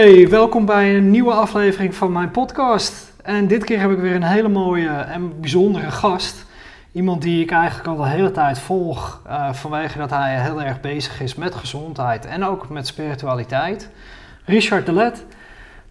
Hey, 0.00 0.28
welkom 0.28 0.64
bij 0.66 0.96
een 0.96 1.10
nieuwe 1.10 1.32
aflevering 1.32 1.94
van 1.94 2.12
mijn 2.12 2.30
podcast. 2.30 3.12
En 3.22 3.46
dit 3.46 3.64
keer 3.64 3.80
heb 3.80 3.90
ik 3.90 3.98
weer 3.98 4.14
een 4.14 4.22
hele 4.22 4.48
mooie 4.48 4.88
en 4.88 5.40
bijzondere 5.40 5.90
gast. 5.90 6.46
Iemand 6.92 7.22
die 7.22 7.42
ik 7.42 7.50
eigenlijk 7.50 7.88
al 7.88 7.96
de 7.96 8.08
hele 8.08 8.30
tijd 8.30 8.58
volg 8.58 9.22
uh, 9.26 9.52
vanwege 9.52 9.98
dat 9.98 10.10
hij 10.10 10.42
heel 10.42 10.62
erg 10.62 10.80
bezig 10.80 11.20
is 11.20 11.34
met 11.34 11.54
gezondheid 11.54 12.26
en 12.26 12.44
ook 12.44 12.68
met 12.68 12.86
spiritualiteit. 12.86 13.90
Richard 14.44 14.86
de 14.86 14.92
Let. 14.92 15.24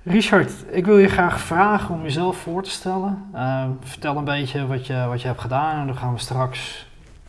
Richard, 0.04 0.52
ik 0.70 0.86
wil 0.86 0.98
je 0.98 1.08
graag 1.08 1.40
vragen 1.40 1.96
om 1.96 2.04
jezelf 2.04 2.38
voor 2.38 2.64
te 2.64 2.70
stellen. 2.70 3.30
Uh, 3.34 3.66
vertel 3.84 4.18
een 4.18 4.24
beetje 4.24 4.68
wat 4.68 4.88
je, 4.88 5.06
wat 5.08 5.22
je 5.22 5.28
hebt 5.28 5.42
gedaan 5.42 5.80
en 5.80 5.88
dan 5.88 5.98
gaan 5.98 6.14
we 6.14 6.20
straks 6.20 6.88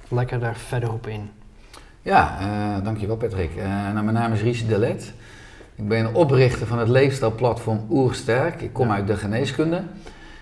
lekker 0.08 0.42
er 0.42 0.56
verder 0.56 0.92
op 0.92 1.06
in. 1.06 1.30
Ja, 2.02 2.38
uh, 2.40 2.84
dankjewel 2.84 3.16
Patrick. 3.16 3.56
nou, 3.92 3.92
mijn 3.92 4.12
naam 4.12 4.32
is 4.32 4.42
Richard 4.42 4.68
de 4.68 4.78
Let. 4.78 5.14
Ik 5.80 5.88
ben 5.88 6.14
oprichter 6.14 6.66
van 6.66 6.78
het 6.78 6.88
leefstijlplatform 6.88 7.86
Oersterk. 7.90 8.62
Ik 8.62 8.72
kom 8.72 8.90
uit 8.90 9.06
de 9.06 9.16
geneeskunde. 9.16 9.82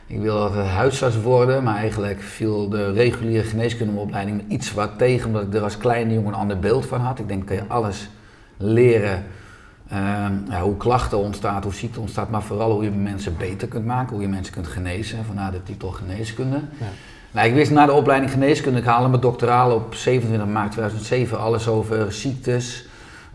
Ik 0.07 0.21
wilde 0.21 0.41
altijd 0.41 0.67
huisarts 0.67 1.21
worden, 1.21 1.63
maar 1.63 1.77
eigenlijk 1.77 2.23
viel 2.23 2.69
de 2.69 2.93
reguliere 2.93 3.45
geneeskundeopleiding 3.45 4.45
iets 4.49 4.73
wat 4.73 4.91
tegen, 4.99 5.27
omdat 5.27 5.43
ik 5.43 5.55
er 5.55 5.63
als 5.63 5.79
kleine 5.79 6.15
jongen 6.15 6.33
een 6.33 6.39
ander 6.39 6.59
beeld 6.59 6.87
van 6.87 7.01
had. 7.01 7.19
Ik 7.19 7.29
denk, 7.29 7.47
kan 7.47 7.57
je 7.57 7.63
alles 7.69 8.09
leren, 8.57 9.25
uh, 9.93 10.27
ja, 10.49 10.61
hoe 10.61 10.77
klachten 10.77 11.19
ontstaan, 11.19 11.63
hoe 11.63 11.75
ziekte 11.75 12.01
ontstaat, 12.01 12.31
maar 12.31 12.43
vooral 12.43 12.73
hoe 12.73 12.85
je 12.85 12.91
mensen 12.91 13.37
beter 13.37 13.69
kunt 13.69 13.85
maken, 13.85 14.13
hoe 14.13 14.23
je 14.23 14.29
mensen 14.29 14.53
kunt 14.53 14.67
genezen, 14.67 15.25
vandaar 15.25 15.53
de 15.53 15.63
titel 15.63 15.91
geneeskunde. 15.91 16.57
Ja. 16.57 16.87
Nou, 17.31 17.49
ik 17.49 17.55
wist 17.55 17.71
na 17.71 17.87
de 17.87 17.93
opleiding 17.93 18.33
geneeskunde, 18.33 18.79
ik 18.79 18.85
haalde 18.85 19.09
mijn 19.09 19.21
doctoraal 19.21 19.75
op 19.75 19.95
27 19.95 20.49
maart 20.49 20.73
2007, 20.73 21.39
alles 21.39 21.69
over 21.69 22.13
ziektes, 22.13 22.88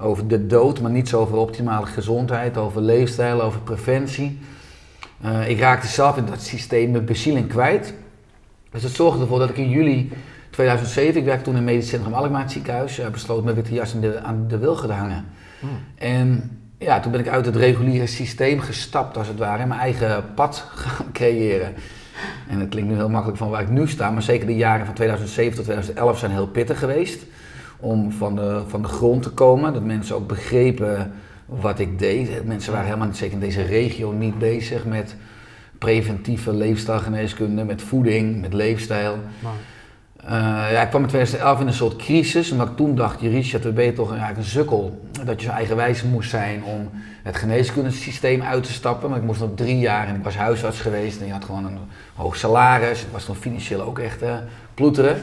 over 0.04 0.28
de 0.28 0.48
dood, 0.48 0.82
maar 0.82 0.92
niets 0.92 1.14
over 1.14 1.38
optimale 1.38 1.86
gezondheid, 1.86 2.58
over 2.58 2.82
leefstijl, 2.82 3.42
over 3.42 3.60
preventie. 3.60 4.40
Uh, 5.26 5.50
ik 5.50 5.60
raakte 5.60 5.88
zelf 5.88 6.18
in 6.18 6.26
dat 6.26 6.42
systeem 6.42 6.92
mijn 6.92 7.06
bezieling 7.06 7.48
kwijt. 7.48 7.94
Dus 8.72 8.82
dat 8.82 8.92
zorgde 8.92 9.22
ervoor 9.22 9.40
dat 9.40 9.50
ik 9.50 9.58
in 9.58 9.70
juli 9.70 10.12
2007, 10.50 11.20
ik 11.20 11.26
werkte 11.26 11.44
toen 11.44 11.54
in 11.54 11.60
het 11.60 11.70
medisch 11.70 11.90
centrum 11.90 12.14
Alkmaar 12.14 12.50
ziekenhuis, 12.50 13.00
uh, 13.00 13.08
besloot 13.08 13.44
mijn 13.44 13.56
witte 13.56 13.74
jas 13.74 14.00
de, 14.00 14.20
aan 14.22 14.46
de 14.48 14.58
wilgen 14.58 14.88
te 14.88 14.94
hangen. 14.94 15.26
Hmm. 15.60 15.70
En 15.96 16.60
ja, 16.78 17.00
toen 17.00 17.12
ben 17.12 17.22
ik 17.22 17.28
uit 17.28 17.46
het 17.46 17.56
reguliere 17.56 18.08
systeem 18.08 18.60
gestapt 18.60 19.18
als 19.18 19.28
het 19.28 19.38
ware 19.38 19.62
en 19.62 19.68
mijn 19.68 19.80
eigen 19.80 20.26
pad 20.36 20.66
gaan 20.76 21.12
creëren. 21.12 21.74
En 22.48 22.60
het 22.60 22.70
klinkt 22.70 22.90
nu 22.90 22.96
heel 22.96 23.10
makkelijk 23.10 23.38
van 23.38 23.50
waar 23.50 23.62
ik 23.62 23.70
nu 23.70 23.88
sta, 23.88 24.12
maar 24.12 24.22
zeker 24.22 24.48
de 24.48 24.56
jaren 24.56 24.86
van 24.86 24.96
2007 24.96 25.56
tot 25.56 25.64
2011 25.64 26.20
zijn 26.20 26.32
heel 26.32 26.48
pittig 26.48 26.80
geweest 26.80 27.26
om 27.84 28.12
van 28.12 28.36
de, 28.36 28.62
van 28.68 28.82
de 28.82 28.88
grond 28.88 29.24
te 29.24 29.30
komen. 29.30 29.74
Dat 29.74 29.84
mensen 29.84 30.16
ook 30.16 30.28
begrepen 30.28 31.12
wat 31.46 31.80
ik 31.80 32.00
deed. 32.00 32.46
Mensen 32.46 32.72
waren 32.72 32.88
helemaal 32.88 33.08
niet 33.08 33.18
zeker 33.18 33.34
in 33.34 33.40
deze 33.40 33.62
regio 33.62 34.12
niet 34.12 34.40
bezig 34.40 34.86
met 34.86 35.16
preventieve 35.78 36.54
leefstijlgeneeskunde, 36.54 37.64
met 37.64 37.82
voeding, 37.82 38.42
met 38.42 38.54
leefstijl. 38.54 39.18
Uh, 40.24 40.30
ja, 40.72 40.82
ik 40.82 40.90
kwam 40.90 41.02
in 41.02 41.08
2011 41.08 41.60
in 41.60 41.68
een 41.68 41.74
soort 41.74 41.96
crisis, 41.96 42.52
omdat 42.52 42.70
ik 42.70 42.76
toen 42.76 42.96
dacht, 42.96 43.22
Richard, 43.22 43.64
dan 43.64 43.74
ben 43.74 43.86
je 43.86 43.94
toch 43.94 44.10
eigenlijk 44.10 44.40
een 44.40 44.46
sukkel. 44.46 45.08
Dat 45.26 45.42
je 45.42 45.48
zo 45.48 45.54
eigenwijs 45.54 46.04
moest 46.04 46.30
zijn 46.30 46.64
om 46.64 46.90
het 47.24 47.36
geneeskundesysteem 47.36 48.42
uit 48.42 48.64
te 48.64 48.72
stappen. 48.72 49.10
Maar 49.10 49.18
ik 49.18 49.26
moest 49.26 49.40
nog 49.40 49.50
drie 49.56 49.80
jaar 49.80 50.08
en 50.08 50.16
ik 50.16 50.24
was 50.24 50.36
huisarts 50.36 50.80
geweest 50.80 51.20
en 51.20 51.26
je 51.26 51.32
had 51.32 51.46
gewoon 51.46 51.66
een 51.66 51.78
hoog 52.16 52.36
salaris. 52.36 53.02
Ik 53.02 53.12
was 53.12 53.28
nog 53.28 53.38
financieel 53.38 53.82
ook 53.82 54.00
echt 54.00 54.24
uh, 54.24 54.36
ploeteren. 54.74 55.18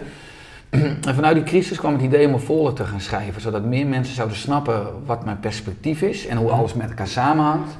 En 1.08 1.14
vanuit 1.14 1.34
die 1.34 1.44
crisis 1.44 1.78
kwam 1.78 1.92
het 1.92 2.02
idee 2.02 2.26
om 2.26 2.32
een 2.32 2.40
folder 2.40 2.72
te 2.72 2.84
gaan 2.84 3.00
schrijven, 3.00 3.40
zodat 3.40 3.64
meer 3.64 3.86
mensen 3.86 4.14
zouden 4.14 4.36
snappen 4.36 4.86
wat 5.06 5.24
mijn 5.24 5.40
perspectief 5.40 6.02
is 6.02 6.26
en 6.26 6.36
hoe 6.36 6.50
alles 6.50 6.74
met 6.74 6.88
elkaar 6.88 7.06
samenhangt. 7.06 7.76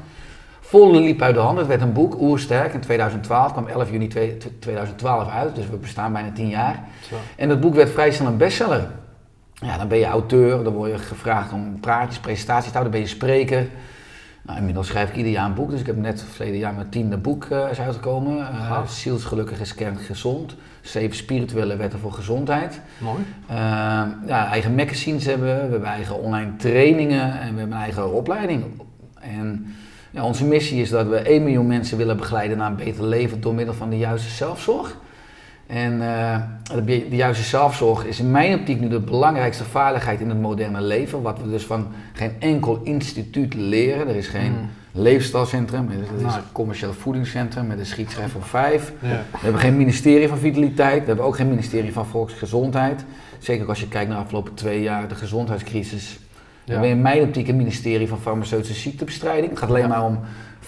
Folder 0.61 1.01
liep 1.01 1.23
uit 1.23 1.35
de 1.35 1.41
hand, 1.41 1.59
het 1.59 1.67
werd 1.67 1.81
een 1.81 1.93
boek, 1.93 2.21
Oersterk, 2.21 2.75
in 2.75 2.81
2012, 2.81 3.53
kwam 3.53 3.67
11 3.67 3.91
juni 3.91 4.09
2012 4.09 5.29
uit, 5.29 5.55
dus 5.55 5.69
we 5.69 5.77
bestaan 5.77 6.13
bijna 6.13 6.33
10 6.33 6.49
jaar. 6.49 6.85
En 7.37 7.49
dat 7.49 7.61
boek 7.61 7.75
werd 7.75 7.91
vrij 7.91 8.11
snel 8.11 8.29
een 8.29 8.37
bestseller. 8.37 8.89
Ja, 9.55 9.77
dan 9.77 9.89
ben 9.89 9.99
je 9.99 10.05
auteur, 10.05 10.65
dan 10.65 10.73
word 10.73 10.91
je 10.91 10.99
gevraagd 10.99 11.53
om 11.53 11.81
praatjes, 11.81 12.19
presentaties 12.19 12.71
te 12.71 12.79
houden, 12.79 12.93
dan 12.93 13.01
ben 13.01 13.11
je 13.11 13.17
spreker. 13.17 13.69
Nou, 14.51 14.63
inmiddels 14.63 14.89
schrijf 14.89 15.09
ik 15.09 15.17
ieder 15.17 15.33
jaar 15.33 15.47
een 15.47 15.55
boek, 15.55 15.71
dus 15.71 15.81
ik 15.81 15.87
heb 15.87 15.97
net 15.97 16.25
verleden 16.33 16.59
jaar 16.59 16.75
mijn 16.75 16.89
tiende 16.89 17.17
boek 17.17 17.45
uh, 17.53 17.71
is 17.71 17.81
uitgekomen. 17.81 18.39
Uh, 18.39 18.87
Zielsgelukkig 18.87 19.61
is 19.61 19.75
kern 19.75 19.97
gezond. 19.97 20.55
Zeven 20.81 21.17
spirituele 21.17 21.77
wetten 21.77 21.99
voor 21.99 22.13
gezondheid. 22.13 22.81
Mooi. 22.99 23.19
Uh, 23.51 23.57
ja, 24.27 24.49
eigen 24.51 24.75
magazines 24.75 25.25
hebben 25.25 25.47
we, 25.47 25.55
we 25.55 25.71
hebben 25.71 25.89
eigen 25.89 26.23
online 26.23 26.57
trainingen 26.57 27.23
en 27.23 27.55
we 27.55 27.61
hebben 27.61 27.63
een 27.77 27.83
eigen 27.83 28.13
opleiding. 28.13 28.65
En 29.21 29.75
ja, 30.11 30.25
onze 30.25 30.45
missie 30.45 30.81
is 30.81 30.91
dat 30.91 31.07
we 31.07 31.17
1 31.17 31.43
miljoen 31.43 31.67
mensen 31.67 31.97
willen 31.97 32.17
begeleiden 32.17 32.57
naar 32.57 32.71
een 32.71 32.77
beter 32.77 33.05
leven 33.05 33.41
door 33.41 33.55
middel 33.55 33.75
van 33.75 33.91
de 33.91 33.99
juiste 33.99 34.31
zelfzorg. 34.31 34.97
En 35.71 35.93
uh, 35.93 36.37
de, 36.75 36.85
de, 36.85 37.17
juiste 37.17 37.45
zelfzorg 37.45 38.05
is 38.05 38.21
in 38.21 38.31
mijn 38.31 38.59
optiek 38.59 38.81
nu 38.81 38.89
de 38.89 39.01
belangrijkste 39.01 39.65
vaardigheid 39.65 40.21
in 40.21 40.29
het 40.29 40.41
moderne 40.41 40.81
leven. 40.81 41.23
Wat 41.23 41.39
we 41.43 41.51
dus 41.51 41.65
van 41.65 41.87
geen 42.13 42.33
enkel 42.39 42.81
instituut 42.85 43.55
leren. 43.55 44.09
Er 44.09 44.17
is 44.17 44.27
geen 44.27 44.53
mm. 44.53 44.69
leefstijlcentrum, 44.93 45.89
er 45.91 46.27
is 46.27 46.35
een 46.35 46.53
commercieel 46.53 46.93
voedingscentrum 46.93 47.67
met 47.67 47.79
een 47.79 47.87
schietschrijf 47.87 48.33
van 48.33 48.43
vijf. 48.43 48.93
Ja. 49.01 49.09
We 49.09 49.39
hebben 49.39 49.61
geen 49.61 49.77
ministerie 49.77 50.29
van 50.29 50.39
vitaliteit, 50.39 51.01
we 51.01 51.07
hebben 51.07 51.25
ook 51.25 51.37
geen 51.37 51.49
ministerie 51.49 51.93
van 51.93 52.07
volksgezondheid. 52.07 53.05
Zeker 53.39 53.69
als 53.69 53.81
je 53.81 53.89
kijkt 53.89 54.09
naar 54.09 54.17
de 54.17 54.23
afgelopen 54.23 54.55
twee 54.55 54.83
jaar, 54.83 55.09
de 55.09 55.15
gezondheidscrisis. 55.15 56.11
Ja. 56.13 56.19
We 56.65 56.73
hebben 56.73 56.91
in 56.91 57.03
mijn 57.03 57.23
optiek 57.23 57.49
een 57.49 57.57
ministerie 57.57 58.09
van 58.09 58.19
farmaceutische 58.19 58.81
ziektebestrijding. 58.81 59.51
Het 59.51 59.59
gaat 59.59 59.69
alleen 59.69 59.89
maar 59.89 60.05
om 60.05 60.19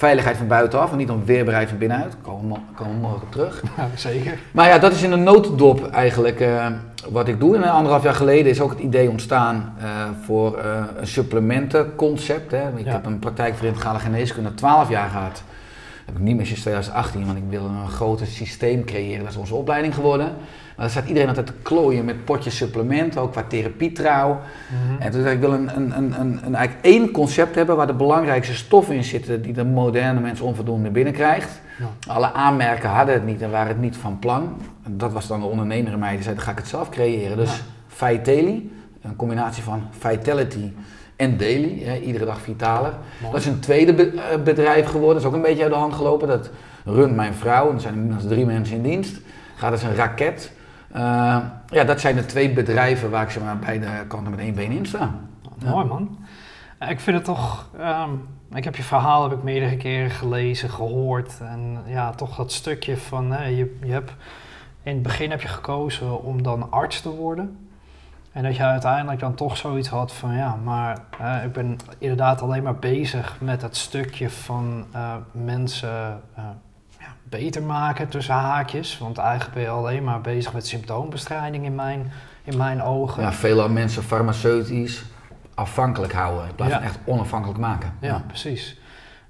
veiligheid 0.03 0.37
van 0.37 0.47
buitenaf 0.47 0.91
en 0.91 0.97
niet 0.97 1.11
om 1.11 1.25
weerbaarheid 1.25 1.69
van 1.69 1.79
binnenuit. 1.79 2.13
Daar 2.13 2.21
komen, 2.23 2.59
komen 2.75 2.95
we 2.95 3.01
morgen 3.01 3.23
op 3.23 3.33
terug. 3.33 3.63
Ja, 3.77 3.89
zeker. 3.95 4.39
Maar 4.53 4.69
ja, 4.69 4.79
dat 4.79 4.93
is 4.93 5.03
in 5.03 5.13
een 5.13 5.23
notendop 5.23 5.91
eigenlijk 5.91 6.41
uh, 6.41 6.67
wat 7.11 7.29
ik 7.29 7.41
doe. 7.41 7.57
En 7.57 7.63
anderhalf 7.63 8.03
jaar 8.03 8.15
geleden 8.15 8.51
is 8.51 8.61
ook 8.61 8.71
het 8.71 8.79
idee 8.79 9.11
ontstaan 9.11 9.75
uh, 9.79 9.85
voor 10.25 10.59
uh, 10.59 10.85
een 10.97 11.07
supplementenconcept. 11.07 12.51
Hè. 12.51 12.62
Ik 12.77 12.87
heb 12.87 13.07
een 13.07 13.19
praktijk 13.19 13.55
voor 13.55 13.67
integrale 13.67 13.99
geneeskunde 13.99 14.55
12 14.55 14.89
jaar 14.89 15.11
gehad. 15.11 15.35
Dat 15.35 16.05
heb 16.05 16.15
ik 16.15 16.21
niet 16.21 16.37
meer 16.37 16.47
sinds 16.47 16.61
2018, 16.61 17.27
want 17.27 17.39
ik 17.39 17.45
wil 17.49 17.65
een 17.65 17.89
groter 17.89 18.27
systeem 18.27 18.85
creëren. 18.85 19.23
Dat 19.23 19.33
is 19.33 19.39
onze 19.39 19.55
opleiding 19.55 19.95
geworden. 19.95 20.33
Maar 20.77 20.87
dan 20.87 20.91
staat 20.91 21.06
iedereen 21.06 21.28
altijd 21.28 21.47
te 21.47 21.53
klooien 21.62 22.05
met 22.05 22.25
potjes 22.25 22.56
supplementen, 22.56 23.21
ook 23.21 23.33
qua 23.33 23.44
therapietrouw. 23.49 24.31
Mm 24.31 25.00
En 25.00 25.10
toen 25.10 25.22
dacht 25.22 25.34
ik, 25.34 25.41
wil 25.41 25.53
een, 25.53 25.77
een, 25.77 25.97
een, 25.97 26.21
een, 26.21 26.41
een, 26.44 26.55
eigenlijk 26.55 26.84
één 26.84 27.10
concept 27.10 27.55
hebben 27.55 27.77
waar 27.77 27.87
de 27.87 27.94
belangrijkste 27.94 28.55
stoffen 28.55 28.94
in 28.94 29.05
zitten 29.05 29.43
die 29.43 29.53
de 29.53 29.65
moderne 29.65 30.21
mens 30.21 30.41
onvoldoende 30.41 30.91
binnenkrijgt. 30.91 31.61
Ja. 31.78 32.12
Alle 32.12 32.32
aanmerken 32.32 32.88
hadden 32.88 33.15
het 33.15 33.25
niet 33.25 33.43
en 33.43 33.50
waren 33.50 33.69
het 33.69 33.81
niet 33.81 33.97
van 33.97 34.19
plan. 34.19 34.56
En 34.82 34.99
dat 34.99 35.12
was 35.12 35.27
dan 35.27 35.41
de 35.41 35.47
ondernemer 35.47 35.93
in 35.93 35.99
mij, 35.99 36.12
die 36.15 36.22
zei, 36.22 36.34
dan 36.34 36.44
ga 36.44 36.50
ik 36.50 36.59
het 36.59 36.69
zelf 36.69 36.88
creëren. 36.88 37.37
Dus 37.37 37.56
ja. 37.56 37.62
Vitali, 37.87 38.72
een 39.03 39.16
combinatie 39.16 39.62
van 39.62 39.82
vitality 39.99 40.72
en 41.16 41.37
daily, 41.37 41.82
hè, 41.84 41.99
iedere 41.99 42.25
dag 42.25 42.41
vitaler. 42.41 42.93
Dat 43.31 43.41
is 43.41 43.47
een 43.47 43.61
tweede 43.61 44.11
eh, 44.11 44.43
bedrijf 44.44 44.87
geworden, 44.87 45.15
dat 45.15 45.22
is 45.22 45.28
ook 45.28 45.34
een 45.34 45.49
beetje 45.49 45.62
uit 45.62 45.72
de 45.72 45.78
hand 45.78 45.94
gelopen. 45.94 46.28
Dat 46.28 46.50
runt 46.84 47.15
mijn 47.15 47.34
vrouw, 47.34 47.69
en 47.69 47.75
er 47.75 47.81
zijn 47.81 47.94
inmiddels 47.94 48.27
drie 48.27 48.47
mensen 48.47 48.77
in 48.77 48.82
dienst. 48.82 49.16
Gaat 49.55 49.72
als 49.72 49.82
een 49.82 49.94
raket. 49.94 50.53
Uh, 50.97 51.39
ja, 51.69 51.85
dat 51.85 52.01
zijn 52.01 52.17
de 52.17 52.27
twee 52.27 52.53
bedrijven 52.53 53.11
waar 53.11 53.23
ik 53.23 53.31
zeg 53.31 53.43
maar, 53.43 53.59
beide 53.59 53.87
kanten 54.09 54.31
met 54.31 54.41
één 54.41 54.55
been 54.55 54.71
in 54.71 54.87
sta. 54.87 55.15
Mooi 55.65 55.87
man. 55.87 56.19
Ik 56.89 57.01
vind 57.01 57.17
het 57.17 57.25
toch, 57.25 57.69
um, 57.81 58.29
ik 58.55 58.65
heb 58.65 58.77
je 58.77 58.83
verhaal 58.83 59.23
heb 59.23 59.39
ik 59.39 59.43
meerdere 59.43 59.77
keren 59.77 60.11
gelezen, 60.11 60.71
gehoord. 60.71 61.41
En 61.41 61.79
ja, 61.87 62.11
toch 62.11 62.37
dat 62.37 62.53
stukje 62.53 62.97
van, 62.97 63.33
hè, 63.33 63.45
je, 63.45 63.79
je 63.83 63.93
hebt, 63.93 64.13
in 64.83 64.93
het 64.93 65.03
begin 65.03 65.31
heb 65.31 65.41
je 65.41 65.49
gekozen 65.49 66.23
om 66.23 66.43
dan 66.43 66.71
arts 66.71 67.01
te 67.01 67.11
worden. 67.11 67.69
En 68.33 68.43
dat 68.43 68.57
je 68.57 68.63
uiteindelijk 68.63 69.21
dan 69.21 69.35
toch 69.35 69.57
zoiets 69.57 69.89
had 69.89 70.13
van, 70.13 70.35
ja, 70.35 70.57
maar 70.65 70.99
uh, 71.21 71.45
ik 71.45 71.53
ben 71.53 71.77
inderdaad 71.99 72.43
alleen 72.43 72.63
maar 72.63 72.77
bezig 72.79 73.37
met 73.41 73.63
het 73.63 73.77
stukje 73.77 74.31
van 74.31 74.85
uh, 74.95 75.15
mensen 75.33 76.21
beter 77.38 77.62
maken 77.62 78.08
tussen 78.08 78.34
haakjes. 78.34 78.99
Want 78.99 79.19
eigenlijk 79.19 79.55
ben 79.55 79.62
je 79.62 79.69
alleen 79.69 80.05
maar 80.05 80.20
bezig 80.20 80.52
met 80.52 80.67
symptoombestrijding 80.67 81.64
in 81.64 81.75
mijn, 81.75 82.12
in 82.44 82.56
mijn 82.56 82.82
ogen. 82.82 83.23
Ja, 83.23 83.32
veel 83.32 83.69
mensen 83.69 84.02
farmaceutisch 84.02 85.05
afhankelijk 85.55 86.12
houden 86.12 86.49
in 86.49 86.55
plaats 86.55 86.73
van 86.73 86.82
echt 86.82 86.99
onafhankelijk 87.05 87.58
maken. 87.58 87.94
Ja, 88.00 88.25
precies. 88.26 88.81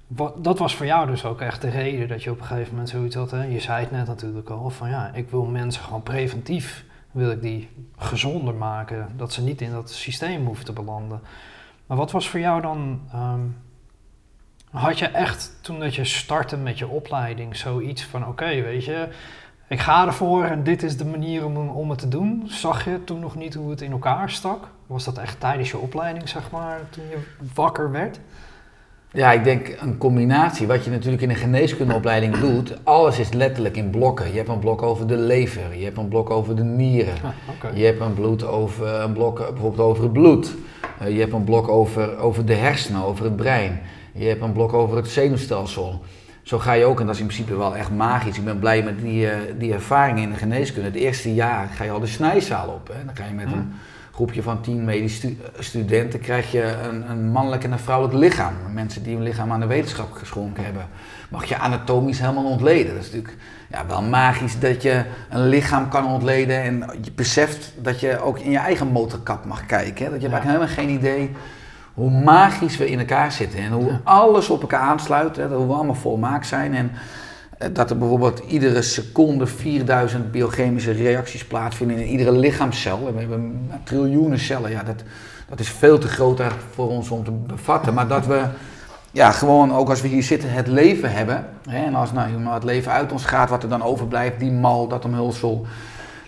Wat, 0.07 0.43
dat 0.43 0.59
was 0.59 0.75
voor 0.75 0.85
jou 0.85 1.07
dus 1.07 1.25
ook 1.25 1.41
echt 1.41 1.61
de 1.61 1.69
reden 1.69 2.07
dat 2.07 2.23
je 2.23 2.31
op 2.31 2.39
een 2.39 2.45
gegeven 2.45 2.71
moment 2.71 2.89
zoiets 2.89 3.15
had. 3.15 3.31
Hè? 3.31 3.43
Je 3.43 3.59
zei 3.59 3.81
het 3.81 3.91
net 3.91 4.07
natuurlijk 4.07 4.49
al, 4.49 4.69
van 4.69 4.89
ja, 4.89 5.11
ik 5.13 5.29
wil 5.29 5.45
mensen 5.45 5.83
gewoon 5.83 6.03
preventief, 6.03 6.85
wil 7.11 7.31
ik 7.31 7.41
die 7.41 7.69
gezonder 7.97 8.53
maken. 8.53 9.07
Dat 9.15 9.33
ze 9.33 9.43
niet 9.43 9.61
in 9.61 9.71
dat 9.71 9.91
systeem 9.91 10.45
hoeven 10.45 10.65
te 10.65 10.73
belanden. 10.73 11.21
Maar 11.85 11.97
wat 11.97 12.11
was 12.11 12.29
voor 12.29 12.39
jou 12.39 12.61
dan 12.61 13.01
ehm, 13.11 13.39
had 14.73 14.99
je 14.99 15.05
echt, 15.07 15.51
toen 15.61 15.79
dat 15.79 15.95
je 15.95 16.03
startte 16.03 16.57
met 16.57 16.77
je 16.77 16.87
opleiding, 16.87 17.55
zoiets 17.55 18.03
van 18.03 18.27
oké, 18.27 18.61
weet 18.61 18.85
je, 18.85 19.07
ik 19.67 19.79
ga 19.79 20.05
ervoor 20.05 20.43
en 20.43 20.63
dit 20.63 20.83
is 20.83 20.97
de 20.97 21.05
manier 21.05 21.45
om, 21.45 21.57
om 21.57 21.89
het 21.89 21.99
te 21.99 22.07
doen? 22.07 22.43
Zag 22.47 22.85
je 22.85 23.03
toen 23.03 23.19
nog 23.19 23.35
niet 23.35 23.53
hoe 23.53 23.69
het 23.69 23.81
in 23.81 23.91
elkaar 23.91 24.29
stak? 24.29 24.67
Was 24.87 25.03
dat 25.03 25.17
echt 25.17 25.39
tijdens 25.39 25.71
je 25.71 25.77
opleiding, 25.77 26.29
zeg 26.29 26.51
maar, 26.51 26.79
toen 26.89 27.03
je 27.09 27.17
wakker 27.53 27.91
werd? 27.91 28.19
Ja, 29.11 29.31
ik 29.31 29.43
denk 29.43 29.77
een 29.79 29.97
combinatie. 29.97 30.67
Wat 30.67 30.85
je 30.85 30.91
natuurlijk 30.91 31.21
in 31.21 31.29
een 31.29 31.35
geneeskundeopleiding 31.35 32.37
doet, 32.37 32.77
alles 32.83 33.19
is 33.19 33.33
letterlijk 33.33 33.77
in 33.77 33.89
blokken. 33.89 34.31
Je 34.31 34.37
hebt 34.37 34.49
een 34.49 34.59
blok 34.59 34.81
over 34.81 35.07
de 35.07 35.17
lever, 35.17 35.77
je 35.77 35.83
hebt 35.83 35.97
een 35.97 36.07
blok 36.07 36.29
over 36.29 36.55
de 36.55 36.63
nieren, 36.63 37.13
Ah, 37.23 37.77
je 37.77 37.85
hebt 37.85 38.01
een, 38.01 38.13
bloed 38.13 38.43
over, 38.43 38.87
een 38.87 39.13
blok 39.13 39.37
bijvoorbeeld 39.37 39.89
over 39.89 40.03
het 40.03 40.13
bloed, 40.13 40.55
Eh, 40.99 41.13
je 41.13 41.19
hebt 41.19 41.33
een 41.33 41.43
blok 41.43 41.67
over, 41.67 42.17
over 42.17 42.45
de 42.45 42.53
hersenen, 42.53 43.03
over 43.03 43.25
het 43.25 43.35
brein, 43.35 43.81
je 44.13 44.27
hebt 44.27 44.41
een 44.41 44.51
blok 44.53 44.73
over 44.73 44.97
het 44.97 45.07
zenuwstelsel. 45.07 46.03
Zo 46.43 46.59
ga 46.59 46.73
je 46.73 46.85
ook, 46.85 46.99
en 46.99 47.05
dat 47.05 47.15
is 47.15 47.21
in 47.21 47.27
principe 47.27 47.57
wel 47.57 47.75
echt 47.75 47.91
magisch. 47.91 48.37
Ik 48.37 48.45
ben 48.45 48.59
blij 48.59 48.83
met 48.83 48.99
die, 49.01 49.29
eh, 49.29 49.37
die 49.57 49.73
ervaring 49.73 50.19
in 50.19 50.29
de 50.29 50.35
geneeskunde. 50.37 50.87
Het 50.87 50.97
eerste 50.97 51.33
jaar 51.33 51.67
ga 51.75 51.83
je 51.83 51.91
al 51.91 51.99
de 51.99 52.07
snijzaal 52.07 52.67
op. 52.67 52.87
Hè? 52.93 53.05
Dan 53.05 53.15
ga 53.15 53.25
je 53.25 53.33
met 53.33 53.51
een 53.51 53.73
groepje 54.11 54.43
van 54.43 54.61
tien 54.61 54.83
medisch 54.85 55.15
stu- 55.15 55.37
studenten 55.59 56.19
krijg 56.19 56.51
je 56.51 56.75
een, 56.89 57.09
een 57.09 57.29
mannelijk 57.31 57.63
en 57.63 57.71
een 57.71 57.79
vrouwelijk 57.79 58.17
lichaam. 58.17 58.53
Mensen 58.73 59.03
die 59.03 59.13
hun 59.15 59.23
lichaam 59.23 59.51
aan 59.51 59.59
de 59.59 59.65
wetenschap 59.65 60.11
geschonken 60.11 60.63
hebben. 60.63 60.87
Mag 61.29 61.45
je 61.45 61.57
anatomisch 61.57 62.19
helemaal 62.19 62.45
ontleden. 62.45 62.93
Dat 62.93 63.03
is 63.03 63.11
natuurlijk 63.11 63.37
ja, 63.69 63.85
wel 63.87 64.01
magisch 64.01 64.59
dat 64.59 64.81
je 64.81 65.03
een 65.29 65.47
lichaam 65.47 65.89
kan 65.89 66.05
ontleden 66.05 66.61
en 66.61 66.89
je 67.01 67.11
beseft 67.11 67.73
dat 67.81 67.99
je 67.99 68.21
ook 68.21 68.39
in 68.39 68.51
je 68.51 68.57
eigen 68.57 68.87
motorkap 68.87 69.45
mag 69.45 69.65
kijken. 69.65 70.05
Hè? 70.05 70.11
Dat 70.11 70.21
je 70.21 70.27
Ja. 70.27 70.33
eigenlijk 70.33 70.43
helemaal 70.43 70.67
geen 70.85 70.89
idee 70.89 71.31
hoe 71.93 72.11
magisch 72.11 72.77
we 72.77 72.89
in 72.89 72.99
elkaar 72.99 73.31
zitten 73.31 73.59
en 73.59 73.71
hoe 73.71 73.99
alles 74.03 74.49
op 74.49 74.61
elkaar 74.61 74.79
aansluit. 74.79 75.35
Hè? 75.35 75.49
Dat 75.49 75.65
we 75.65 75.73
allemaal 75.73 75.95
volmaakt 75.95 76.47
zijn 76.47 76.75
en 76.75 76.91
eh, 77.57 77.67
dat 77.73 77.89
er 77.89 77.97
bijvoorbeeld 77.97 78.39
iedere 78.39 78.81
seconde 78.81 79.47
4000 79.47 80.31
biochemische 80.31 80.91
reacties 80.91 81.45
plaatsvinden 81.45 81.97
in 81.97 82.07
iedere 82.07 82.31
lichaamscel. 82.31 83.07
En 83.07 83.13
we 83.13 83.19
hebben 83.19 83.69
triljoenen 83.83 84.39
cellen. 84.39 84.71
Ja, 84.71 84.83
dat, 84.83 85.03
dat 85.49 85.59
is 85.59 85.69
veel 85.69 85.97
te 85.97 86.07
groot 86.07 86.41
voor 86.73 86.89
ons 86.89 87.09
om 87.09 87.23
te 87.23 87.31
bevatten. 87.31 87.93
Maar 87.93 88.07
dat 88.07 88.25
we 88.25 88.45
ja, 89.11 89.31
gewoon 89.31 89.73
ook 89.73 89.89
als 89.89 90.01
we 90.01 90.07
hier 90.07 90.23
zitten 90.23 90.51
het 90.51 90.67
leven 90.67 91.11
hebben. 91.11 91.45
Hè, 91.69 91.85
en 91.85 91.95
als 91.95 92.11
nou, 92.11 92.47
het 92.47 92.63
leven 92.63 92.91
uit 92.91 93.11
ons 93.11 93.25
gaat, 93.25 93.49
wat 93.49 93.63
er 93.63 93.69
dan 93.69 93.83
overblijft, 93.83 94.39
die 94.39 94.51
mal, 94.51 94.87
dat 94.87 95.05
omhulsel. 95.05 95.65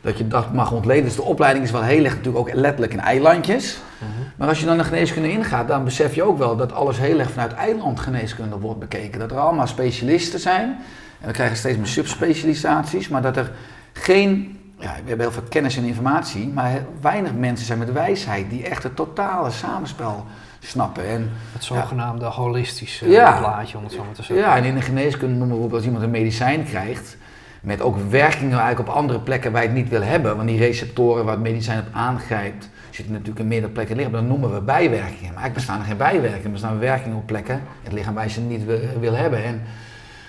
Dat 0.02 0.18
je 0.18 0.28
dat 0.28 0.54
mag 0.54 0.72
ontleden. 0.72 1.04
Dus 1.04 1.16
de 1.16 1.22
opleiding 1.22 1.66
is 1.66 1.72
wel 1.72 1.84
heel 1.84 2.04
erg 2.04 2.16
natuurlijk 2.16 2.48
ook 2.48 2.54
letterlijk 2.54 2.94
in 2.94 3.00
eilandjes. 3.00 3.78
Mhm. 3.98 4.25
Maar 4.36 4.48
als 4.48 4.60
je 4.60 4.66
dan 4.66 4.78
de 4.78 4.84
geneeskunde 4.84 5.32
ingaat, 5.32 5.68
dan 5.68 5.84
besef 5.84 6.16
je 6.16 6.24
ook 6.24 6.38
wel 6.38 6.56
dat 6.56 6.72
alles 6.74 6.98
heel 6.98 7.20
erg 7.20 7.32
vanuit 7.32 7.54
eilandgeneeskunde 7.54 8.60
wordt 8.60 8.80
bekeken. 8.80 9.20
Dat 9.20 9.32
er 9.32 9.38
allemaal 9.40 9.68
specialisten 9.68 10.40
zijn. 10.40 10.78
En 11.22 11.28
we 11.28 11.34
krijgen 11.34 11.58
steeds 11.58 11.78
meer 11.78 11.88
subspecialisaties. 11.88 13.08
Maar 13.08 13.22
dat 13.22 13.38
er 13.38 13.52
geen, 13.94 14.60
ja, 14.80 14.90
we 14.92 15.08
hebben 15.08 15.20
heel 15.20 15.32
veel 15.32 15.44
kennis 15.50 15.78
en 15.78 15.84
informatie. 15.84 16.48
Maar 16.48 16.72
weinig 17.02 17.34
mensen 17.34 17.66
zijn 17.66 17.80
met 17.80 17.92
wijsheid 17.92 18.50
die 18.50 18.64
echt 18.68 18.84
het 18.84 18.96
totale 18.96 19.52
samenspel 19.52 20.26
snappen. 20.60 21.08
En 21.08 21.32
Het 21.54 21.64
zogenaamde 21.64 22.26
holistische 22.26 23.10
Ja. 23.10 23.38
plaatje, 23.38 23.78
om 23.78 23.84
het 23.84 23.94
zo 23.94 24.04
maar 24.04 24.14
te 24.14 24.24
zeggen. 24.24 24.46
ja, 24.46 24.58
en 24.58 24.64
in 24.64 24.76
de 24.76 24.82
geneeskunde 24.82 25.36
noemen 25.36 25.48
we 25.48 25.52
bijvoorbeeld 25.54 25.74
als 25.82 25.86
iemand 25.86 26.04
een 26.04 26.22
medicijn 26.22 26.66
krijgt. 26.66 27.18
Met 27.62 27.82
ook 27.82 27.98
werkingen 28.10 28.60
eigenlijk 28.60 28.90
op 28.90 28.96
andere 28.96 29.20
plekken 29.20 29.52
waar 29.52 29.62
je 29.62 29.68
het 29.68 29.78
niet 29.78 29.90
wil 29.90 30.02
hebben. 30.02 30.36
Want 30.36 30.48
die 30.48 30.58
receptoren 30.58 31.26
waar 31.26 31.34
het 31.34 31.44
medicijn 31.44 31.80
op 31.80 31.86
aangrijpt, 31.92 32.70
zitten 32.96 33.14
natuurlijk 33.14 33.40
in 33.40 33.48
meerdere 33.48 33.72
plekken 33.72 33.96
liggen. 33.96 34.14
Dat 34.14 34.24
noemen 34.24 34.54
we 34.54 34.62
bijwerkingen. 34.62 35.34
Maar 35.34 35.44
eigenlijk 35.44 35.54
bestaan 35.54 35.80
er 35.80 35.86
geen 35.86 35.98
bijwerkingen. 35.98 36.46
Er 36.46 36.52
bestaan 36.52 36.80
werkingen 36.80 37.18
op 37.18 37.26
plekken 37.26 37.56
in 37.56 37.62
het 37.84 37.94
lichaam 37.94 38.14
waar 38.14 38.24
je 38.24 38.30
ze 38.30 38.42
niet 38.42 38.66
wil, 38.66 38.80
wil 39.00 39.14
hebben. 39.14 39.44
En 39.44 39.62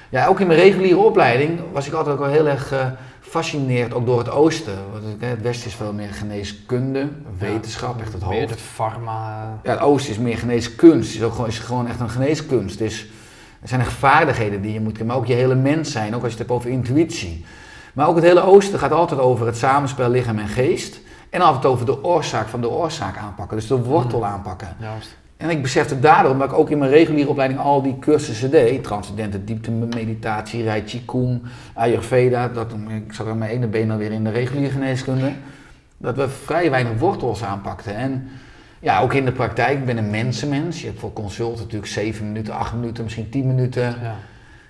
ja, 0.08 0.26
ook 0.26 0.40
in 0.40 0.46
mijn 0.46 0.58
reguliere 0.58 0.98
opleiding 0.98 1.60
was 1.72 1.86
ik 1.86 1.92
altijd 1.92 2.14
ook 2.14 2.20
wel 2.22 2.30
heel 2.32 2.48
erg 2.48 2.72
gefascineerd, 3.20 3.94
ook 3.94 4.06
door 4.06 4.18
het 4.18 4.30
oosten. 4.30 4.74
Want 4.92 5.04
het- 5.04 5.30
het 5.30 5.42
westen 5.42 5.66
is 5.68 5.74
veel 5.74 5.92
meer 5.92 6.12
geneeskunde, 6.12 7.08
wetenschap, 7.38 8.00
echt 8.00 8.12
het 8.12 8.26
Meer 8.28 8.40
hoofd. 8.40 8.48
de 8.52 8.58
pharma. 8.74 9.58
Ja, 9.62 9.70
het 9.70 9.80
oosten 9.80 10.12
is 10.12 10.18
meer 10.18 10.38
geneeskunst. 10.38 11.08
Het 11.12 11.16
is 11.20 11.22
ook 11.26 11.32
gewoon, 11.32 11.46
is 11.48 11.58
gewoon 11.58 11.88
echt 11.88 12.00
een 12.00 12.10
geneeskunst. 12.10 12.78
Dus 12.78 13.06
er 13.62 13.68
zijn 13.68 13.80
echt 13.80 13.92
vaardigheden 13.92 14.60
die 14.62 14.72
je 14.72 14.80
moet 14.80 14.92
kunnen. 14.92 15.06
Maar 15.06 15.16
ook 15.16 15.26
je 15.28 15.34
hele 15.34 15.54
mens 15.54 15.92
zijn. 15.92 16.14
Ook 16.14 16.22
als 16.22 16.32
je 16.32 16.38
het 16.38 16.48
hebt 16.48 16.50
over 16.50 16.70
intuïtie. 16.70 17.44
Maar 17.92 18.08
ook 18.08 18.14
het 18.16 18.24
hele 18.24 18.40
oosten 18.42 18.78
gaat 18.78 18.92
altijd 18.92 19.20
over 19.20 19.46
het 19.46 19.56
samenspel 19.56 20.10
lichaam 20.10 20.38
en 20.38 20.48
geest. 20.48 21.00
En 21.37 21.43
altijd 21.43 21.65
over 21.65 21.87
de 21.87 22.05
oorzaak 22.05 22.49
van 22.49 22.61
de 22.61 22.71
oorzaak 22.71 23.17
aanpakken. 23.17 23.56
Dus 23.56 23.67
de 23.67 23.77
wortel 23.77 24.25
aanpakken. 24.25 24.69
Juist. 24.81 25.17
En 25.37 25.50
ik 25.50 25.62
besefte 25.62 26.00
daardoor, 26.00 26.33
omdat 26.33 26.50
ik 26.50 26.59
ook 26.59 26.71
in 26.71 26.79
mijn 26.79 26.91
reguliere 26.91 27.29
opleiding 27.29 27.61
al 27.61 27.83
die 27.83 27.99
cursussen 27.99 28.50
deed. 28.50 28.85
Transcendente 28.85 29.44
diepte 29.44 29.71
meditatie, 29.71 30.65
Rai 30.65 30.83
Qigong, 30.83 31.43
Ayurveda. 31.75 32.49
Dat, 32.49 32.73
ik 32.88 33.12
zat 33.12 33.27
aan 33.27 33.38
mijn 33.38 33.50
ene 33.50 33.67
been 33.67 33.91
alweer 33.91 34.12
in 34.12 34.25
de 34.25 34.31
reguliere 34.31 34.73
geneeskunde. 34.73 35.33
Dat 35.97 36.17
we 36.17 36.29
vrij 36.29 36.71
weinig 36.71 36.99
wortels 36.99 37.44
aanpakten. 37.44 37.97
En 37.97 38.29
ja, 38.81 39.00
ook 39.00 39.15
in 39.15 39.25
de 39.25 39.33
praktijk, 39.33 39.79
ik 39.79 39.87
ben 39.87 39.97
een 39.97 40.11
mensenmens. 40.11 40.81
Je 40.81 40.87
hebt 40.87 41.00
voor 41.00 41.12
consult 41.12 41.59
natuurlijk 41.59 41.87
7 41.87 42.27
minuten, 42.27 42.55
8 42.55 42.75
minuten, 42.75 43.05
misschien 43.05 43.29
10 43.29 43.47
minuten. 43.47 43.83
Ja. 44.03 44.15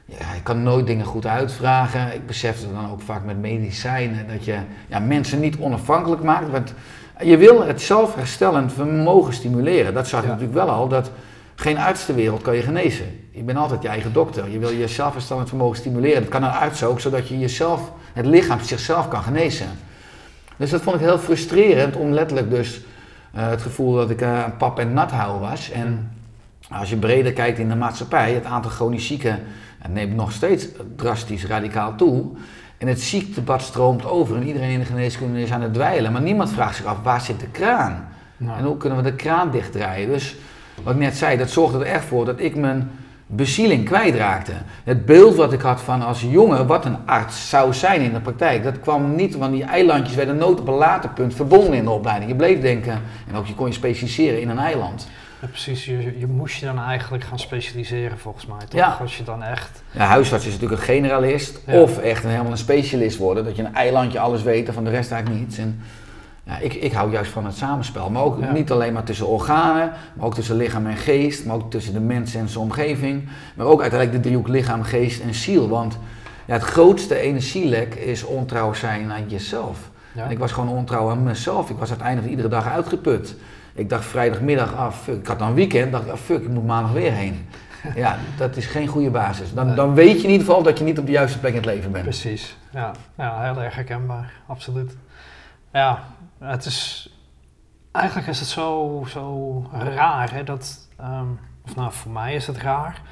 Ja, 0.09 0.33
ik 0.37 0.45
kan 0.45 0.63
nooit 0.63 0.87
dingen 0.87 1.05
goed 1.05 1.27
uitvragen. 1.27 2.15
Ik 2.15 2.27
besefte 2.27 2.73
dan 2.73 2.91
ook 2.91 3.01
vaak 3.01 3.25
met 3.25 3.41
medicijnen 3.41 4.29
dat 4.29 4.45
je 4.45 4.59
ja, 4.89 4.99
mensen 4.99 5.41
niet 5.41 5.57
onafhankelijk 5.59 6.23
maakt. 6.23 6.51
Want 6.51 6.75
je 7.23 7.37
wil 7.37 7.67
het 7.67 7.83
zelfherstellend 7.83 8.73
vermogen 8.73 9.35
stimuleren. 9.35 9.95
Dat 9.95 10.09
zag 10.09 10.21
ik 10.21 10.27
Ja. 10.27 10.33
natuurlijk 10.33 10.59
wel 10.59 10.71
al, 10.71 10.89
dat 10.89 11.11
geen 11.55 11.79
arts 11.79 12.05
ter 12.05 12.15
wereld 12.15 12.43
kan 12.43 12.55
je 12.55 12.63
genezen. 12.63 13.21
Je 13.31 13.43
bent 13.43 13.59
altijd 13.59 13.83
je 13.83 13.89
eigen 13.89 14.13
dokter. 14.13 14.51
Je 14.51 14.59
wil 14.59 14.71
je 14.71 14.89
zelfherstellend 14.89 15.49
vermogen 15.49 15.77
stimuleren. 15.77 16.21
Dat 16.21 16.31
kan 16.31 16.43
een 16.43 16.51
arts 16.51 16.85
ook, 16.85 17.01
zodat 17.01 17.29
je 17.29 17.39
jezelf, 17.39 17.93
het 18.13 18.27
lichaam 18.27 18.61
zichzelf 18.61 19.09
kan 19.09 19.23
genezen. 19.23 19.67
Dus 20.57 20.71
dat 20.71 20.83
vond 20.83 20.97
ik 20.97 21.03
heel 21.03 21.19
frustrerend 21.19 21.97
om 21.97 22.11
letterlijk 22.11 22.51
dus 22.51 22.81
eh, 23.33 23.49
het 23.49 23.63
gevoel 23.63 23.95
dat 23.95 24.11
ik 24.11 24.21
een 24.21 24.57
pap 24.59 24.79
en 24.79 24.93
nat 24.93 25.11
hou 25.11 25.41
was. 25.41 25.71
En 25.71 26.11
als 26.71 26.91
je 26.91 26.97
breder 26.97 27.33
kijkt 27.33 27.59
in 27.59 27.69
de 27.69 27.75
maatschappij, 27.75 28.33
het 28.33 28.45
aantal 28.45 28.71
chronisch 28.71 29.07
zieken 29.07 29.41
eh, 29.83 29.89
neemt 29.91 30.15
nog 30.15 30.33
steeds 30.33 30.67
drastisch 30.97 31.47
radicaal 31.47 31.95
toe. 31.97 32.25
En 32.79 32.89
het 32.89 33.01
ziektebad 33.01 33.63
stroomt 33.63 34.07
over 34.07 34.37
en 34.37 34.47
iedereen 34.47 34.71
in 34.71 34.79
de 34.79 34.85
geneeskunde 34.85 35.41
is 35.41 35.53
aan 35.53 35.63
het 35.63 35.75
dweilen. 35.75 36.13
Maar 36.13 36.23
niemand 36.23 36.51
vraagt 36.51 36.77
zich 36.77 36.85
af, 36.85 37.03
waar 37.03 37.21
zit 37.21 37.41
de 37.41 37.49
kraan? 37.51 38.09
Nou, 38.37 38.59
En 38.59 38.65
hoe 38.65 38.77
kunnen 38.77 38.99
we 38.99 39.11
de 39.11 39.17
kraan 39.17 39.51
dichtdraaien? 39.51 40.09
Dus 40.09 40.37
wat 40.83 40.95
ik 40.95 41.01
net 41.01 41.17
zei, 41.17 41.37
dat 41.37 41.51
zorgde 41.51 41.79
er 41.79 41.93
echt 41.93 42.05
voor 42.05 42.25
dat 42.25 42.41
ik 42.41 42.57
mijn 42.57 42.91
bezieling 43.27 43.85
kwijtraakte. 43.85 44.53
Het 44.85 45.07
beeld 45.07 45.35
wat 45.35 45.53
ik 45.53 45.61
had 45.61 45.81
van 45.81 46.03
als 46.03 46.21
jongen 46.21 46.67
wat 46.67 46.85
een 46.85 46.97
arts 47.07 47.49
zou 47.49 47.75
zijn 47.75 48.01
in 48.01 48.13
de 48.13 48.21
praktijk, 48.21 48.63
dat 48.63 48.81
kwam 48.81 49.15
niet, 49.15 49.37
want 49.37 49.53
die 49.53 49.65
eilandjes 49.65 50.17
werden 50.17 50.37
nooit 50.37 50.61
op 50.61 50.69
een 50.69 50.75
later 50.75 51.11
punt 51.11 51.35
verbonden 51.35 51.73
in 51.73 51.85
de 51.85 51.91
opleiding. 51.91 52.31
Je 52.31 52.37
bleef 52.37 52.61
denken, 52.61 53.01
en 53.29 53.37
ook 53.37 53.47
je 53.47 53.55
kon 53.55 53.67
je 53.67 53.73
specialiseren 53.73 54.41
in 54.41 54.49
een 54.49 54.59
eiland. 54.59 55.09
Ja, 55.47 55.53
precies, 55.53 55.85
je, 55.85 56.19
je 56.19 56.27
moest 56.27 56.57
je 56.57 56.67
dan 56.67 56.79
eigenlijk 56.79 57.25
gaan 57.25 57.39
specialiseren 57.39 58.19
volgens 58.19 58.47
mij, 58.47 58.59
toch? 58.69 58.81
Ja. 58.81 58.97
Als 59.01 59.17
je 59.17 59.23
dan 59.25 59.43
echt... 59.43 59.83
Ja, 59.91 60.05
huisarts 60.05 60.47
is 60.47 60.53
natuurlijk 60.53 60.81
een 60.81 60.87
generalist 60.87 61.61
Ja. 61.67 61.81
of 61.81 61.99
echt 61.99 62.25
een, 62.25 62.31
helemaal 62.31 62.51
een 62.53 62.59
specialist 62.59 63.19
worden. 63.19 63.45
Dat 63.45 63.57
je 63.57 63.63
een 63.63 63.75
eilandje 63.75 64.19
alles 64.19 64.43
weet 64.43 64.69
en 64.69 64.75
van 64.75 64.85
de 64.85 64.91
rest 64.91 65.11
eigenlijk 65.11 65.41
niets. 65.43 65.59
En, 65.59 65.81
ja, 66.45 66.59
ik, 66.59 66.75
ik 66.75 66.93
hou 66.93 67.11
juist 67.13 67.31
van 67.31 67.45
het 67.47 67.57
samenspel. 67.57 68.11
Maar 68.11 68.23
ook 68.23 68.41
Ja. 68.41 68.53
niet 68.53 68.71
alleen 68.71 68.93
maar 68.93 69.05
tussen 69.05 69.27
organen, 69.27 69.93
maar 70.15 70.27
ook 70.27 70.35
tussen 70.35 70.57
lichaam 70.57 70.87
en 70.87 70.97
geest. 70.97 71.45
Maar 71.45 71.57
ook 71.57 71.71
tussen 71.71 71.93
de 71.93 72.01
mens 72.01 72.35
en 72.35 72.49
zijn 72.49 72.65
omgeving. 72.65 73.29
Maar 73.55 73.67
ook 73.67 73.81
uiteindelijk 73.81 74.23
de 74.23 74.29
driehoek 74.29 74.49
lichaam, 74.49 74.83
geest 74.83 75.21
en 75.23 75.35
ziel. 75.35 75.69
Want 75.69 75.99
ja, 76.45 76.53
het 76.53 76.63
grootste 76.63 77.17
energielek 77.19 77.95
is 77.95 78.25
ontrouw 78.25 78.73
zijn 78.73 79.13
aan 79.13 79.29
jezelf. 79.29 79.79
En 80.15 80.31
ik 80.31 80.39
was 80.39 80.53
gewoon 80.53 80.69
ontrouw 80.77 81.11
aan 81.11 81.23
mezelf. 81.23 81.71
Ik 81.71 81.77
was 81.77 81.89
uiteindelijk 81.89 82.29
iedere 82.31 82.49
dag 82.49 82.67
uitgeput. 82.69 83.35
Ik 83.77 83.89
dacht 83.89 84.05
vrijdagmiddag, 84.05 84.75
ah 84.75 84.93
fuck, 84.93 85.19
ik 85.19 85.27
had 85.27 85.39
dan 85.39 85.55
weekend, 85.55 85.93
dacht 85.93 86.05
ik, 86.05 86.11
ah 86.11 86.19
fuck, 86.19 86.43
ik 86.43 86.49
moet 86.49 86.67
maandag 86.67 86.93
weer 86.93 87.13
heen. 87.13 87.49
Ja, 87.95 88.17
dat 88.37 88.57
is 88.57 88.67
geen 88.67 88.87
goede 88.87 89.11
basis. 89.11 89.55
Dan, 89.55 89.75
dan 89.75 89.95
weet 89.95 90.17
je 90.21 90.27
in 90.27 90.31
ieder 90.31 90.47
geval 90.47 90.63
dat 90.63 90.79
je 90.79 90.85
niet 90.85 90.99
op 90.99 91.07
de 91.07 91.13
juiste 91.13 91.39
plek 91.39 91.51
in 91.51 91.57
het 91.57 91.67
leven 91.67 91.93
bent. 91.93 92.05
Precies, 92.05 92.57
ja. 92.71 92.93
ja, 93.17 93.43
heel 93.43 93.63
erg 93.63 93.75
herkenbaar, 93.75 94.33
absoluut. 94.47 94.97
Ja, 95.73 96.03
het 96.39 96.65
is, 96.65 97.11
eigenlijk 97.93 98.29
is 98.29 98.41
het 98.41 98.49
zo, 98.49 99.05
zo 99.09 99.63
raar, 99.73 100.33
hè, 100.33 100.45
dat, 100.45 100.89
ehm, 100.97 101.27
of 101.65 101.77
nou, 101.77 101.93
voor 101.93 102.13
mij 102.13 102.35
is 102.35 102.47
het 102.47 102.59
raar, 102.59 103.03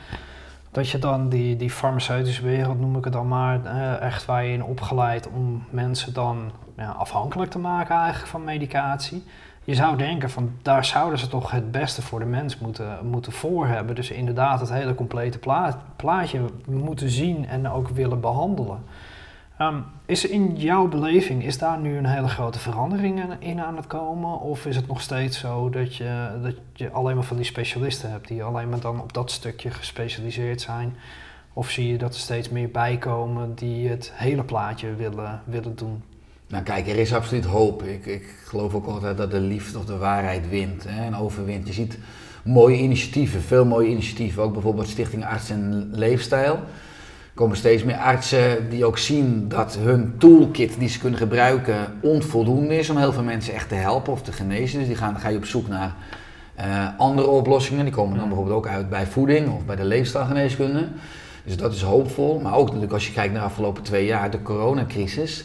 dat 0.71 0.89
je 0.91 0.99
dan 0.99 1.29
die, 1.29 1.57
die 1.57 1.71
farmaceutische 1.71 2.43
wereld, 2.43 2.81
noem 2.81 2.97
ik 2.97 3.05
het 3.05 3.13
dan 3.13 3.29
maar, 3.29 3.65
eh, 3.65 4.01
echt 4.01 4.25
waar 4.25 4.45
je 4.45 4.53
in 4.53 4.65
opgeleid 4.65 5.29
om 5.29 5.65
mensen 5.71 6.13
dan 6.13 6.53
ja, 6.77 6.91
afhankelijk 6.91 7.51
te 7.51 7.59
maken 7.59 7.97
eigenlijk 7.97 8.31
van 8.31 8.45
medicatie. 8.45 9.25
Je 9.65 9.75
zou 9.75 9.97
denken 9.97 10.31
van 10.31 10.51
daar 10.63 10.85
zouden 10.85 11.19
ze 11.19 11.29
toch 11.29 11.51
het 11.51 11.71
beste 11.71 12.03
voor 12.03 12.19
de 12.19 12.25
mens 12.25 12.59
moeten, 12.59 12.99
moeten 13.07 13.33
voor 13.33 13.67
hebben. 13.67 13.95
Dus 13.95 14.11
inderdaad 14.11 14.61
het 14.61 14.73
hele 14.73 14.95
complete 14.95 15.39
pla- 15.39 15.83
plaatje 15.97 16.41
moeten 16.67 17.11
zien 17.11 17.49
en 17.49 17.71
ook 17.71 17.89
willen 17.89 18.21
behandelen. 18.21 18.79
Ehm, 19.59 19.79
is 20.07 20.27
in 20.29 20.57
jouw 20.57 20.89
beleving, 20.89 21.45
is 21.45 21.59
daar 21.59 21.79
nu 21.79 21.97
een 21.97 22.07
hele 22.07 22.29
grote 22.29 22.59
verandering 22.59 23.23
in- 23.23 23.41
in 23.41 23.61
aan 23.61 23.77
het 23.77 23.87
komen? 23.87 24.41
Of 24.41 24.67
is 24.67 24.77
het 24.77 24.87
nog 24.87 25.01
steeds 25.01 25.39
zo 25.39 25.71
dat 25.71 25.97
je, 25.97 26.39
dat 26.43 26.55
je 26.73 26.91
alleen 26.91 27.15
maar 27.15 27.25
van 27.25 27.37
die 27.37 27.45
specialisten 27.47 28.11
hebt 28.11 28.29
die 28.29 28.43
alleen 28.45 28.69
maar 28.69 28.81
dan 28.81 29.01
op 29.01 29.13
dat 29.13 29.31
stukje 29.31 29.71
gespecialiseerd 29.71 30.61
zijn? 30.61 30.97
Of 31.53 31.71
zie 31.71 31.89
je 31.89 31.99
dat 31.99 32.15
er 32.15 32.21
steeds 32.21 32.49
meer 32.49 32.71
bijkomen 32.71 33.55
die 33.55 33.89
het 33.89 34.13
hele 34.15 34.45
plaatje 34.45 34.95
willen, 34.95 35.43
willen 35.45 35.77
doen? 35.77 36.03
Nou 36.49 36.63
kijk, 36.65 36.89
er 36.89 36.97
is 36.97 37.15
absoluut 37.15 37.45
hoop. 37.45 37.83
Ik, 37.83 38.07
ik 38.07 38.25
geloof 38.45 38.75
ook 38.75 38.87
altijd 38.87 39.17
dat 39.17 39.31
de 39.31 39.41
liefde 39.41 39.79
of 39.79 39.85
de 39.85 39.97
waarheid 39.97 40.49
wint 40.49 40.85
hè, 40.89 41.05
en 41.05 41.17
overwint. 41.17 41.67
Je 41.67 41.73
ziet 41.73 41.99
mooie 42.45 42.77
initiatieven, 42.77 43.43
veel 43.43 43.65
mooie 43.65 43.89
initiatieven. 43.89 44.43
Ook 44.43 44.53
bijvoorbeeld 44.53 44.89
Stichting 44.89 45.27
Arts 45.27 45.51
en 45.51 45.89
Leefstijl. 45.93 46.55
Er 46.55 47.41
komen 47.41 47.57
steeds 47.57 47.85
meer 47.85 47.97
artsen 47.97 48.71
die 48.71 48.85
ook 48.85 48.99
zien 48.99 49.49
dat 49.49 49.77
hun 49.81 50.15
toolkit 50.19 50.79
die 50.79 50.89
ze 50.89 50.99
kunnen 50.99 51.19
gebruiken 51.19 51.77
onvoldoende 52.01 52.79
is 52.79 52.91
om 52.91 52.97
heel 52.97 53.13
veel 53.13 53.23
mensen 53.23 53.55
echt 53.55 53.69
te 53.69 53.75
helpen 53.75 54.13
of 54.13 54.23
te 54.23 54.33
genezen. 54.33 54.79
Dus 54.79 54.89
die 54.89 54.97
gaan, 54.97 55.19
ga 55.19 55.29
je 55.29 55.37
op 55.37 55.45
zoek 55.45 55.69
naar 55.69 55.95
uh, 56.61 56.89
andere 56.99 57.29
oplossingen. 57.29 57.85
Die 57.85 57.95
komen 57.95 58.19
dan 58.19 58.29
bijvoorbeeld 58.29 58.57
ook 58.57 58.67
uit 58.67 58.89
bij 58.89 59.07
voeding 59.07 59.49
of 59.49 59.65
bij 59.65 59.77
de 59.77 59.85
leefstijlgeneeskunde. 59.85 60.89
Dus 61.45 61.57
dat 61.57 61.75
is 61.75 61.83
hoopvol. 61.83 62.41
Maar 62.41 62.55
ook 62.55 62.67
natuurlijk 62.67 62.93
als 62.93 63.07
je 63.07 63.13
kijkt 63.13 63.33
naar 63.33 63.43
de 63.43 63.49
afgelopen 63.49 63.83
twee 63.83 64.07
jaar, 64.07 64.31
de 64.31 64.43
coronacrisis. 64.43 65.45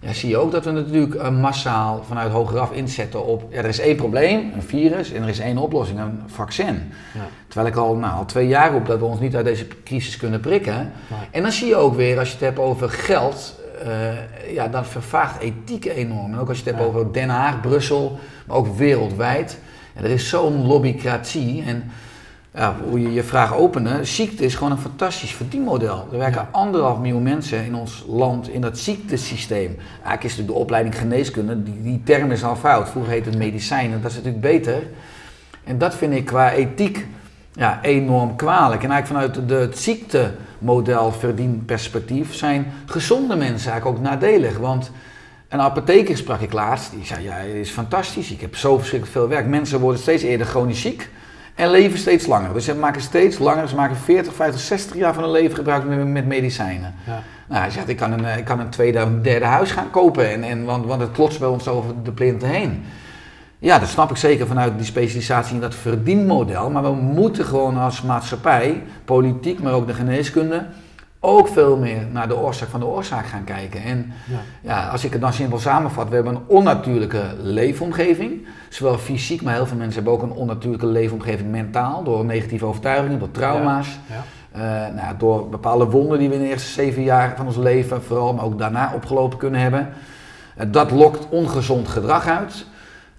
Ja, 0.00 0.12
zie 0.12 0.28
je 0.28 0.36
ook 0.36 0.52
dat 0.52 0.64
we 0.64 0.70
natuurlijk 0.70 1.14
uh, 1.14 1.28
massaal 1.28 2.04
vanuit 2.06 2.32
hogeraf 2.32 2.72
inzetten 2.72 3.26
op... 3.26 3.44
Ja, 3.50 3.56
er 3.56 3.64
is 3.64 3.78
één 3.78 3.96
probleem, 3.96 4.52
een 4.54 4.62
virus, 4.62 5.12
en 5.12 5.22
er 5.22 5.28
is 5.28 5.38
één 5.38 5.58
oplossing, 5.58 5.98
een 5.98 6.20
vaccin. 6.26 6.92
Ja. 7.14 7.26
Terwijl 7.48 7.72
ik 7.72 7.76
al, 7.76 7.96
nou, 7.96 8.14
al 8.14 8.24
twee 8.24 8.48
jaar 8.48 8.72
roep 8.72 8.86
dat 8.86 8.98
we 8.98 9.04
ons 9.04 9.20
niet 9.20 9.36
uit 9.36 9.44
deze 9.44 9.66
crisis 9.84 10.16
kunnen 10.16 10.40
prikken. 10.40 10.92
En 11.30 11.42
dan 11.42 11.52
zie 11.52 11.68
je 11.68 11.76
ook 11.76 11.94
weer, 11.94 12.18
als 12.18 12.28
je 12.28 12.34
het 12.34 12.44
hebt 12.44 12.58
over 12.58 12.90
geld... 12.90 13.64
Uh, 13.86 14.52
ja, 14.54 14.68
dan 14.68 14.84
vervaagt 14.84 15.40
ethiek 15.40 15.84
enorm. 15.84 16.32
En 16.32 16.38
ook 16.38 16.48
als 16.48 16.58
je 16.58 16.64
het 16.64 16.74
hebt 16.74 16.88
over 16.88 17.12
Den 17.12 17.28
Haag, 17.28 17.60
Brussel, 17.60 18.18
maar 18.46 18.56
ook 18.56 18.76
wereldwijd. 18.76 19.58
En 19.94 20.04
er 20.04 20.10
is 20.10 20.28
zo'n 20.28 20.66
lobbycratie. 20.66 21.62
En 21.66 21.90
ja, 22.56 22.76
hoe 22.88 23.00
je 23.00 23.12
je 23.12 23.22
vraag 23.22 23.54
openen, 23.54 24.06
ziekte 24.06 24.44
is 24.44 24.54
gewoon 24.54 24.72
een 24.72 24.78
fantastisch 24.78 25.32
verdienmodel. 25.32 26.08
Er 26.12 26.18
werken 26.18 26.48
anderhalf 26.50 26.98
miljoen 26.98 27.22
mensen 27.22 27.64
in 27.64 27.74
ons 27.74 28.04
land 28.08 28.48
in 28.48 28.60
dat 28.60 28.78
ziektesysteem. 28.78 29.76
Eigenlijk 29.78 30.24
is 30.24 30.30
natuurlijk 30.30 30.56
de 30.56 30.62
opleiding 30.62 30.98
geneeskunde, 30.98 31.62
die, 31.62 31.82
die 31.82 32.02
term 32.04 32.30
is 32.30 32.44
al 32.44 32.56
fout. 32.56 32.88
Vroeger 32.88 33.12
heette 33.12 33.28
het 33.28 33.38
medicijnen, 33.38 34.02
dat 34.02 34.10
is 34.10 34.16
natuurlijk 34.16 34.42
beter. 34.42 34.82
En 35.64 35.78
dat 35.78 35.94
vind 35.94 36.14
ik 36.14 36.24
qua 36.24 36.52
ethiek 36.52 37.06
ja, 37.52 37.78
enorm 37.82 38.36
kwalijk. 38.36 38.82
En 38.82 38.90
eigenlijk 38.90 39.26
vanuit 39.32 39.48
de, 39.48 39.54
het 39.54 39.78
ziektemodel 39.78 41.12
verdienperspectief 41.12 42.34
zijn 42.34 42.72
gezonde 42.86 43.36
mensen 43.36 43.70
eigenlijk 43.70 43.98
ook 43.98 44.04
nadelig. 44.04 44.58
Want 44.58 44.90
een 45.48 45.60
apotheker 45.60 46.16
sprak 46.16 46.40
ik 46.40 46.52
laatst, 46.52 46.90
die 46.90 47.04
zei, 47.04 47.24
ja, 47.24 47.34
het 47.34 47.54
is 47.54 47.70
fantastisch, 47.70 48.30
ik 48.30 48.40
heb 48.40 48.56
zo 48.56 48.76
verschrikkelijk 48.78 49.18
veel 49.18 49.28
werk. 49.28 49.46
Mensen 49.46 49.80
worden 49.80 50.00
steeds 50.00 50.22
eerder 50.22 50.46
chronisch 50.46 50.80
ziek 50.80 51.08
en 51.56 51.70
leven 51.70 51.98
steeds 51.98 52.26
langer. 52.26 52.52
Dus 52.52 52.64
ze 52.64 52.74
maken 52.74 53.00
steeds 53.00 53.38
langer, 53.38 53.68
ze 53.68 53.74
maken 53.74 53.96
40, 53.96 54.34
50, 54.34 54.60
60 54.60 54.96
jaar 54.96 55.14
van 55.14 55.22
hun 55.22 55.32
leven 55.32 55.56
gebruik 55.56 55.84
met, 55.84 56.06
met 56.06 56.26
medicijnen. 56.26 56.94
Ja. 57.06 57.22
Nou, 57.48 57.60
hij 57.60 57.70
zegt, 57.70 57.88
ik 57.88 57.96
kan 57.96 58.12
een, 58.12 58.38
ik 58.38 58.44
kan 58.44 58.60
een 58.60 58.70
tweede 58.70 58.98
een 58.98 59.22
derde 59.22 59.44
huis 59.44 59.70
gaan 59.70 59.90
kopen, 59.90 60.30
en, 60.30 60.42
en, 60.42 60.64
want, 60.64 60.86
want 60.86 61.00
het 61.00 61.12
klotst 61.12 61.38
bij 61.38 61.48
ons 61.48 61.68
over 61.68 61.94
de 62.02 62.12
plinten 62.12 62.48
heen. 62.48 62.84
Ja, 63.58 63.78
dat 63.78 63.88
snap 63.88 64.10
ik 64.10 64.16
zeker 64.16 64.46
vanuit 64.46 64.76
die 64.76 64.86
specialisatie 64.86 65.54
in 65.54 65.60
dat 65.60 65.74
verdienmodel. 65.74 66.70
Maar 66.70 66.82
we 66.82 66.92
moeten 66.92 67.44
gewoon 67.44 67.76
als 67.76 68.02
maatschappij, 68.02 68.82
politiek, 69.04 69.62
maar 69.62 69.72
ook 69.72 69.86
de 69.86 69.94
geneeskunde, 69.94 70.66
ook 71.20 71.48
veel 71.48 71.76
meer 71.76 72.06
naar 72.12 72.28
de 72.28 72.36
oorzaak 72.36 72.68
van 72.68 72.80
de 72.80 72.86
oorzaak 72.86 73.26
gaan 73.26 73.44
kijken. 73.44 73.82
En 73.82 74.12
ja. 74.24 74.38
ja. 74.60 74.88
als 74.88 75.04
ik 75.04 75.12
het 75.12 75.20
dan 75.20 75.32
simpel 75.32 75.58
samenvat, 75.58 76.08
we 76.08 76.14
hebben 76.14 76.34
een 76.34 76.42
onnatuurlijke 76.46 77.22
leefomgeving. 77.42 78.46
Zowel 78.68 78.98
fysiek, 78.98 79.42
maar 79.42 79.54
heel 79.54 79.66
veel 79.66 79.76
mensen 79.76 79.94
hebben 79.94 80.12
ook 80.12 80.22
een 80.22 80.36
onnatuurlijke 80.36 80.86
leefomgeving 80.86 81.50
mentaal. 81.50 82.02
Door 82.02 82.24
negatieve 82.24 82.64
overtuigingen, 82.64 83.18
door 83.18 83.30
trauma's. 83.30 83.98
Ja. 84.06 84.24
Uh, 84.56 84.94
nou, 84.94 85.16
door 85.18 85.48
bepaalde 85.48 85.84
wonden 85.84 86.18
die 86.18 86.28
we 86.28 86.34
in 86.34 86.40
de 86.40 86.48
eerste 86.48 86.72
zeven 86.72 87.02
jaar 87.02 87.36
van 87.36 87.46
ons 87.46 87.56
leven 87.56 88.02
vooral, 88.02 88.34
maar 88.34 88.44
ook 88.44 88.58
daarna 88.58 88.92
opgelopen 88.94 89.38
kunnen 89.38 89.60
hebben. 89.60 89.88
Uh, 90.60 90.66
dat 90.70 90.90
lokt 90.90 91.28
ongezond 91.28 91.88
gedrag 91.88 92.26
uit. 92.26 92.66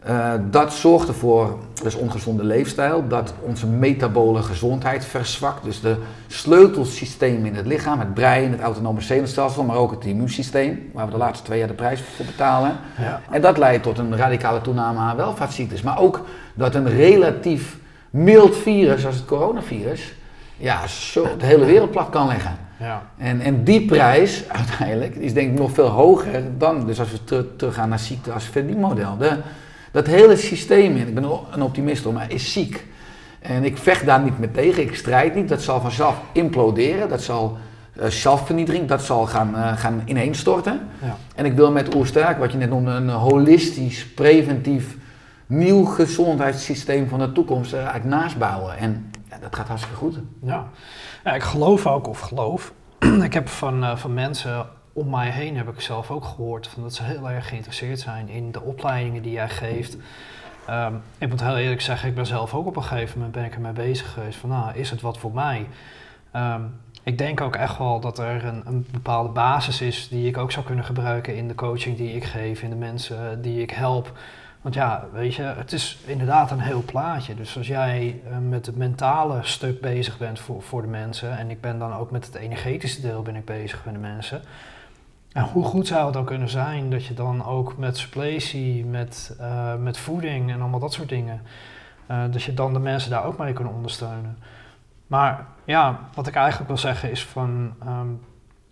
Uh, 0.10 0.34
dat 0.50 0.74
zorgt 0.74 1.08
ervoor, 1.08 1.58
dus 1.84 1.96
ongezonde 1.96 2.44
leefstijl, 2.44 3.08
dat 3.08 3.34
onze 3.42 3.68
metabole 3.68 4.42
gezondheid 4.42 5.06
verzwakt. 5.06 5.64
Dus 5.64 5.82
de 5.82 5.96
sleutelsystemen 6.28 7.46
in 7.46 7.56
het 7.56 7.66
lichaam, 7.66 8.00
het 8.00 8.14
brein, 8.14 8.52
het 8.52 8.62
autonome 8.62 9.02
zenuwstelsel, 9.02 9.64
maar 9.64 9.76
ook 9.76 9.92
het 9.92 10.06
immuunsysteem, 10.06 10.90
waar 10.94 11.06
we 11.06 11.12
de 11.12 11.18
laatste 11.18 11.46
twee 11.46 11.60
jaar 11.60 11.68
de 11.68 11.74
prijs 11.74 12.02
voor 12.02 12.26
betalen. 12.26 12.78
Ja. 12.98 13.22
En 13.32 13.42
dat 13.42 13.58
leidt 13.58 13.84
tot 13.84 13.98
een 13.98 14.18
radicale 14.18 14.62
toename 14.62 15.00
aan 15.00 15.16
welvaartsziektes. 15.16 15.82
Maar 15.82 16.00
ook 16.00 16.26
dat 16.54 16.76
een 16.76 16.90
relatief 16.90 17.78
mild 18.10 18.56
virus, 18.56 19.06
als 19.06 19.16
het 19.16 19.26
coronavirus, 19.26 20.14
ja, 20.58 20.88
zo 20.88 21.28
de 21.38 21.46
hele 21.46 21.66
wereld 21.66 21.92
plat 21.92 22.10
kan 22.10 22.28
leggen. 22.28 22.58
Ja. 22.80 23.02
En, 23.18 23.42
en 23.42 23.64
die 23.64 23.86
prijs 23.86 24.44
uiteindelijk 24.48 25.16
is 25.16 25.34
denk 25.34 25.52
ik 25.52 25.60
nog 25.60 25.72
veel 25.72 25.88
hoger 25.88 26.44
dan, 26.58 26.86
dus 26.86 27.00
als 27.00 27.12
we 27.12 27.24
terug, 27.24 27.46
teruggaan 27.56 27.90
naar 27.90 28.00
ziekte 28.00 28.32
als 28.32 28.44
verdienmodel. 28.44 29.18
De, 29.18 29.38
dat 29.92 30.08
hele 30.08 30.36
systeem, 30.36 30.96
ik 30.96 31.14
ben 31.14 31.24
een 31.52 31.62
optimist 31.62 32.04
hoor, 32.04 32.14
maar 32.14 32.32
is 32.32 32.52
ziek. 32.52 32.86
En 33.40 33.64
ik 33.64 33.78
vecht 33.78 34.06
daar 34.06 34.22
niet 34.22 34.40
mee 34.40 34.52
tegen, 34.52 34.84
ik 34.84 34.96
strijd 34.96 35.36
niet. 35.36 35.50
Dat 35.50 35.62
zal 35.62 35.82
vanzelf 35.82 36.16
imploderen, 36.32 37.10
dat 37.10 37.22
zal 37.22 37.58
uh, 38.00 38.06
zelfvernietiging, 38.06 38.88
dat 38.88 39.02
zal 39.02 39.26
gaan, 39.26 39.56
uh, 39.56 39.78
gaan 39.78 40.02
ineenstorten. 40.06 40.80
Ja. 41.02 41.16
En 41.36 41.46
ik 41.46 41.54
wil 41.54 41.72
met 41.72 41.96
Oersterk, 41.96 42.38
wat 42.38 42.52
je 42.52 42.58
net 42.58 42.70
noemde, 42.70 42.92
een 42.92 43.10
holistisch, 43.10 44.08
preventief, 44.08 44.98
nieuw 45.46 45.86
gezondheidssysteem 45.86 47.10
van 47.10 47.20
de 47.20 47.32
toekomst 47.32 47.74
uh, 47.74 47.80
eigenlijk 47.80 48.10
naast 48.10 48.38
bouwen. 48.38 48.78
En 48.78 49.12
ja, 49.30 49.38
dat 49.42 49.56
gaat 49.56 49.68
hartstikke 49.68 49.98
goed. 49.98 50.20
Ja. 50.44 50.68
ja, 51.24 51.34
ik 51.34 51.44
geloof 51.44 51.88
ook, 51.88 52.08
of 52.08 52.20
geloof, 52.20 52.74
ik 53.24 53.34
heb 53.34 53.48
van, 53.50 53.98
van 53.98 54.14
mensen 54.14 54.66
om 54.98 55.10
mij 55.10 55.30
heen 55.30 55.58
heb 55.58 55.68
ik 55.68 55.82
zelf 55.82 56.12
ook 56.12 56.26
gehoord 56.26 56.68
van 56.68 56.84
dat 56.84 56.94
ze 56.94 57.04
heel 57.04 57.30
erg 57.30 57.48
geïnteresseerd 57.48 58.00
zijn 58.00 58.30
in 58.30 58.52
de 58.52 58.62
opleidingen 58.62 59.22
die 59.22 59.32
jij 59.32 59.50
geeft. 59.50 59.98
Um, 60.70 61.02
ik 61.18 61.30
moet 61.30 61.42
heel 61.44 61.58
eerlijk 61.58 61.82
zeggen, 61.82 62.10
ik 62.10 62.16
ben 62.16 62.26
zelf 62.26 62.54
ook 62.54 62.66
op 62.66 62.76
een 62.76 62.84
gegeven 62.84 63.18
moment 63.18 63.36
ben 63.36 63.46
ik 63.46 63.54
ermee 63.54 63.72
bezig 63.72 64.14
geweest 64.14 64.40
van 64.40 64.50
nou, 64.50 64.76
is 64.76 64.90
het 64.90 65.02
wat 65.02 65.18
voor 65.18 65.34
mij? 65.34 65.68
Um, 66.36 66.80
ik 67.04 67.18
denk 67.18 67.42
ook 67.42 67.56
echt 67.56 67.78
wel 67.78 68.00
dat 68.00 68.20
er 68.20 68.46
een, 68.46 68.62
een, 68.66 68.88
bepaalde 68.92 69.30
basis 69.30 69.82
is 69.82 70.08
die 70.08 70.28
ik 70.28 70.38
ook 70.38 70.52
zou 70.52 70.66
kunnen 70.66 70.86
gebruiken 70.86 71.36
in 71.36 71.48
de 71.48 71.56
coaching 71.56 71.98
die 71.98 72.16
ik 72.16 72.24
geef, 72.24 72.62
in 72.62 72.70
de 72.70 72.76
mensen 72.76 73.42
die 73.42 73.62
ik 73.62 73.72
help. 73.72 74.18
Want 74.62 74.76
ja, 74.76 75.08
weet 75.14 75.36
je, 75.36 75.42
het 75.42 75.72
is 75.72 76.00
inderdaad 76.06 76.52
een 76.52 76.60
heel 76.60 76.84
plaatje. 76.86 77.36
Dus 77.36 77.58
als 77.58 77.68
jij 77.68 78.22
uh, 78.30 78.38
met 78.38 78.66
het 78.66 78.76
mentale 78.76 79.40
stuk 79.42 79.82
bezig 79.82 80.18
bent 80.18 80.40
voor, 80.40 80.62
voor 80.62 80.82
de 80.82 80.88
mensen, 80.88 81.38
en 81.38 81.50
ik 81.50 81.62
ben 81.62 81.80
dan 81.80 81.94
ook 81.94 82.12
met 82.12 82.26
het 82.26 82.36
energetische 82.36 83.02
deel 83.02 83.22
ben 83.22 83.36
ik 83.36 83.46
bezig 83.46 83.86
met 83.86 83.94
de 83.94 84.00
mensen, 84.00 84.42
en 85.32 85.44
hoe 85.44 85.64
goed 85.64 85.88
zou 85.88 86.06
het 86.06 86.14
dan 86.14 86.26
kunnen 86.26 86.50
zijn 86.50 86.90
dat 86.90 87.06
je 87.06 87.14
dan 87.14 87.46
ook 87.46 87.78
met 87.78 87.98
suppletie, 87.98 88.86
met, 88.86 89.38
uh, 89.40 89.76
met 89.76 89.98
voeding 89.98 90.52
en 90.52 90.62
allemaal 90.62 90.80
dat 90.80 90.94
soort 90.94 91.10
dingen, 91.10 91.42
uh, 92.12 92.24
dat 92.32 92.44
je 92.44 92.54
dan 92.54 92.74
de 92.74 92.80
mensen 92.80 93.10
daar 93.10 93.26
ook 93.26 93.38
mee 93.38 93.54
kunnen 93.54 93.74
ondersteunen. 93.74 94.38
Maar 95.08 95.46
ja, 95.66 96.00
wat 96.14 96.28
ik 96.28 96.36
eigenlijk 96.36 96.68
wil 96.68 96.78
zeggen 96.78 97.12
is 97.12 97.26
van, 97.26 97.74
um, 97.88 98.20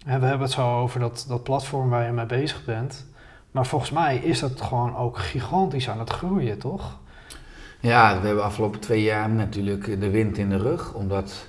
we 0.06 0.12
hebben 0.12 0.40
het 0.40 0.52
zo 0.52 0.80
over 0.80 1.00
dat, 1.00 1.26
dat 1.28 1.44
platform 1.44 1.90
waar 1.90 2.06
je 2.06 2.12
mee 2.12 2.26
bezig 2.26 2.66
bent. 2.66 3.06
Maar 3.52 3.66
volgens 3.66 3.92
mij 3.92 4.18
is 4.18 4.40
dat 4.40 4.62
gewoon 4.62 4.96
ook 4.96 5.18
gigantisch 5.18 5.90
aan 5.90 6.00
het 6.00 6.10
groeien, 6.10 6.60
toch? 6.60 6.98
Ja, 7.80 8.20
we 8.20 8.28
hebben 8.28 8.44
afgelopen 8.44 8.80
twee 8.80 9.02
jaar 9.02 9.30
natuurlijk 9.30 10.00
de 10.00 10.10
wind 10.10 10.38
in 10.38 10.50
de 10.50 10.58
rug, 10.58 10.94
omdat 10.94 11.48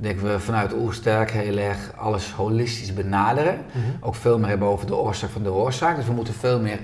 denken 0.00 0.32
we 0.32 0.40
vanuit 0.40 0.74
Oersterk 0.74 1.30
heel 1.30 1.56
erg 1.56 1.92
alles 1.96 2.32
holistisch 2.32 2.94
benaderen. 2.94 3.58
Mhm. 3.72 3.84
Ook 4.00 4.14
veel 4.14 4.38
meer 4.38 4.48
hebben 4.48 4.68
over 4.68 4.86
de 4.86 4.96
oorzaak 4.96 5.30
van 5.30 5.42
de 5.42 5.52
oorzaak. 5.52 5.96
Dus 5.96 6.06
we 6.06 6.12
moeten 6.12 6.34
veel 6.34 6.60
meer 6.60 6.78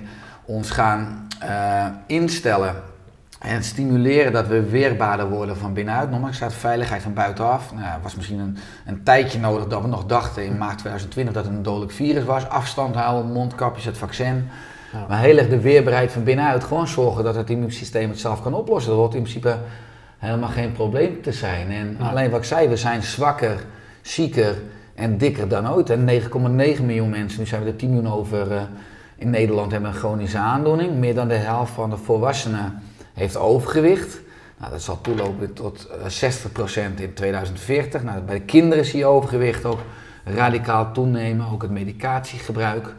ons 0.45 0.71
gaan 0.71 1.29
uh, 1.43 1.87
instellen 2.07 2.75
en 3.39 3.65
stimuleren 3.65 4.33
dat 4.33 4.47
we 4.47 4.63
weerbaarder 4.63 5.29
worden 5.29 5.57
van 5.57 5.73
binnenuit. 5.73 6.11
Nogmaals, 6.11 6.37
staat 6.37 6.53
veiligheid 6.53 7.03
van 7.03 7.15
buitenaf. 7.15 7.73
Nou, 7.73 7.87
het 7.87 8.03
was 8.03 8.15
misschien 8.15 8.39
een, 8.39 8.57
een 8.87 9.03
tijdje 9.03 9.39
nodig 9.39 9.67
dat 9.67 9.83
we 9.83 9.89
nog 9.89 10.07
dachten 10.07 10.45
in 10.45 10.59
maart 10.59 10.79
2020 10.79 11.35
dat 11.35 11.45
het 11.45 11.55
een 11.55 11.63
dodelijk 11.63 11.93
virus 11.93 12.25
was. 12.25 12.49
Afstand 12.49 12.95
houden, 12.95 13.33
mondkapjes, 13.33 13.85
het 13.85 13.99
vaccin. 13.99 14.49
Ja. 14.93 15.05
Maar 15.09 15.19
heel 15.19 15.39
erg 15.39 15.49
de 15.49 15.61
weerbaarheid 15.61 16.13
van 16.13 16.25
binnenuit. 16.25 16.65
Gewoon 16.65 16.89
zorgen 16.89 17.25
dat 17.25 17.35
het 17.35 17.51
immuunsysteem 17.51 18.09
het 18.09 18.21
zelf 18.21 18.43
kan 18.43 18.55
oplossen. 18.55 18.91
Dat 18.91 18.99
wordt 18.99 19.15
in 19.15 19.23
principe 19.23 19.57
helemaal 20.25 20.49
geen 20.49 20.73
probleem 20.73 21.23
te 21.23 21.33
zijn. 21.33 21.71
En 21.71 21.97
alleen 22.01 22.31
wat 22.31 22.41
ik 22.41 22.47
zei, 22.47 22.69
we 22.69 22.77
zijn 22.77 23.03
zwakker, 23.03 23.65
zieker 24.03 24.55
en 24.95 25.19
dikker 25.19 25.49
dan 25.49 25.71
ooit. 25.71 25.91
En 25.91 26.09
9,9 26.23 26.29
miljoen 26.85 27.11
mensen, 27.11 27.41
nu 27.41 27.47
zijn 27.47 27.63
we 27.63 27.71
er 27.71 27.77
10 27.77 27.91
miljoen 27.91 28.13
over 28.13 28.53
uh, 28.53 28.63
in 29.17 29.31
Nederland, 29.31 29.73
hebben 29.73 29.91
een 29.91 29.97
chronische 29.97 30.39
aandoening. 30.39 30.99
Meer 30.99 31.15
dan 31.15 31.29
de 31.29 31.35
helft 31.35 31.73
van 31.73 31.91
de 31.91 31.97
volwassenen 31.97 32.83
heeft 33.15 33.37
overgewicht. 33.37 34.21
Nou, 34.59 34.73
dat 34.73 34.83
zal 34.83 35.01
toelopen 35.01 35.53
tot 35.53 35.89
uh, 36.21 36.27
eh, 36.27 36.93
60% 36.97 37.01
in 37.01 37.15
2040. 37.15 38.03
Nou, 38.03 38.21
bij 38.21 38.39
de 38.39 38.45
kinderen 38.45 38.85
zie 38.85 38.99
je 38.99 39.07
overgewicht 39.07 39.65
ook 39.65 39.81
radicaal 40.25 40.93
toenemen, 40.93 41.47
ook 41.53 41.63
het 41.63 41.71
medicatiegebruik. 41.71 42.95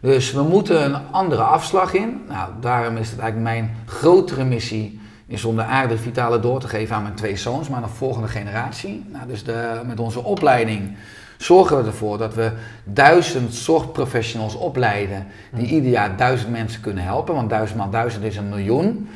Dus 0.00 0.32
we 0.32 0.42
moeten 0.42 0.84
een 0.84 1.00
andere 1.10 1.42
afslag 1.42 1.94
in. 1.94 2.22
Nou, 2.28 2.50
daarom 2.60 2.96
is 2.96 3.10
het 3.10 3.18
eigenlijk 3.18 3.54
mijn 3.54 3.76
grotere 3.86 4.44
missie 4.44 5.00
is 5.32 5.44
om 5.44 5.56
de 5.56 5.62
aarde 5.62 5.98
vitale 5.98 6.40
door 6.40 6.60
te 6.60 6.68
geven 6.68 6.96
aan 6.96 7.02
mijn 7.02 7.14
twee 7.14 7.36
zoons, 7.36 7.68
maar 7.68 7.76
aan 7.76 7.88
de 7.88 7.94
volgende 7.94 8.28
generatie. 8.28 9.04
Nou, 9.08 9.26
dus 9.26 9.44
de, 9.44 9.80
met 9.86 10.00
onze 10.00 10.24
opleiding 10.24 10.96
zorgen 11.38 11.76
we 11.76 11.86
ervoor 11.86 12.18
dat 12.18 12.34
we 12.34 12.50
duizend 12.84 13.54
zorgprofessionals 13.54 14.54
opleiden 14.54 15.26
die 15.50 15.66
ieder 15.66 15.90
jaar 15.90 16.16
duizend 16.16 16.50
mensen 16.50 16.80
kunnen 16.80 17.04
helpen, 17.04 17.34
want 17.34 17.50
duizend 17.50 17.78
maal 17.78 17.90
duizend 17.90 18.24
is 18.24 18.36
een 18.36 18.48
miljoen. 18.48 19.08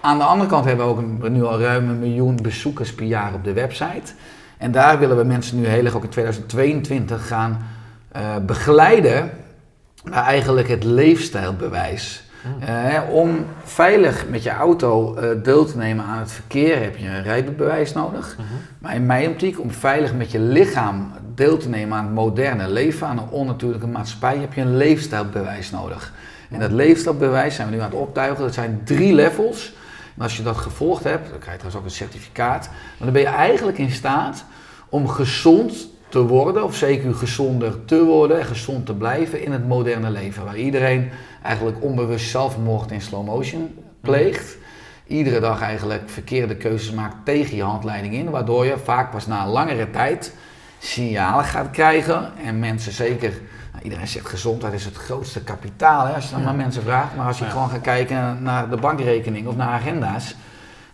Aan 0.00 0.18
de 0.18 0.24
andere 0.24 0.50
kant 0.50 0.64
hebben 0.64 0.86
we 0.86 0.92
ook 0.92 0.98
een, 0.98 1.32
nu 1.32 1.44
al 1.44 1.60
ruim 1.60 1.88
een 1.88 1.98
miljoen 1.98 2.38
bezoekers 2.42 2.94
per 2.94 3.06
jaar 3.06 3.34
op 3.34 3.44
de 3.44 3.52
website. 3.52 4.12
En 4.58 4.72
daar 4.72 4.98
willen 4.98 5.16
we 5.16 5.24
mensen 5.24 5.60
nu 5.60 5.66
heel 5.66 5.84
erg 5.84 5.96
ook 5.96 6.04
in 6.04 6.10
2022 6.10 7.26
gaan 7.26 7.66
uh, 8.16 8.36
begeleiden 8.46 9.30
naar 10.04 10.24
eigenlijk 10.24 10.68
het 10.68 10.84
leefstijlbewijs. 10.84 12.25
Uh, 12.68 13.00
om 13.10 13.46
veilig 13.64 14.28
met 14.28 14.42
je 14.42 14.50
auto 14.50 15.16
uh, 15.18 15.42
deel 15.42 15.64
te 15.64 15.76
nemen 15.76 16.04
aan 16.04 16.18
het 16.18 16.32
verkeer 16.32 16.82
heb 16.82 16.96
je 16.96 17.08
een 17.08 17.22
rijbewijs 17.22 17.92
nodig. 17.92 18.32
Uh 18.32 18.36
-huh. 18.36 18.46
Maar 18.78 18.94
in 18.94 19.06
mijn 19.06 19.30
optiek, 19.30 19.60
om 19.60 19.70
veilig 19.70 20.14
met 20.14 20.30
je 20.30 20.38
lichaam 20.38 21.12
deel 21.34 21.56
te 21.56 21.68
nemen 21.68 21.98
aan 21.98 22.04
het 22.04 22.14
moderne 22.14 22.68
leven, 22.68 23.06
aan 23.06 23.18
een 23.18 23.28
onnatuurlijke 23.28 23.86
maatschappij, 23.86 24.38
heb 24.38 24.52
je 24.52 24.60
een 24.60 24.76
leefstijlbewijs 24.76 25.70
nodig. 25.70 26.12
En 26.50 26.60
dat 26.60 26.70
leefstijlbewijs 26.70 27.54
zijn 27.54 27.68
we 27.68 27.74
nu 27.74 27.80
aan 27.80 27.90
het 27.90 27.98
optuigen. 27.98 28.44
Dat 28.44 28.54
zijn 28.54 28.80
drie 28.84 29.14
levels. 29.14 29.74
En 30.16 30.22
als 30.22 30.36
je 30.36 30.42
dat 30.42 30.56
gevolgd 30.56 31.04
hebt, 31.04 31.30
dan 31.30 31.38
krijg 31.38 31.52
je 31.52 31.62
trouwens 31.62 31.76
ook 31.76 31.84
een 31.84 32.06
certificaat. 32.06 32.68
Maar 32.68 32.98
dan 32.98 33.12
ben 33.12 33.22
je 33.22 33.28
eigenlijk 33.28 33.78
in 33.78 33.90
staat 33.90 34.44
om 34.88 35.08
gezond 35.08 35.88
te 36.16 36.22
worden, 36.26 36.64
of 36.64 36.74
zeker 36.76 37.14
gezonder 37.14 37.84
te 37.84 38.04
worden 38.04 38.38
en 38.38 38.44
gezond 38.46 38.86
te 38.86 38.94
blijven 38.94 39.42
in 39.44 39.52
het 39.52 39.68
moderne 39.68 40.10
leven. 40.10 40.44
Waar 40.44 40.56
iedereen 40.56 41.10
eigenlijk 41.42 41.82
onbewust 41.82 42.30
zelfmoord 42.30 42.90
in 42.90 43.00
slow 43.00 43.26
motion 43.26 43.74
pleegt. 44.00 44.56
Iedere 45.06 45.40
dag 45.40 45.60
eigenlijk 45.60 46.02
verkeerde 46.06 46.56
keuzes 46.56 46.90
maakt 46.92 47.16
tegen 47.24 47.56
je 47.56 47.62
handleiding 47.62 48.14
in, 48.14 48.30
waardoor 48.30 48.64
je 48.66 48.78
vaak 48.84 49.10
pas 49.10 49.26
na 49.26 49.42
een 49.42 49.48
langere 49.50 49.90
tijd 49.90 50.32
signalen 50.78 51.44
gaat 51.44 51.70
krijgen. 51.70 52.32
En 52.44 52.58
mensen 52.58 52.92
zeker, 52.92 53.30
nou, 53.72 53.84
iedereen 53.84 54.08
zegt 54.08 54.28
gezondheid 54.28 54.72
is 54.72 54.84
het 54.84 54.96
grootste 54.96 55.40
kapitaal, 55.42 56.06
hè, 56.06 56.14
als 56.14 56.24
je 56.24 56.30
dan 56.30 56.40
Ja. 56.40 56.44
maar 56.46 56.54
mensen 56.54 56.82
vraagt. 56.82 57.16
Maar 57.16 57.26
als 57.26 57.38
je 57.38 57.44
Ja. 57.44 57.50
gewoon 57.50 57.70
gaat 57.70 57.80
kijken 57.80 58.42
naar 58.42 58.70
de 58.70 58.76
bankrekening 58.76 59.46
of 59.46 59.56
naar 59.56 59.68
agenda's, 59.68 60.34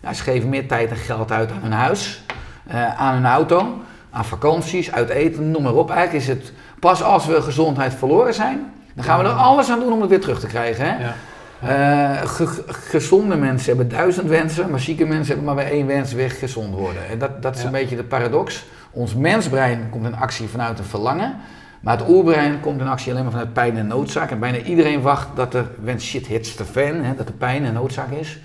ja, 0.01 0.13
ze 0.13 0.23
geven 0.23 0.49
meer 0.49 0.67
tijd 0.67 0.89
en 0.89 0.95
geld 0.95 1.31
uit 1.31 1.51
aan 1.51 1.61
hun 1.61 1.71
huis, 1.71 2.23
eh, 2.67 2.99
aan 3.01 3.13
hun 3.13 3.25
auto, 3.25 3.77
aan 4.13 4.25
vakanties, 4.25 4.91
uit 4.91 5.09
eten, 5.09 5.51
noem 5.51 5.63
maar 5.63 5.73
op. 5.73 5.89
Eigenlijk 5.91 6.23
is 6.23 6.27
het 6.29 6.51
pas 6.79 7.03
als 7.03 7.25
we 7.25 7.41
gezondheid 7.41 7.93
verloren 7.93 8.33
zijn, 8.33 8.71
dan 8.93 9.03
gaan 9.03 9.19
we 9.19 9.25
er 9.25 9.31
alles 9.31 9.69
aan 9.69 9.79
doen 9.79 9.91
om 9.93 10.01
het 10.01 10.09
weer 10.09 10.21
terug 10.21 10.39
te 10.39 10.47
krijgen. 10.47 10.85
Hè? 10.85 11.03
Ja. 11.03 11.13
Eh, 11.61 12.27
ge- 12.29 12.63
gezonde 12.67 13.35
mensen 13.35 13.67
hebben 13.67 13.89
duizend 13.97 14.27
wensen, 14.27 14.69
maar 14.69 14.79
zieke 14.79 15.05
mensen 15.05 15.27
hebben 15.35 15.43
maar 15.55 15.63
weer 15.63 15.73
één 15.73 15.87
wens, 15.87 16.13
weer 16.13 16.31
gezond 16.31 16.73
worden. 16.75 17.07
En 17.09 17.19
dat, 17.19 17.41
dat 17.41 17.55
is 17.55 17.59
Ja. 17.61 17.65
een 17.67 17.71
beetje 17.73 17.95
de 17.95 18.03
paradox. 18.03 18.65
Ons 18.91 19.15
mensbrein 19.15 19.87
komt 19.89 20.05
in 20.05 20.15
actie 20.15 20.47
vanuit 20.47 20.79
een 20.79 20.85
verlangen, 20.85 21.35
maar 21.79 21.97
het 21.97 22.09
oerbrein 22.09 22.59
komt 22.59 22.81
in 22.81 22.87
actie 22.87 23.11
alleen 23.11 23.23
maar 23.23 23.31
vanuit 23.31 23.53
pijn 23.53 23.77
en 23.77 23.87
noodzaak. 23.87 24.31
En 24.31 24.39
bijna 24.39 24.57
iedereen 24.57 25.01
wacht 25.01 25.27
dat 25.35 25.53
er, 25.53 25.65
when 25.83 26.01
shit 26.01 26.27
hits 26.27 26.55
the 26.55 26.65
fan, 26.65 27.03
hè, 27.03 27.15
dat 27.15 27.27
er 27.27 27.33
pijn 27.33 27.65
en 27.65 27.73
noodzaak 27.73 28.11
is. 28.11 28.39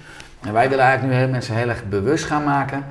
En 0.47 0.53
wij 0.53 0.69
willen 0.69 0.85
eigenlijk 0.85 1.15
nu 1.15 1.21
heel 1.23 1.31
mensen 1.31 1.55
heel 1.55 1.69
erg 1.69 1.85
bewust 1.89 2.25
gaan 2.25 2.45
maken. 2.45 2.85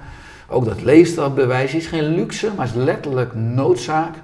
Ook 0.49 0.65
dat 0.65 0.81
leefstijlbewijs 0.81 1.73
is 1.73 1.85
geen 1.87 2.15
luxe, 2.15 2.51
maar 2.55 2.65
is 2.65 2.73
letterlijk 2.73 3.35
noodzaak 3.35 4.15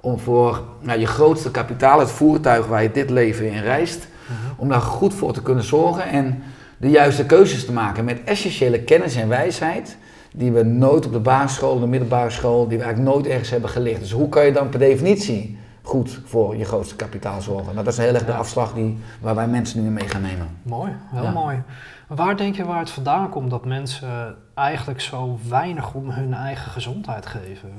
om 0.00 0.18
voor 0.18 0.62
nou, 0.80 0.98
je 1.00 1.06
grootste 1.06 1.50
kapitaal, 1.50 1.98
het 1.98 2.10
voertuig 2.10 2.66
waar 2.66 2.82
je 2.82 2.90
dit 2.90 3.10
leven 3.10 3.50
in 3.50 3.62
reist, 3.62 4.06
om 4.56 4.68
daar 4.68 4.80
goed 4.80 5.14
voor 5.14 5.32
te 5.32 5.42
kunnen 5.42 5.64
zorgen 5.64 6.04
en 6.08 6.42
de 6.76 6.90
juiste 6.90 7.26
keuzes 7.26 7.64
te 7.64 7.72
maken 7.72 8.04
met 8.04 8.20
essentiële 8.24 8.80
kennis 8.80 9.16
en 9.16 9.28
wijsheid 9.28 9.96
die 10.34 10.52
we 10.52 10.62
nooit 10.62 11.06
op 11.06 11.12
de 11.12 11.18
basisschool, 11.18 11.80
de 11.80 11.86
middelbare 11.86 12.30
school, 12.30 12.68
die 12.68 12.78
we 12.78 12.84
eigenlijk 12.84 13.14
nooit 13.14 13.26
ergens 13.26 13.50
hebben 13.50 13.70
geleerd. 13.70 14.00
Dus 14.00 14.12
hoe 14.12 14.28
kan 14.28 14.44
je 14.44 14.52
dan 14.52 14.68
per 14.68 14.78
definitie 14.78 15.58
goed 15.82 16.20
voor 16.24 16.56
je 16.56 16.64
grootste 16.64 16.96
kapitaal 16.96 17.40
zorgen? 17.40 17.72
Nou, 17.72 17.84
dat 17.84 17.92
is 17.92 17.98
heel 17.98 18.14
erg 18.14 18.24
de 18.24 18.32
afslag 18.34 18.72
die, 18.74 18.98
waar 19.20 19.34
wij 19.34 19.46
mensen 19.46 19.82
nu 19.82 19.90
mee 19.90 20.08
gaan 20.08 20.22
nemen. 20.22 20.48
Mooi, 20.62 20.92
heel 21.12 21.22
Ja. 21.22 21.30
mooi. 21.30 21.62
Waar 22.14 22.36
denk 22.36 22.56
je 22.56 22.64
waar 22.64 22.78
het 22.78 22.90
vandaan 22.90 23.28
komt 23.28 23.50
dat 23.50 23.64
mensen 23.64 24.36
eigenlijk 24.54 25.00
zo 25.00 25.38
weinig 25.48 25.94
om 25.94 26.10
hun 26.10 26.34
eigen 26.34 26.70
gezondheid 26.70 27.26
geven? 27.26 27.70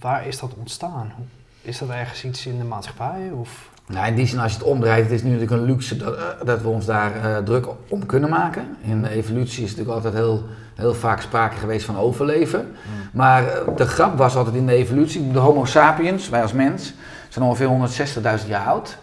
Waar 0.00 0.26
is 0.26 0.38
dat 0.38 0.54
ontstaan? 0.58 1.12
Is 1.60 1.78
dat 1.78 1.88
ergens 1.88 2.24
iets 2.24 2.46
in 2.46 2.58
de 2.58 2.64
maatschappij? 2.64 3.30
Of? 3.30 3.70
Nou, 3.86 4.06
in 4.06 4.14
die 4.14 4.26
zin, 4.26 4.38
als 4.38 4.52
je 4.52 4.58
het 4.58 4.66
omdraait, 4.66 5.02
het 5.02 5.12
is 5.12 5.22
nu 5.22 5.30
natuurlijk 5.30 5.60
een 5.60 5.66
luxe 5.66 5.96
dat, 5.96 6.16
eh, 6.16 6.24
dat 6.44 6.62
we 6.62 6.68
ons 6.68 6.86
daar 6.86 7.16
eh, 7.16 7.36
druk 7.42 7.66
om 7.88 8.06
kunnen 8.06 8.30
maken. 8.30 8.76
In 8.80 9.02
de 9.02 9.08
evolutie 9.08 9.64
is 9.64 9.70
natuurlijk 9.70 9.96
altijd 9.96 10.14
heel, 10.14 10.42
heel 10.74 10.94
vaak 10.94 11.20
sprake 11.20 11.56
geweest 11.56 11.84
van 11.84 11.96
overleven. 11.96 12.74
Maar 13.12 13.48
eh, 13.48 13.76
de 13.76 13.86
grap 13.86 14.18
was 14.18 14.36
altijd 14.36 14.56
in 14.56 14.66
de 14.66 14.72
evolutie, 14.72 15.30
de 15.30 15.38
Homo 15.38 15.64
sapiens, 15.64 16.28
wij 16.28 16.42
als 16.42 16.52
mens, 16.52 16.92
zijn 17.28 17.44
ongeveer 17.44 17.68
160.000 18.42 18.48
jaar 18.48 18.66
oud. 18.66 18.98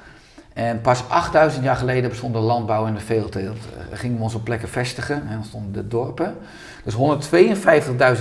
En 0.61 0.81
pas 0.81 1.03
8000 1.09 1.63
jaar 1.63 1.75
geleden 1.75 2.09
bestond 2.09 2.33
de 2.33 2.39
landbouw 2.39 2.85
en 2.85 2.93
de 2.93 2.99
veeteelt. 2.99 3.57
Eh, 3.91 3.97
gingen 3.97 4.17
we 4.17 4.23
ons 4.23 4.35
op 4.35 4.43
plekken 4.43 4.69
vestigen 4.69 5.27
en 5.29 5.37
ontstonden 5.37 5.71
de 5.71 5.87
dorpen. 5.87 6.35
Dus 6.83 6.93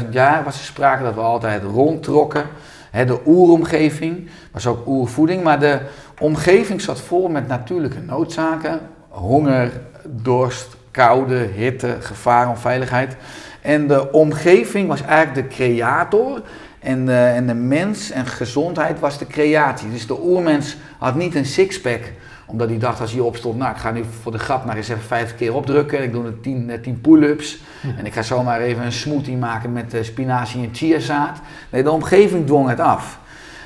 152.000 0.03 0.09
jaar 0.11 0.45
was 0.45 0.59
er 0.59 0.65
sprake 0.65 1.03
dat 1.03 1.15
we 1.15 1.21
altijd 1.21 1.63
rondtrokken. 1.63 2.45
Hè, 2.91 3.05
de 3.05 3.19
oeromgeving 3.27 4.29
was 4.53 4.67
ook 4.67 4.87
oervoeding, 4.87 5.43
maar 5.43 5.61
de 5.61 5.81
omgeving 6.21 6.81
zat 6.81 7.01
vol 7.01 7.29
met 7.29 7.49
natuurlijke 7.49 8.01
noodzaken. 8.01 8.81
Honger, 9.09 9.71
dorst, 10.07 10.77
koude, 10.91 11.49
hitte, 11.55 11.97
gevaar, 12.01 12.49
onveiligheid. 12.49 13.17
En 13.61 13.87
de 13.87 14.13
omgeving 14.13 14.89
was 14.89 15.03
eigenlijk 15.03 15.49
de 15.49 15.55
creator 15.55 16.43
en 16.79 17.09
en 17.09 17.47
de 17.47 17.55
mens 17.55 18.11
en 18.11 18.27
gezondheid 18.27 19.01
was 19.01 19.19
de 19.19 19.27
creatie. 19.27 19.91
Dus 19.91 20.07
de 20.07 20.23
oermens 20.23 20.77
had 20.99 21.15
niet 21.15 21.35
een 21.35 21.47
sixpack, 21.47 22.13
omdat 22.51 22.69
hij 22.69 22.79
dacht 22.79 23.01
als 23.01 23.13
hij 23.13 23.21
opstond, 23.21 23.59
nou 23.59 23.71
ik 23.71 23.77
ga 23.77 23.91
nu 23.91 24.05
voor 24.23 24.33
de 24.33 24.39
grap 24.39 24.65
maar 24.65 24.77
eens 24.77 24.89
even 24.89 25.03
vijf 25.03 25.37
keer 25.37 25.55
opdrukken. 25.55 26.03
Ik 26.03 26.13
doe 26.13 26.25
er 26.25 26.41
tien, 26.41 26.71
eh, 26.71 26.79
tien 26.79 27.01
pull-ups 27.01 27.59
en 27.97 28.07
ik 28.07 28.13
ga 28.13 28.23
zomaar 28.23 28.61
even 28.61 28.85
een 28.85 28.93
smoothie 28.93 29.37
maken 29.37 29.73
met 29.73 29.95
eh, 29.95 30.03
spinazie 30.03 30.63
en 30.63 30.75
chiazaad. 30.75 31.41
Nee, 31.71 31.83
de 31.83 31.91
omgeving 31.91 32.47
dwong 32.47 32.69
het 32.69 32.81
af. 32.81 33.19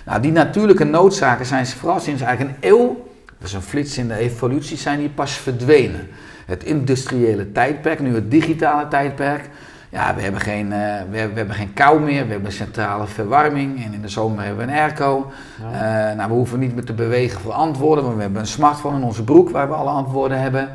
Nou, 0.05 0.21
die 0.21 0.33
natuurlijke 0.33 0.85
noodzaken 0.85 1.47
zijn 1.47 1.67
vooral 1.67 2.01
sinds 2.01 2.23
eigenlijk 2.23 2.57
een 2.57 2.71
eeuw, 2.71 3.07
dat 3.39 3.49
is 3.49 3.53
een 3.53 3.63
flits 3.63 3.99
in 3.99 4.09
de 4.09 4.17
evolutie, 4.17 4.77
zijn 4.77 4.99
die 4.99 5.09
pas 5.09 5.33
verdwenen. 5.33 6.09
Het 6.47 6.65
industriële 6.65 7.53
tijdperk, 7.53 8.01
nu 8.01 8.15
het 8.15 8.31
digitale 8.31 8.89
tijdperk. 8.89 9.49
Ja, 9.95 10.15
we 10.15 10.23
hebben, 10.23 10.41
geen, 10.41 10.73
eh, 10.73 10.79
we, 11.11 11.17
hebben, 11.17 11.33
we 11.33 11.39
hebben 11.39 11.55
geen 11.55 11.73
kou 11.73 12.01
meer, 12.01 12.27
we 12.27 12.33
hebben 12.33 12.53
centrale 12.53 13.07
verwarming 13.07 13.85
en 13.85 13.93
in 13.93 14.01
de 14.01 14.09
zomer 14.09 14.45
hebben 14.45 14.67
we 14.67 14.73
een 14.73 14.79
airco. 14.79 15.33
Ja. 15.73 16.11
Eh, 16.11 16.17
nou, 16.17 16.29
we 16.29 16.35
hoeven 16.35 16.59
niet 16.59 16.75
meer 16.75 16.85
te 16.85 16.93
bewegen 16.93 17.41
voor 17.41 17.53
antwoorden, 17.53 18.05
maar 18.05 18.17
we 18.17 18.23
hebben 18.23 18.41
een 18.41 18.47
smartphone 18.47 18.97
in 18.97 19.03
onze 19.03 19.25
broek 19.25 19.51
waar 19.51 19.69
we 19.69 19.75
alle 19.75 19.91
antwoorden 19.91 20.41
hebben. 20.41 20.69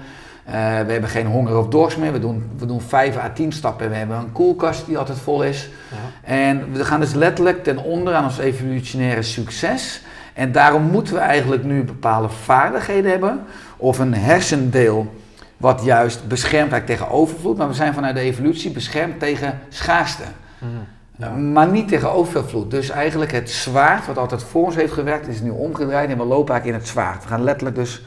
Eh, 0.45 0.53
we 0.55 0.91
hebben 0.91 1.09
geen 1.09 1.25
honger 1.25 1.57
of 1.57 1.67
dorst 1.67 1.97
meer, 1.97 2.11
we 2.11 2.19
doen, 2.19 2.49
we 2.57 2.65
doen 2.65 2.81
5 2.81 3.17
à 3.17 3.29
10 3.33 3.51
stappen 3.51 3.85
en 3.85 3.91
we 3.91 3.97
hebben 3.97 4.17
een 4.17 4.31
koelkast 4.31 4.85
die 4.85 4.97
altijd 4.97 5.17
vol 5.17 5.43
is. 5.43 5.69
Ja. 5.89 6.33
En 6.33 6.71
we 6.71 6.85
gaan 6.85 6.99
dus 6.99 7.13
letterlijk 7.13 7.63
ten 7.63 7.77
onder 7.77 8.13
aan 8.13 8.23
ons 8.23 8.37
evolutionaire 8.37 9.21
succes. 9.21 10.01
En 10.33 10.51
daarom 10.51 10.83
moeten 10.83 11.13
we 11.13 11.19
eigenlijk 11.19 11.63
nu 11.63 11.83
bepaalde 11.83 12.29
vaardigheden 12.29 13.11
hebben. 13.11 13.39
Of 13.77 13.99
een 13.99 14.13
hersendeel 14.13 15.13
wat 15.59 15.83
juist 15.83 16.27
beschermt 16.27 16.71
eigenlijk 16.71 16.99
tegen 16.99 17.15
overvloed. 17.15 17.57
Maar 17.57 17.67
we 17.67 17.73
zijn 17.73 17.93
vanuit 17.93 18.15
de 18.15 18.21
evolutie 18.21 18.71
beschermd 18.71 19.19
tegen 19.19 19.59
schaarste. 19.69 20.23
Mhm. 20.57 20.71
Ja. 21.15 21.29
Maar 21.29 21.67
niet 21.67 21.87
tegen 21.87 22.11
overvloed. 22.11 22.71
Dus 22.71 22.89
eigenlijk 22.89 23.31
het 23.31 23.49
zwaard, 23.49 24.07
wat 24.07 24.17
altijd 24.17 24.43
voor 24.43 24.65
ons 24.65 24.75
heeft 24.75 24.93
gewerkt, 24.93 25.27
is 25.27 25.41
nu 25.41 25.49
omgedraaid 25.49 26.09
en 26.09 26.17
we 26.17 26.23
lopen 26.23 26.53
eigenlijk 26.53 26.65
in 26.65 26.73
het 26.73 26.87
zwaard. 26.87 27.23
We 27.23 27.29
gaan 27.29 27.43
letterlijk 27.43 27.75
dus 27.75 28.03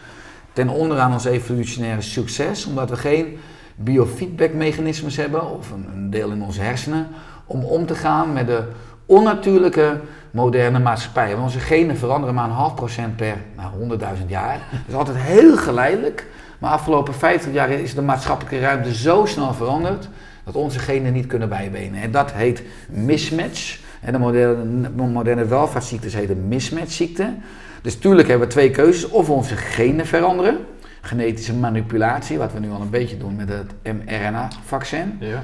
ten 0.53 0.69
onder 0.69 0.99
aan 0.99 1.12
ons 1.12 1.25
evolutionaire 1.25 2.01
succes, 2.01 2.67
omdat 2.67 2.91
we 2.91 2.97
geen 2.97 3.38
biofeedbackmechanismes 3.77 5.17
hebben, 5.17 5.51
of 5.51 5.71
een, 5.71 5.87
een 5.95 6.11
deel 6.11 6.31
in 6.31 6.43
onze 6.43 6.61
hersenen, 6.61 7.09
om 7.47 7.65
om 7.65 7.87
te 7.87 7.95
gaan 7.95 8.33
met 8.33 8.47
de 8.47 8.65
onnatuurlijke 9.07 10.01
moderne 10.31 10.79
maatschappij. 10.79 11.31
Want 11.31 11.43
onze 11.43 11.59
genen 11.59 11.97
veranderen 11.97 12.35
maar 12.35 12.45
een 12.45 12.51
half 12.51 12.75
procent 12.75 13.17
per 13.17 13.37
nou, 13.57 13.99
100.000 13.99 14.27
jaar. 14.27 14.61
Is 14.88 14.95
altijd 14.95 15.17
heel 15.17 15.57
geleidelijk. 15.57 16.27
Maar 16.62 16.70
afgelopen 16.70 17.14
50 17.14 17.53
jaar 17.53 17.70
is 17.70 17.94
de 17.94 18.03
maatschappelijke 18.03 18.61
ruimte 18.61 18.94
zo 18.94 19.25
snel 19.27 19.55
veranderd 19.55 20.09
dat 20.44 20.55
onze 20.55 20.79
genen 20.79 21.12
niet 21.12 21.27
kunnen 21.27 21.48
bijbenen. 21.48 22.03
En 22.03 22.11
dat 22.11 22.33
heet 22.33 22.62
mismatch. 22.88 23.79
En 24.01 24.12
de 24.12 24.18
moderne, 24.18 24.88
moderne 25.07 25.44
welvaartsziektes 25.44 26.14
heten 26.14 26.48
mismatchziekte. 26.48 27.35
Dus 27.83 27.96
tuurlijk 27.96 28.29
hebben 28.29 28.46
we 28.46 28.53
twee 28.53 28.70
keuzes. 28.70 29.09
Of 29.09 29.31
onze 29.31 29.57
genen 29.57 30.07
veranderen, 30.07 30.59
genetische 31.01 31.55
manipulatie, 31.55 32.38
wat 32.38 32.53
we 32.53 32.59
nu 32.59 32.70
al 32.70 32.81
een 32.81 32.90
beetje 32.90 33.16
doen 33.16 33.37
met 33.37 33.48
het 33.48 33.96
mRNA-vaccin. 34.05 35.16
Ja. 35.20 35.42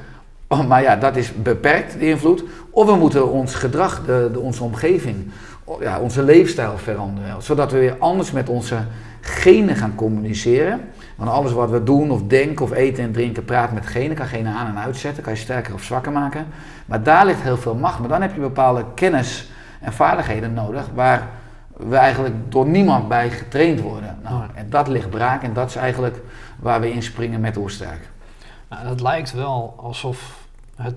Oh, 0.49 0.69
maar 0.69 0.83
ja, 0.83 0.97
dat 0.97 1.17
is 1.17 1.33
beperkt, 1.43 1.93
de 1.99 2.09
invloed. 2.09 2.45
Of 2.71 2.87
we 2.87 2.97
moeten 2.97 3.31
ons 3.31 3.55
gedrag, 3.55 4.05
de, 4.07 4.31
de- 4.33 4.41
onze 4.41 4.65
omgeving, 4.65 5.17
ja, 5.81 6.01
onze 6.01 6.23
leefstijl 6.23 6.79
veranderen. 6.79 7.43
Zodat 7.43 7.73
we 7.73 7.79
weer 7.79 7.97
anders 7.99 8.33
met 8.33 8.49
onze 8.49 8.77
genen 9.21 9.77
gaan 9.77 9.95
communiceren. 9.95 10.81
Want 11.19 11.31
alles 11.31 11.53
wat 11.53 11.71
we 11.71 11.83
doen 11.83 12.11
of 12.11 12.23
denken 12.23 12.65
of 12.65 12.73
eten 12.73 13.05
en 13.05 13.13
drinken, 13.13 13.45
praat 13.45 13.73
met 13.73 13.87
genen. 13.87 14.17
Kan 14.17 14.27
genen 14.27 14.53
aan 14.53 14.67
en 14.67 14.79
uitzetten, 14.79 15.23
kan 15.23 15.33
je 15.33 15.39
sterker 15.39 15.75
of 15.75 15.83
zwakker 15.83 16.13
maken. 16.13 16.47
Maar 16.87 17.03
daar 17.03 17.27
ligt 17.27 17.43
heel 17.43 17.57
veel 17.57 17.75
macht. 17.75 17.99
Maar 17.99 18.09
dan 18.09 18.23
heb 18.23 18.35
je 18.35 18.41
bepaalde 18.41 18.85
kennis 18.95 19.51
en 19.81 19.93
vaardigheden 19.93 20.55
nodig 20.55 20.89
waar 20.95 21.29
we 21.77 21.97
eigenlijk 21.97 22.35
door 22.49 22.67
niemand 22.67 23.09
bij 23.09 23.31
getraind 23.31 23.81
worden. 23.81 24.19
Nou, 24.23 24.43
en 24.55 24.71
dat 24.71 24.89
ligt 24.89 25.11
braak 25.11 25.43
en 25.43 25.53
dat 25.53 25.69
is 25.69 25.77
eigenlijk 25.77 26.21
waar 26.59 26.81
we 26.81 26.93
inspringen 26.93 27.41
met 27.41 27.57
Oersterk. 27.57 28.09
Nou, 28.69 28.87
het 28.87 29.01
lijkt 29.01 29.33
wel 29.33 29.75
alsof 29.77 30.47
het, 30.77 30.95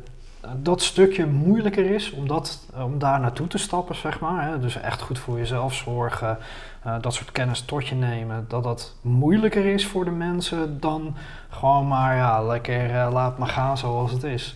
dat 0.58 0.82
stukje 0.82 1.25
moeilijker 1.25 1.86
is 1.86 2.12
om, 2.12 2.27
dat, 2.27 2.67
om 2.75 2.99
daar 2.99 3.19
naartoe 3.19 3.47
te 3.47 3.58
stappen, 3.58 3.95
zeg 3.95 4.19
maar. 4.19 4.47
Hè? 4.47 4.60
Dus 4.60 4.75
echt 4.75 5.01
goed 5.01 5.19
voor 5.19 5.38
jezelf 5.38 5.73
zorgen, 5.73 6.38
uh, 6.86 6.95
dat 7.01 7.13
soort 7.13 7.32
kennis 7.32 7.62
tot 7.62 7.88
je 7.88 7.95
nemen. 7.95 8.45
Dat 8.47 8.63
dat 8.63 8.95
moeilijker 9.01 9.65
is 9.65 9.88
voor 9.88 10.06
de 10.06 10.12
mensen 10.12 10.80
dan 10.80 11.15
gewoon 11.49 11.88
maar 11.88 12.15
ja, 12.15 12.43
lekker 12.43 12.89
uh, 12.89 13.10
laat 13.12 13.38
maar 13.38 13.47
gaan 13.47 13.77
zoals 13.77 14.12
het 14.12 14.23
is. 14.23 14.56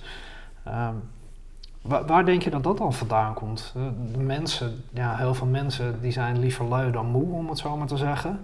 Um, 0.68 1.04
waar, 1.82 2.26
denk 2.26 2.42
je 2.42 2.50
dat 2.50 2.64
dat 2.64 2.78
dan 2.78 2.94
vandaan 2.94 3.34
komt? 3.34 3.74
De 4.12 4.20
mensen, 4.20 4.84
ja, 4.94 5.16
heel 5.16 5.34
veel 5.34 5.48
mensen 5.48 6.02
die 6.02 6.12
zijn 6.12 6.40
liever 6.40 6.66
lui 6.66 6.92
dan 6.92 7.06
moe, 7.06 7.34
om 7.34 7.50
het 7.50 7.58
zo 7.58 7.78
maar 7.78 7.88
te 7.88 7.98
zeggen. 7.98 8.40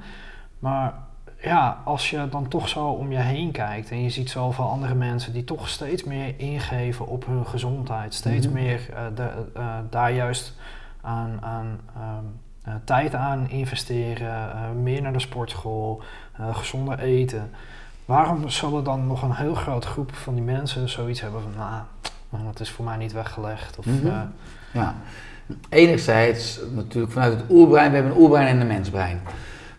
Maar 0.59 0.93
ja, 1.41 1.81
als 1.83 2.09
je 2.09 2.27
dan 2.29 2.47
toch 2.47 2.69
zo 2.69 2.85
om 2.85 3.11
je 3.11 3.17
heen 3.17 3.51
kijkt 3.51 3.91
en 3.91 4.03
je 4.03 4.09
ziet 4.09 4.29
zoveel 4.29 4.69
andere 4.69 4.95
mensen 4.95 5.33
die 5.33 5.43
toch 5.43 5.69
steeds 5.69 6.03
meer 6.03 6.33
ingeven 6.37 7.07
op 7.07 7.25
hun 7.25 7.45
gezondheid, 7.45 8.13
steeds 8.13 8.45
Mhm. 8.45 8.55
meer 8.55 8.79
uh, 8.89 8.97
de, 9.15 9.29
uh, 9.57 9.75
daar 9.89 10.11
juist 10.11 10.53
aan, 11.01 11.39
aan 11.41 11.79
um, 11.97 12.39
uh, 12.67 12.73
tijd 12.83 13.15
aan 13.15 13.49
investeren, 13.49 14.83
meer 14.83 15.01
naar 15.01 15.13
de 15.13 15.19
sportschool, 15.19 16.01
gezonder 16.51 16.99
eten. 16.99 17.49
Waarom 18.05 18.49
zullen 18.49 18.83
dan 18.83 19.07
nog 19.07 19.21
een 19.21 19.35
heel 19.35 19.55
grote 19.55 19.87
groep 19.87 20.15
van 20.15 20.33
die 20.33 20.43
mensen 20.43 20.89
zoiets 20.89 21.21
hebben 21.21 21.41
van, 21.41 21.51
nou, 21.57 22.43
dat 22.45 22.59
is 22.59 22.69
voor 22.69 22.85
mij 22.85 22.97
niet 22.97 23.11
weggelegd? 23.11 23.77
Of, 23.77 23.85
mm 23.85 23.99
-hmm. 23.99 24.31
ja, 24.73 24.95
enerzijds 25.69 26.59
natuurlijk 26.71 27.13
vanuit 27.13 27.33
het 27.33 27.49
oerbrein, 27.49 27.89
we 27.89 27.95
hebben 27.95 28.13
een 28.15 28.21
oerbrein 28.21 28.47
en 28.47 28.61
een 28.61 28.67
mensbrein. 28.67 29.21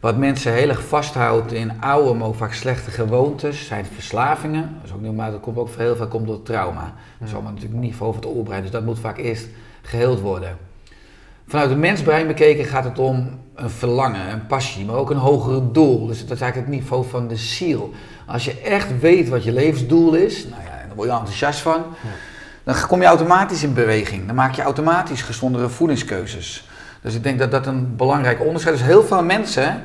Wat 0.02 0.16
mensen 0.16 0.52
heel 0.52 0.68
erg 0.68 0.86
vasthoudt 0.86 1.52
in 1.52 1.80
oude, 1.80 2.14
maar 2.14 2.28
ook 2.28 2.34
vaak 2.34 2.52
slechte 2.52 2.90
gewoontes, 2.90 3.66
zijn 3.66 3.84
verslavingen. 3.94 4.60
Dat, 4.80 4.88
is 4.88 4.94
ook 4.94 5.00
niet, 5.00 5.16
maar 5.16 5.30
dat 5.30 5.40
komt 5.40 5.56
ook 5.56 5.68
heel 5.76 5.96
veel 5.96 6.08
komt 6.08 6.26
door 6.26 6.42
trauma. 6.42 6.94
Dat 7.18 7.28
is 7.28 7.34
allemaal 7.34 7.52
natuurlijk 7.52 7.80
niet 7.80 7.94
over 8.00 8.20
het 8.20 8.30
oerbrein, 8.34 8.62
dus 8.62 8.70
dat 8.70 8.84
moet 8.84 8.98
vaak 8.98 9.18
eerst 9.18 9.46
geheeld 9.82 10.20
worden. 10.20 10.56
Vanuit 11.46 11.70
het 11.70 11.78
mensbrein 11.78 12.26
bekeken 12.26 12.64
gaat 12.64 12.84
het 12.84 12.98
om 12.98 13.38
een 13.54 13.70
verlangen, 13.70 14.32
een 14.32 14.46
passie, 14.46 14.84
maar 14.84 14.96
ook 14.96 15.10
een 15.10 15.16
hoger 15.16 15.72
doel. 15.72 16.06
Dus 16.06 16.20
dat 16.26 16.36
is 16.36 16.40
eigenlijk 16.40 16.70
het 16.70 16.80
niveau 16.80 17.08
van 17.08 17.28
de 17.28 17.36
ziel. 17.36 17.92
Als 18.26 18.44
je 18.44 18.60
echt 18.60 19.00
weet 19.00 19.28
wat 19.28 19.44
je 19.44 19.52
levensdoel 19.52 20.14
is, 20.14 20.44
nou 20.44 20.62
ja, 20.62 20.86
daar 20.86 20.96
word 20.96 21.08
je 21.08 21.14
enthousiast 21.14 21.60
van, 21.60 21.84
ja. 22.02 22.08
dan 22.62 22.86
kom 22.86 23.00
je 23.00 23.06
automatisch 23.06 23.62
in 23.62 23.74
beweging. 23.74 24.26
Dan 24.26 24.34
maak 24.34 24.54
je 24.54 24.62
automatisch 24.62 25.22
gezondere 25.22 25.68
voedingskeuzes. 25.68 26.70
Dus 27.02 27.14
ik 27.14 27.22
denk 27.22 27.38
dat 27.38 27.50
dat 27.50 27.66
een 27.66 27.96
belangrijk 27.96 28.44
onderscheid 28.44 28.74
is. 28.74 28.82
Heel 28.82 29.02
veel 29.02 29.22
mensen 29.22 29.82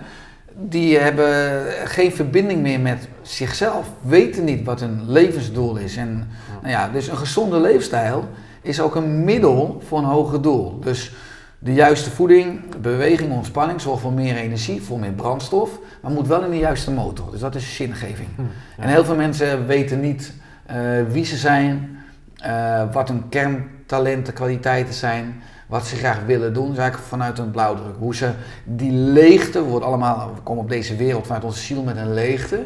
die 0.59 0.97
hebben 0.97 1.63
geen 1.85 2.11
verbinding 2.11 2.61
meer 2.61 2.79
met 2.79 3.07
zichzelf, 3.21 3.87
weten 4.01 4.43
niet 4.43 4.65
wat 4.65 4.79
hun 4.79 5.01
levensdoel 5.11 5.75
is. 5.75 5.97
En, 5.97 6.27
nou 6.61 6.73
ja, 6.73 6.89
dus 6.89 7.07
een 7.07 7.17
gezonde 7.17 7.59
leefstijl 7.59 8.29
is 8.61 8.81
ook 8.81 8.95
een 8.95 9.23
middel 9.23 9.81
voor 9.87 9.97
een 9.97 10.05
hoger 10.05 10.41
doel. 10.41 10.79
Dus 10.79 11.11
de 11.59 11.73
juiste 11.73 12.11
voeding, 12.11 12.61
beweging, 12.81 13.31
ontspanning 13.31 13.81
zorgt 13.81 14.01
voor 14.01 14.13
meer 14.13 14.35
energie, 14.35 14.81
voor 14.81 14.99
meer 14.99 15.11
brandstof, 15.11 15.79
maar 16.01 16.11
moet 16.11 16.27
wel 16.27 16.43
in 16.43 16.49
de 16.49 16.57
juiste 16.57 16.91
motor. 16.91 17.31
Dus 17.31 17.39
dat 17.39 17.55
is 17.55 17.75
zingeving. 17.75 18.27
Hm, 18.35 18.41
ja. 18.41 18.83
En 18.83 18.89
heel 18.89 19.05
veel 19.05 19.15
mensen 19.15 19.67
weten 19.67 19.99
niet 19.99 20.33
uh, 20.71 20.77
wie 21.09 21.25
ze 21.25 21.37
zijn, 21.37 21.99
uh, 22.45 22.83
wat 22.91 23.07
hun 23.07 23.29
kerntalenten, 23.29 24.33
kwaliteiten 24.33 24.93
zijn 24.93 25.41
wat 25.67 25.85
ze 25.85 25.95
graag 25.95 26.25
willen 26.25 26.53
doen, 26.53 26.71
is 26.71 26.77
eigenlijk 26.77 27.09
vanuit 27.09 27.37
een 27.37 27.51
blauwdruk. 27.51 27.95
Hoe 27.99 28.15
ze 28.15 28.31
die 28.63 28.91
leegte, 28.91 29.63
we, 29.63 29.69
worden 29.69 29.87
allemaal, 29.87 30.31
we 30.35 30.41
komen 30.41 30.63
op 30.63 30.69
deze 30.69 30.95
wereld 30.95 31.25
vanuit 31.25 31.43
onze 31.43 31.59
ziel 31.59 31.83
met 31.83 31.97
een 31.97 32.13
leegte, 32.13 32.65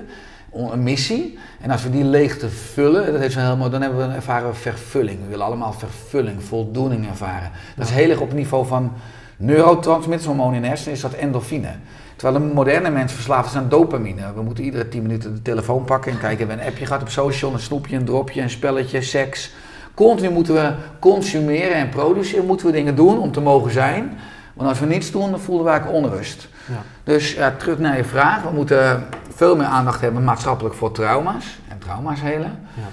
een 0.54 0.84
missie. 0.84 1.40
En 1.62 1.72
als 1.72 1.84
we 1.84 1.90
die 1.90 2.04
leegte 2.04 2.50
vullen, 2.50 3.12
dat 3.12 3.22
heeft 3.22 3.36
helemaal, 3.36 3.70
dan 3.70 3.82
hebben 3.82 4.08
we, 4.08 4.16
ervaren 4.16 4.50
we 4.50 4.56
vervulling. 4.56 5.20
We 5.24 5.30
willen 5.30 5.46
allemaal 5.46 5.74
vervulling, 5.74 6.44
voldoening 6.44 7.10
ervaren. 7.10 7.52
Dat 7.76 7.88
is 7.88 7.94
heel 7.94 8.10
erg 8.10 8.20
op 8.20 8.28
het 8.28 8.38
niveau 8.38 8.66
van 8.66 8.92
neurotransmitters, 9.38 10.28
in 10.54 10.64
hersenen, 10.64 10.94
is 10.94 11.02
dat 11.02 11.14
endorfine. 11.14 11.72
Terwijl 12.16 12.42
een 12.42 12.54
moderne 12.54 12.90
mens 12.90 13.14
verslaafd 13.14 13.50
is 13.50 13.56
aan 13.56 13.70
dopamine. 13.70 14.34
We 14.34 14.42
moeten 14.42 14.64
iedere 14.64 14.88
10 14.88 15.02
minuten 15.02 15.34
de 15.34 15.42
telefoon 15.42 15.84
pakken 15.84 16.12
en 16.12 16.20
kijken, 16.20 16.38
hebben 16.38 16.58
we 16.58 16.64
een 16.64 16.70
appje 16.70 16.86
gehad 16.86 17.02
op 17.02 17.10
social, 17.10 17.54
een 17.54 17.60
snoepje, 17.60 17.96
een 17.96 18.06
dropje, 18.06 18.42
een 18.42 18.50
spelletje, 18.50 19.02
seks. 19.02 19.52
Continu 19.94 20.30
moeten 20.30 20.54
we 20.54 20.74
consumeren 21.00 21.76
en 21.76 21.90
produceren, 21.90 22.46
moeten 22.46 22.66
we 22.66 22.72
dingen 22.72 22.96
doen 22.96 23.20
om 23.20 23.32
te 23.32 23.42
mogen 23.42 23.72
zijn. 23.72 24.18
Want 24.54 24.70
als 24.70 24.80
we 24.80 24.86
niets 24.86 25.12
doen, 25.12 25.32
dan 25.32 25.40
voelen 25.40 25.66
we 25.66 25.72
eigenlijk 25.72 26.04
onrust. 26.04 26.48
Ja. 26.66 26.82
Dus 27.04 27.34
ja, 27.34 27.52
terug 27.58 27.80
naar 27.80 27.98
je 27.98 28.04
vraag. 28.04 28.44
We 28.44 28.52
moeten 28.54 29.06
veel 29.34 29.56
meer 29.56 29.66
aandacht 29.66 30.02
hebben 30.02 30.24
maatschappelijk 30.24 30.76
voor 30.76 30.92
trauma's 30.92 31.60
en 31.68 31.78
trauma's 31.80 32.22
helen. 32.22 32.60
Ja. 32.74 32.88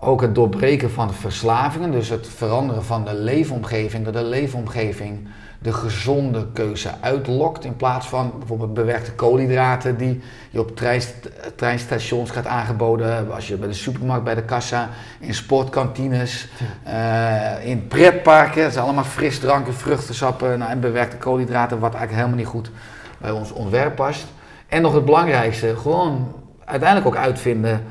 Ook 0.00 0.20
het 0.20 0.34
doorbreken 0.34 0.90
van 0.90 1.14
verslavingen, 1.14 1.90
dus 1.90 2.08
het 2.08 2.28
veranderen 2.28 2.84
van 2.84 3.04
de 3.04 3.14
leefomgeving, 3.14 4.04
dat 4.04 4.14
de 4.14 4.24
leefomgeving 4.24 5.28
de 5.58 5.72
gezonde 5.72 6.46
keuze 6.52 6.90
uitlokt. 7.00 7.64
In 7.64 7.76
plaats 7.76 8.06
van 8.06 8.32
bijvoorbeeld 8.38 8.74
bewerkte 8.74 9.12
koolhydraten 9.12 9.96
die 9.96 10.22
je 10.50 10.60
op 10.60 10.76
treinst 10.76 11.14
treinstations 11.54 12.30
gaat 12.30 12.46
aangeboden. 12.46 13.32
Als 13.34 13.48
je 13.48 13.56
bij 13.56 13.68
de 13.68 13.74
supermarkt, 13.74 14.24
bij 14.24 14.34
de 14.34 14.42
kassa, 14.42 14.88
in 15.20 15.34
sportkantines, 15.34 16.48
ja. 16.84 17.58
uh, 17.58 17.66
in 17.66 17.88
pretparken. 17.88 18.62
Dat 18.62 18.72
zijn 18.72 18.84
allemaal 18.84 19.04
frisdranken, 19.04 19.74
vruchtensappen 19.74 20.58
nou, 20.58 20.70
en 20.70 20.80
bewerkte 20.80 21.16
koolhydraten, 21.16 21.78
wat 21.78 21.94
eigenlijk 21.94 22.24
helemaal 22.24 22.44
niet 22.44 22.54
goed 22.54 22.70
bij 23.18 23.30
ons 23.30 23.52
ontwerp 23.52 23.96
past. 23.96 24.26
En 24.68 24.82
nog 24.82 24.94
het 24.94 25.04
belangrijkste, 25.04 25.76
gewoon 25.76 26.32
uiteindelijk 26.64 27.08
ook 27.08 27.22
uitvinden. 27.22 27.84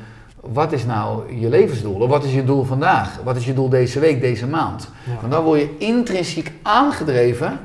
Wat 0.54 0.72
is 0.72 0.86
nou 0.86 1.40
je 1.40 1.50
levensdoel? 1.50 2.02
Of 2.02 2.10
wat 2.10 2.24
is 2.24 2.34
je 2.34 2.44
doel 2.44 2.64
vandaag? 2.64 3.20
Wat 3.24 3.36
is 3.36 3.46
je 3.46 3.54
doel 3.54 3.70
deze 3.70 4.00
week, 4.00 4.22
deze 4.22 4.48
maand? 4.48 4.90
Ja. 5.06 5.16
Want 5.20 5.32
dan 5.32 5.44
word 5.44 5.60
je 5.60 5.76
intrinsiek 5.78 6.52
aangedreven 6.62 7.60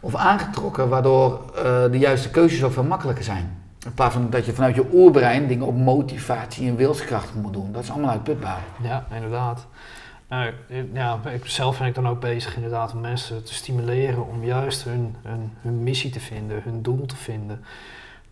of 0.00 0.14
aangetrokken, 0.14 0.88
waardoor 0.88 1.40
uh, 1.56 1.62
de 1.90 1.98
juiste 1.98 2.30
keuzes 2.30 2.64
ook 2.64 2.72
veel 2.72 2.84
makkelijker 2.84 3.24
zijn. 3.24 3.58
In 3.84 3.94
plaats 3.94 4.14
van 4.14 4.30
dat 4.30 4.46
je 4.46 4.52
vanuit 4.52 4.74
je 4.74 4.84
oerbrein 4.92 5.46
dingen 5.46 5.66
op 5.66 5.76
motivatie 5.76 6.68
en 6.68 6.76
wilskracht 6.76 7.34
moet 7.34 7.52
doen. 7.52 7.72
Dat 7.72 7.82
is 7.82 7.90
allemaal 7.90 8.10
uitputbaar. 8.10 8.60
Ja, 8.82 9.06
inderdaad. 9.14 9.66
Nou, 10.28 10.52
ja, 10.92 11.20
ik, 11.32 11.46
zelf 11.46 11.78
ben 11.78 11.86
ik 11.86 11.94
dan 11.94 12.08
ook 12.08 12.20
bezig 12.20 12.56
inderdaad 12.56 12.92
om 12.92 13.00
mensen 13.00 13.44
te 13.44 13.54
stimuleren 13.54 14.28
om 14.28 14.44
juist 14.44 14.84
hun, 14.84 15.16
hun, 15.22 15.52
hun 15.60 15.82
missie 15.82 16.10
te 16.10 16.20
vinden, 16.20 16.62
hun 16.64 16.82
doel 16.82 17.06
te 17.06 17.16
vinden. 17.16 17.64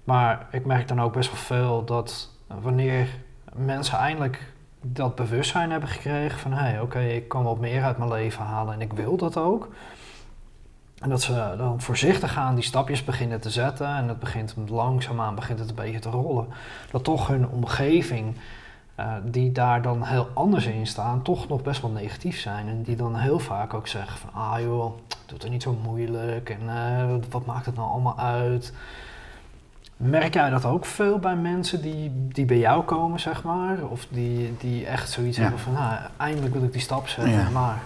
Maar 0.05 0.47
ik 0.51 0.65
merk 0.65 0.89
dan 0.89 1.01
ook 1.01 1.13
best 1.13 1.31
wel 1.31 1.41
veel 1.41 1.85
dat 1.85 2.31
wanneer 2.63 3.09
mensen 3.59 3.99
eindelijk 3.99 4.53
dat 4.81 5.14
bewustzijn 5.14 5.71
hebben 5.71 5.88
gekregen 5.88 6.38
van 6.38 6.53
hé, 6.53 6.64
hey, 6.64 6.81
oké, 6.81 7.01
ik 7.01 7.29
kan 7.29 7.42
wat 7.42 7.59
meer 7.59 7.83
uit 7.83 7.99
mijn 7.99 8.11
leven 8.11 8.44
halen 8.44 8.75
en 8.75 8.81
ik 8.81 8.92
wil 8.92 9.16
dat 9.16 9.37
ook. 9.37 9.68
En 11.01 11.09
dat 11.09 11.23
ze 11.23 11.55
dan 11.57 11.81
voorzichtig 11.81 12.33
gaan 12.33 12.55
die 12.55 12.64
stapjes 12.64 13.05
beginnen 13.05 13.40
te 13.40 13.51
zetten 13.51 13.87
en 13.87 14.09
het 14.09 14.18
begint 14.18 14.55
langzaamaan 14.68 15.35
begint 15.35 15.59
het 15.59 15.68
een 15.68 15.75
beetje 15.75 15.99
te 15.99 16.11
rollen. 16.11 16.47
Dat 16.90 17.05
toch 17.05 17.27
hun 17.27 17.49
omgeving, 17.49 18.37
uh, 19.01 19.12
die 19.25 19.53
daar 19.53 19.83
dan 19.83 20.03
heel 20.03 20.29
anders 20.35 20.66
in 20.66 20.87
staan, 20.87 21.23
toch 21.23 21.49
nog 21.49 21.62
best 21.62 21.83
wel 21.83 21.90
negatief 21.90 22.38
zijn. 22.38 22.68
En 22.68 22.83
die 22.83 22.97
dan 22.97 23.16
heel 23.16 23.38
vaak 23.38 23.75
ook 23.75 23.87
zeggen 23.87 24.18
van 24.18 24.31
ah 24.33 24.61
joh, 24.61 24.97
doe 25.27 25.38
het 25.38 25.51
niet 25.51 25.62
zo 25.62 25.79
moeilijk 25.83 26.51
en 26.51 26.62
uh, 26.62 27.14
wat 27.31 27.47
maakt 27.47 27.66
het 27.66 27.77
nou 27.77 27.88
allemaal 27.88 28.18
uit. 28.18 28.73
Merk 29.99 30.35
jij 30.35 30.51
dat 30.51 30.65
ook 30.65 30.85
veel 30.85 31.19
bij 31.19 31.37
mensen 31.37 31.83
die, 31.83 32.13
die 32.29 32.45
bij 32.45 32.59
jou 32.59 32.85
komen, 32.85 33.21
zeg 33.21 33.43
maar? 33.45 33.79
Of 33.91 34.07
die, 34.11 34.55
die 34.59 34.87
echt 34.87 35.11
zoiets 35.11 35.37
Ja. 35.37 35.43
hebben 35.43 35.61
van, 35.61 35.73
nou, 35.73 35.95
eindelijk 36.17 36.55
wil 36.55 36.63
ik 36.63 36.73
die 36.73 36.81
stap 36.81 37.09
zetten, 37.09 37.33
Ja. 37.33 37.49
maar... 37.51 37.79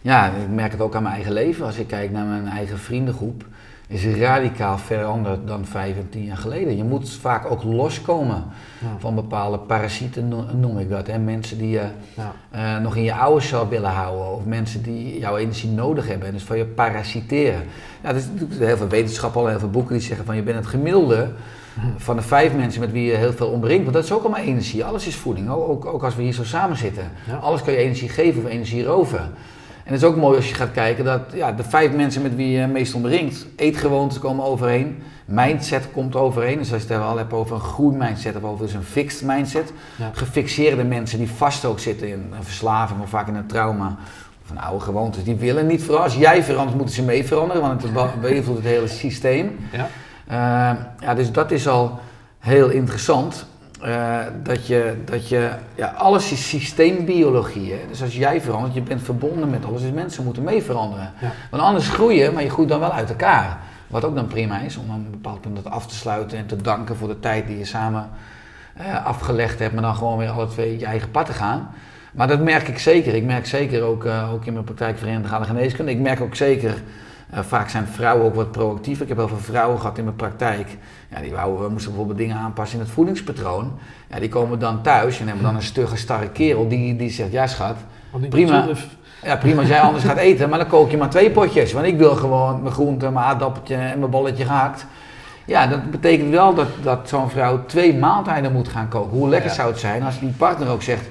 Ja, 0.00 0.26
ik 0.26 0.48
merk 0.50 0.72
het 0.72 0.80
ook 0.80 0.94
aan 0.94 1.02
mijn 1.02 1.14
eigen 1.14 1.32
leven. 1.32 1.66
Als 1.66 1.76
ik 1.76 1.86
kijk 1.86 2.10
naar 2.10 2.24
mijn 2.24 2.48
eigen 2.48 2.78
vriendengroep, 2.78 3.44
is 3.88 4.06
radicaal 4.06 4.78
veranderd 4.78 5.46
dan 5.46 5.64
vijf 5.64 5.96
en 5.96 6.08
tien 6.10 6.24
jaar 6.24 6.36
geleden. 6.36 6.76
Je 6.76 6.84
moet 6.84 7.10
vaak 7.10 7.50
ook 7.50 7.62
loskomen 7.62 8.44
Ja. 8.80 8.86
van 8.98 9.14
bepaalde 9.14 9.58
parasieten, 9.58 10.28
no- 10.28 10.44
noem 10.54 10.78
ik 10.78 10.90
dat. 10.90 11.06
Hè? 11.06 11.18
Mensen 11.18 11.58
die 11.58 11.68
je 11.70 11.84
Ja. 12.14 12.32
eh, 12.50 12.78
nog 12.82 12.96
in 12.96 13.02
je 13.02 13.14
oude 13.14 13.40
cel 13.40 13.68
willen 13.68 13.90
houden, 13.90 14.32
of 14.32 14.44
mensen 14.44 14.82
die 14.82 15.18
jouw 15.18 15.36
energie 15.36 15.70
nodig 15.70 16.08
hebben 16.08 16.26
en 16.28 16.34
dus 16.34 16.42
van 16.42 16.56
je 16.58 16.64
parasiteren. 16.64 17.62
Ja, 18.02 18.08
er 18.08 18.16
is 18.16 18.26
natuurlijk 18.32 18.60
heel 18.60 18.76
veel 18.76 18.88
wetenschap 18.88 19.36
al, 19.36 19.46
heel 19.46 19.58
veel 19.58 19.70
boeken 19.70 19.92
die 19.92 20.02
zeggen 20.06 20.26
van 20.26 20.36
je 20.36 20.42
bent 20.42 20.56
het 20.56 20.66
gemiddelde 20.66 21.28
van 21.96 22.16
de 22.16 22.22
vijf 22.22 22.54
mensen 22.54 22.80
met 22.80 22.92
wie 22.92 23.04
je 23.10 23.16
heel 23.16 23.32
veel 23.32 23.48
ombrengt. 23.48 23.82
Want 23.82 23.94
dat 23.94 24.04
is 24.04 24.12
ook 24.12 24.20
allemaal 24.22 24.40
energie. 24.40 24.84
Alles 24.84 25.06
is 25.06 25.16
voeding. 25.16 25.50
Ook, 25.50 25.68
ook, 25.68 25.84
ook 25.86 26.04
als 26.04 26.16
we 26.16 26.22
hier 26.22 26.32
zo 26.32 26.44
samen 26.44 26.76
zitten. 26.76 27.10
Ja. 27.26 27.34
Alles 27.36 27.62
kan 27.62 27.72
je 27.72 27.78
energie 27.78 28.08
geven 28.08 28.44
of 28.44 28.50
energie 28.50 28.84
roven. 28.84 29.30
En 29.86 29.92
het 29.92 30.02
is 30.02 30.08
ook 30.08 30.16
mooi 30.16 30.36
als 30.36 30.48
je 30.48 30.54
gaat 30.54 30.72
kijken 30.72 31.04
dat 31.04 31.20
ja, 31.34 31.52
de 31.52 31.62
vijf 31.64 31.92
mensen 31.92 32.22
met 32.22 32.34
wie 32.36 32.50
je 32.58 32.66
meest 32.66 32.94
omringt, 32.94 33.46
eetgewoontes 33.56 34.18
komen 34.18 34.44
overeen, 34.44 35.02
mindset 35.24 35.88
komt 35.92 36.16
overeen. 36.16 36.58
Dus 36.58 36.72
als 36.72 36.82
je 36.82 36.92
het 36.92 37.02
al 37.02 37.16
hebt 37.16 37.32
over 37.32 37.54
een 37.54 37.60
groeimindset 37.62 38.36
of 38.36 38.42
over 38.42 38.64
dus 38.66 38.74
een 38.74 38.82
fixed 38.82 39.22
mindset, 39.26 39.72
Ja. 39.96 40.10
gefixeerde 40.12 40.84
mensen 40.84 41.18
die 41.18 41.30
vast 41.30 41.64
ook 41.64 41.78
zitten 41.78 42.08
in 42.08 42.32
een 42.36 42.44
verslaving 42.44 43.00
of 43.00 43.08
vaak 43.08 43.28
in 43.28 43.34
een 43.34 43.46
trauma 43.46 43.96
of 44.44 44.50
een 44.50 44.60
oude 44.60 44.84
gewoontes, 44.84 45.24
die 45.24 45.34
willen 45.34 45.66
niet 45.66 45.82
veranderen. 45.82 46.12
Als 46.12 46.22
jij 46.22 46.42
verandert, 46.44 46.76
moeten 46.76 46.94
ze 46.94 47.02
mee 47.02 47.24
veranderen, 47.24 47.62
want 47.62 47.82
het 47.82 47.92
be- 47.92 48.08
beïnvloedt 48.20 48.58
het 48.58 48.68
hele 48.68 48.88
systeem. 48.88 49.58
Ja. 49.72 49.88
Eh, 50.26 50.78
ja, 51.00 51.14
dus 51.14 51.32
dat 51.32 51.50
is 51.50 51.68
al 51.68 51.98
heel 52.38 52.68
interessant. 52.68 53.46
Eh, 53.86 54.18
dat 54.42 54.66
je, 54.66 54.94
dat 55.04 55.28
je 55.28 55.50
ja, 55.74 55.86
alles 55.86 56.32
is 56.32 56.48
systeembiologie. 56.48 57.72
Hè? 57.72 57.78
Dus 57.88 58.02
als 58.02 58.16
jij 58.16 58.40
verandert, 58.40 58.74
je 58.74 58.80
bent 58.80 59.02
verbonden 59.02 59.50
met 59.50 59.64
alles, 59.64 59.82
dus 59.82 59.90
mensen 59.90 60.24
moeten 60.24 60.42
mee 60.42 60.62
veranderen. 60.62 61.12
Ja. 61.20 61.30
Want 61.50 61.62
anders 61.62 61.88
groei 61.88 62.18
je, 62.18 62.30
maar 62.30 62.42
je 62.42 62.50
groeit 62.50 62.68
dan 62.68 62.80
wel 62.80 62.92
uit 62.92 63.08
elkaar. 63.08 63.58
Wat 63.86 64.04
ook 64.04 64.14
dan 64.14 64.26
prima 64.26 64.58
is, 64.58 64.76
om 64.76 64.90
een 64.90 65.10
bepaald 65.10 65.40
punt 65.40 65.56
dat 65.56 65.72
af 65.72 65.86
te 65.86 65.94
sluiten 65.94 66.38
en 66.38 66.46
te 66.46 66.56
danken 66.56 66.96
voor 66.96 67.08
de 67.08 67.20
tijd 67.20 67.46
die 67.46 67.58
je 67.58 67.64
samen 67.64 68.08
eh, 68.74 69.06
afgelegd 69.06 69.58
hebt, 69.58 69.74
maar 69.74 69.82
dan 69.82 69.96
gewoon 69.96 70.18
weer 70.18 70.28
alle 70.28 70.48
twee 70.48 70.78
je 70.78 70.86
eigen 70.86 71.10
pad 71.10 71.26
te 71.26 71.32
gaan. 71.32 71.70
Maar 72.12 72.28
dat 72.28 72.40
merk 72.40 72.68
ik 72.68 72.78
zeker. 72.78 73.14
Ik 73.14 73.24
merk 73.24 73.46
zeker 73.46 73.82
ook, 73.82 74.04
eh, 74.04 74.32
ook 74.32 74.44
in 74.44 74.52
mijn 74.52 74.64
praktijk 74.64 74.98
verenigde 74.98 75.44
geneeskunde. 75.44 75.90
Ik 75.90 76.00
merk 76.00 76.20
ook 76.20 76.34
zeker, 76.34 76.82
eh, 77.30 77.40
vaak 77.40 77.68
zijn 77.68 77.86
vrouwen 77.86 78.26
ook 78.26 78.34
wat 78.34 78.52
proactief. 78.52 79.00
Ik 79.00 79.08
heb 79.08 79.16
heel 79.16 79.28
veel 79.28 79.38
vrouwen 79.38 79.78
gehad 79.80 79.98
in 79.98 80.04
mijn 80.04 80.16
praktijk. 80.16 80.76
Ja, 81.10 81.20
die 81.20 81.32
wou, 81.32 81.58
we 81.62 81.68
moesten 81.68 81.88
bijvoorbeeld 81.90 82.18
dingen 82.18 82.36
aanpassen 82.36 82.78
in 82.78 82.84
het 82.84 82.92
voedingspatroon. 82.94 83.72
Ja, 84.10 84.18
die 84.20 84.28
komen 84.28 84.58
dan 84.58 84.82
thuis 84.82 85.20
en 85.20 85.26
hebben 85.26 85.44
dan 85.44 85.54
een 85.54 85.62
stugge, 85.62 85.96
starre 85.96 86.28
kerel 86.28 86.68
die, 86.68 86.96
die 86.96 87.10
zegt, 87.10 87.32
ja 87.32 87.46
schat, 87.46 87.76
Prima. 88.30 88.66
ja, 89.22 89.36
prima 89.36 89.60
als 89.60 89.68
jij 89.68 89.80
anders 89.80 90.04
gaat 90.04 90.16
eten, 90.16 90.48
maar 90.48 90.58
dan 90.58 90.68
kook 90.68 90.90
je 90.90 90.96
maar 90.96 91.10
twee 91.10 91.30
potjes. 91.30 91.72
Want 91.72 91.86
ik 91.86 91.98
wil 91.98 92.14
gewoon 92.16 92.62
mijn 92.62 92.74
groente, 92.74 93.10
mijn 93.10 93.26
aardappeltje 93.26 93.74
en 93.76 93.98
mijn 93.98 94.10
bolletje 94.10 94.44
gehakt. 94.44 94.86
Ja, 95.44 95.66
dat 95.66 95.90
betekent 95.90 96.30
wel 96.30 96.54
dat, 96.54 96.68
dat 96.82 97.08
zo'n 97.08 97.30
vrouw 97.30 97.64
twee 97.66 97.94
maaltijden 97.94 98.52
moet 98.52 98.68
gaan 98.68 98.88
koken. 98.88 99.18
Hoe 99.18 99.28
lekker 99.28 99.48
Ja. 99.50 99.54
zou 99.56 99.70
het 99.70 99.78
zijn 99.80 100.02
als 100.02 100.20
die 100.20 100.32
partner 100.36 100.68
ook 100.68 100.82
zegt... 100.82 101.08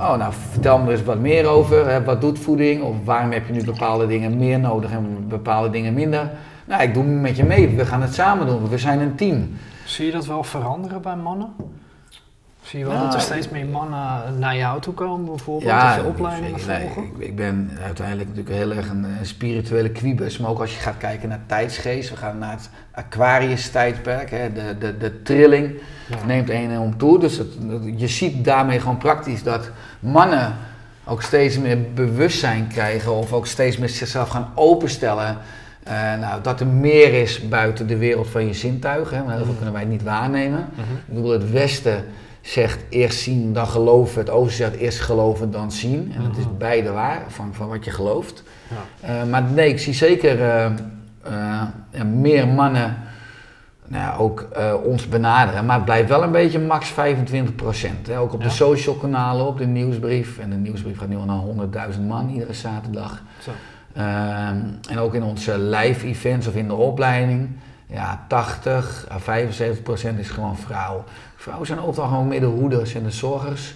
Oh, 0.00 0.16
nou 0.16 0.32
vertel 0.50 0.78
me 0.78 0.84
er 0.84 0.90
eens 0.90 1.02
wat 1.02 1.18
meer 1.18 1.46
over. 1.46 1.88
Hè, 1.88 2.04
wat 2.04 2.20
doet 2.20 2.38
voeding? 2.38 2.82
Of 2.82 2.96
waarom 3.04 3.30
heb 3.32 3.46
je 3.46 3.52
nu 3.52 3.64
bepaalde 3.64 4.06
dingen 4.06 4.36
meer 4.36 4.58
nodig 4.58 4.90
en 4.90 5.28
bepaalde 5.28 5.70
dingen 5.70 5.94
minder? 5.94 6.30
Nou, 6.66 6.82
ik 6.82 6.94
doe 6.94 7.04
met 7.04 7.36
je 7.36 7.44
mee. 7.44 7.68
We 7.68 7.86
gaan 7.86 8.02
het 8.02 8.14
samen 8.14 8.46
doen. 8.46 8.68
We 8.68 8.78
zijn 8.78 9.00
een 9.00 9.14
team. 9.14 9.56
Zie 9.84 10.06
je 10.06 10.12
dat 10.12 10.26
wel 10.26 10.44
veranderen 10.44 11.02
bij 11.02 11.16
mannen? 11.16 11.48
Zie 12.62 12.78
je 12.78 12.84
wel 12.84 12.94
Nou, 12.94 13.04
dat 13.06 13.14
er 13.14 13.20
steeds 13.20 13.48
meer 13.48 13.66
mannen 13.66 14.38
naar 14.38 14.56
jou 14.56 14.80
toe 14.80 14.94
komen, 14.94 15.24
bijvoorbeeld, 15.26 15.70
Ja, 15.70 15.90
of 15.90 15.96
je 16.02 16.08
opleidingen 16.08 16.60
zeker. 16.60 16.78
Nee, 16.78 16.88
volgen? 16.88 17.12
ik, 17.18 17.26
ik 17.26 17.36
ben 17.36 17.70
uiteindelijk 17.84 18.28
natuurlijk 18.28 18.56
heel 18.56 18.70
erg 18.72 18.88
een, 18.88 19.04
een 19.04 19.26
spirituele 19.26 19.90
kwiebus. 19.90 20.38
Maar 20.38 20.50
ook 20.50 20.60
als 20.60 20.74
je 20.74 20.80
gaat 20.80 20.96
kijken 20.98 21.28
naar 21.28 21.40
tijdsgeest. 21.46 22.10
We 22.10 22.16
gaan 22.16 22.38
naar 22.38 22.50
het 22.52 22.70
Aquarius-tijdperk. 22.92 24.30
Hè, 24.30 24.52
de, 24.52 24.76
de, 24.78 24.98
de 24.98 25.22
trilling 25.22 25.72
Ja. 26.08 26.16
neemt 26.26 26.50
een 26.50 26.70
en 26.70 26.78
om 26.80 26.96
toe. 26.96 27.18
Dus 27.18 27.36
het, 27.38 27.48
je 27.96 28.08
ziet 28.08 28.44
daarmee 28.44 28.80
gewoon 28.80 28.98
praktisch 28.98 29.42
dat 29.42 29.70
mannen 30.00 30.54
ook 31.04 31.22
steeds 31.22 31.58
meer 31.58 31.78
bewustzijn 31.94 32.66
krijgen. 32.66 33.14
Of 33.14 33.32
ook 33.32 33.46
steeds 33.46 33.76
meer 33.78 33.88
zichzelf 33.88 34.28
gaan 34.28 34.52
openstellen. 34.54 35.36
Eh, 35.82 35.94
nou, 36.20 36.42
dat 36.42 36.60
er 36.60 36.66
meer 36.66 37.20
is 37.22 37.48
buiten 37.48 37.86
de 37.86 37.96
wereld 37.96 38.28
van 38.28 38.46
je 38.46 38.54
zintuigen. 38.54 39.16
Hè, 39.16 39.22
want 39.22 39.34
heel 39.36 39.44
veel 39.44 39.54
kunnen 39.54 39.72
wij 39.74 39.84
niet 39.84 40.02
waarnemen. 40.02 40.68
Mhm. 40.74 40.80
Ik 41.06 41.14
bedoel, 41.14 41.30
het 41.30 41.50
Westen 41.50 42.04
zegt 42.40 42.78
eerst 42.88 43.18
zien, 43.20 43.52
dan 43.52 43.66
geloven. 43.66 44.20
Het 44.20 44.30
Oosten 44.30 44.56
zegt 44.56 44.76
eerst 44.76 45.00
geloven, 45.00 45.50
dan 45.50 45.72
zien. 45.72 46.12
En 46.16 46.24
het 46.24 46.36
is 46.36 46.44
Mhm. 46.44 46.56
beide 46.58 46.90
waar, 46.90 47.22
van, 47.28 47.54
van 47.54 47.68
wat 47.68 47.84
je 47.84 47.90
gelooft. 47.90 48.42
Ja. 48.68 49.08
Eh, 49.22 49.28
maar 49.30 49.42
nee, 49.42 49.68
ik 49.68 49.78
zie 49.78 49.94
zeker 49.94 50.40
eh, 50.42 50.66
meer 52.14 52.48
mannen 52.48 52.96
nou 53.90 54.20
ook 54.20 54.40
eh, 54.40 54.74
ons 54.84 55.08
benaderen. 55.08 55.66
Maar 55.66 55.76
het 55.76 55.84
blijft 55.84 56.08
wel 56.08 56.22
een 56.22 56.30
beetje 56.30 56.58
max 56.58 56.88
25 56.88 57.54
procent. 57.54 58.10
Ook 58.12 58.32
op 58.32 58.40
Ja. 58.42 58.46
de 58.48 58.52
social 58.54 58.94
kanalen, 58.94 59.46
op 59.46 59.58
de 59.58 59.66
nieuwsbrief. 59.66 60.38
En 60.38 60.50
de 60.50 60.56
nieuwsbrief 60.56 60.98
gaat 60.98 61.08
nu 61.08 61.16
al 61.16 61.24
naar 61.24 61.36
100.000 61.94 62.00
man 62.06 62.28
iedere 62.28 62.52
zaterdag. 62.52 63.22
Zo. 63.42 63.50
Ehm, 63.94 64.56
en 64.90 64.98
ook 64.98 65.14
in 65.14 65.22
onze 65.22 65.58
live 65.58 66.06
events 66.06 66.46
of 66.46 66.54
in 66.54 66.66
de 66.66 66.74
opleiding. 66.74 67.48
Ja, 67.86 68.24
80 68.28 69.06
à 69.12 69.18
75 69.18 69.82
procent 69.82 70.18
is 70.18 70.30
gewoon 70.30 70.56
vrouw. 70.56 71.04
Vrouwen 71.36 71.66
zijn 71.66 71.80
overal 71.80 72.08
gewoon 72.08 72.28
meer 72.28 72.40
de 72.40 72.46
hoeders 72.46 72.94
en 72.94 73.02
de 73.02 73.10
zorgers. 73.10 73.74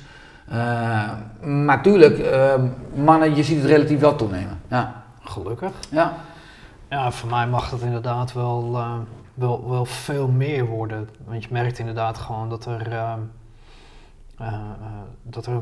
Eh, 0.48 1.10
maar 1.42 1.82
tuurlijk, 1.82 2.18
eh, 2.18 2.54
mannen, 2.94 3.34
je 3.36 3.42
ziet 3.42 3.60
het 3.62 3.70
relatief 3.70 4.00
wel 4.00 4.16
toenemen. 4.16 4.60
Ja. 4.68 5.02
Gelukkig. 5.22 5.70
ja. 5.90 6.12
Ja, 6.88 7.10
voor 7.10 7.30
mij 7.30 7.46
mag 7.46 7.70
het 7.70 7.80
inderdaad 7.80 8.32
wel, 8.32 8.70
eh, 8.74 8.92
wel, 9.34 9.68
wel 9.68 9.84
veel 9.84 10.28
meer 10.28 10.66
worden. 10.66 11.08
Want 11.24 11.44
je 11.44 11.48
merkt 11.52 11.78
inderdaad 11.78 12.18
gewoon 12.18 12.48
dat 12.48 12.66
er, 12.66 12.92
ehm, 12.92 13.20
eh, 14.38 14.46
eh, 14.46 15.02
dat 15.22 15.46
er, 15.46 15.60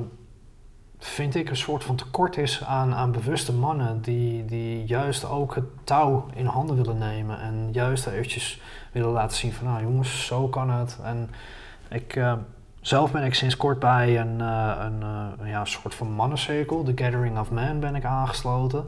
vind 0.99 1.35
ik, 1.35 1.49
een 1.49 1.57
soort 1.57 1.85
van 1.85 1.97
tekort 1.97 2.37
is 2.37 2.65
aan, 2.65 2.95
aan 2.95 3.13
bewuste 3.13 3.53
mannen 3.53 4.01
die, 4.01 4.45
die 4.45 4.85
juist 4.85 5.25
ook 5.25 5.55
het 5.55 5.65
touw 5.85 6.27
in 6.35 6.47
handen 6.47 6.77
willen 6.77 6.99
nemen. 6.99 7.41
En 7.41 7.69
juist 7.73 8.07
eventjes 8.07 8.61
willen 8.93 9.11
laten 9.11 9.37
zien 9.37 9.53
van, 9.53 9.67
nou 9.67 9.83
jongens, 9.83 10.27
zo 10.27 10.49
kan 10.49 10.71
het. 10.71 10.99
En 11.03 11.31
ik, 11.89 12.17
eh, 12.17 12.33
zelf 12.81 13.13
ben 13.13 13.25
ik 13.25 13.35
sinds 13.35 13.57
kort 13.57 13.79
bij 13.79 14.21
een, 14.21 14.41
eh, 14.41 14.77
een, 15.39 15.47
ja, 15.49 15.65
soort 15.65 15.95
van 15.95 16.13
mannencirkel, 16.13 16.83
The 16.83 16.93
Gathering 16.95 17.39
of 17.39 17.51
Men, 17.51 17.81
ben 17.81 17.95
ik 17.95 18.05
aangesloten. 18.05 18.85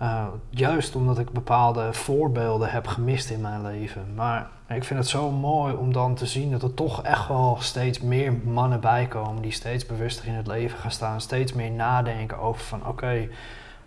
Uh, 0.00 0.26
juist 0.50 0.96
omdat 0.96 1.18
ik 1.18 1.30
bepaalde 1.30 1.92
voorbeelden 1.92 2.70
heb 2.70 2.86
gemist 2.86 3.30
in 3.30 3.40
mijn 3.40 3.62
leven. 3.62 4.14
Maar 4.14 4.50
ik 4.68 4.84
vind 4.84 4.98
het 4.98 5.08
zo 5.08 5.30
mooi 5.30 5.74
om 5.74 5.92
dan 5.92 6.14
te 6.14 6.26
zien 6.26 6.50
dat 6.50 6.62
er 6.62 6.74
toch 6.74 7.02
echt 7.02 7.28
wel 7.28 7.56
steeds 7.60 8.00
meer 8.00 8.32
mannen 8.44 8.80
bijkomen 8.80 9.42
die 9.42 9.52
steeds 9.52 9.86
bewuster 9.86 10.26
in 10.26 10.34
het 10.34 10.46
leven 10.46 10.78
gaan 10.78 10.90
staan. 10.90 11.20
Steeds 11.20 11.52
meer 11.52 11.70
nadenken 11.70 12.38
over 12.38 12.62
van 12.62 12.86
oké, 12.86 13.28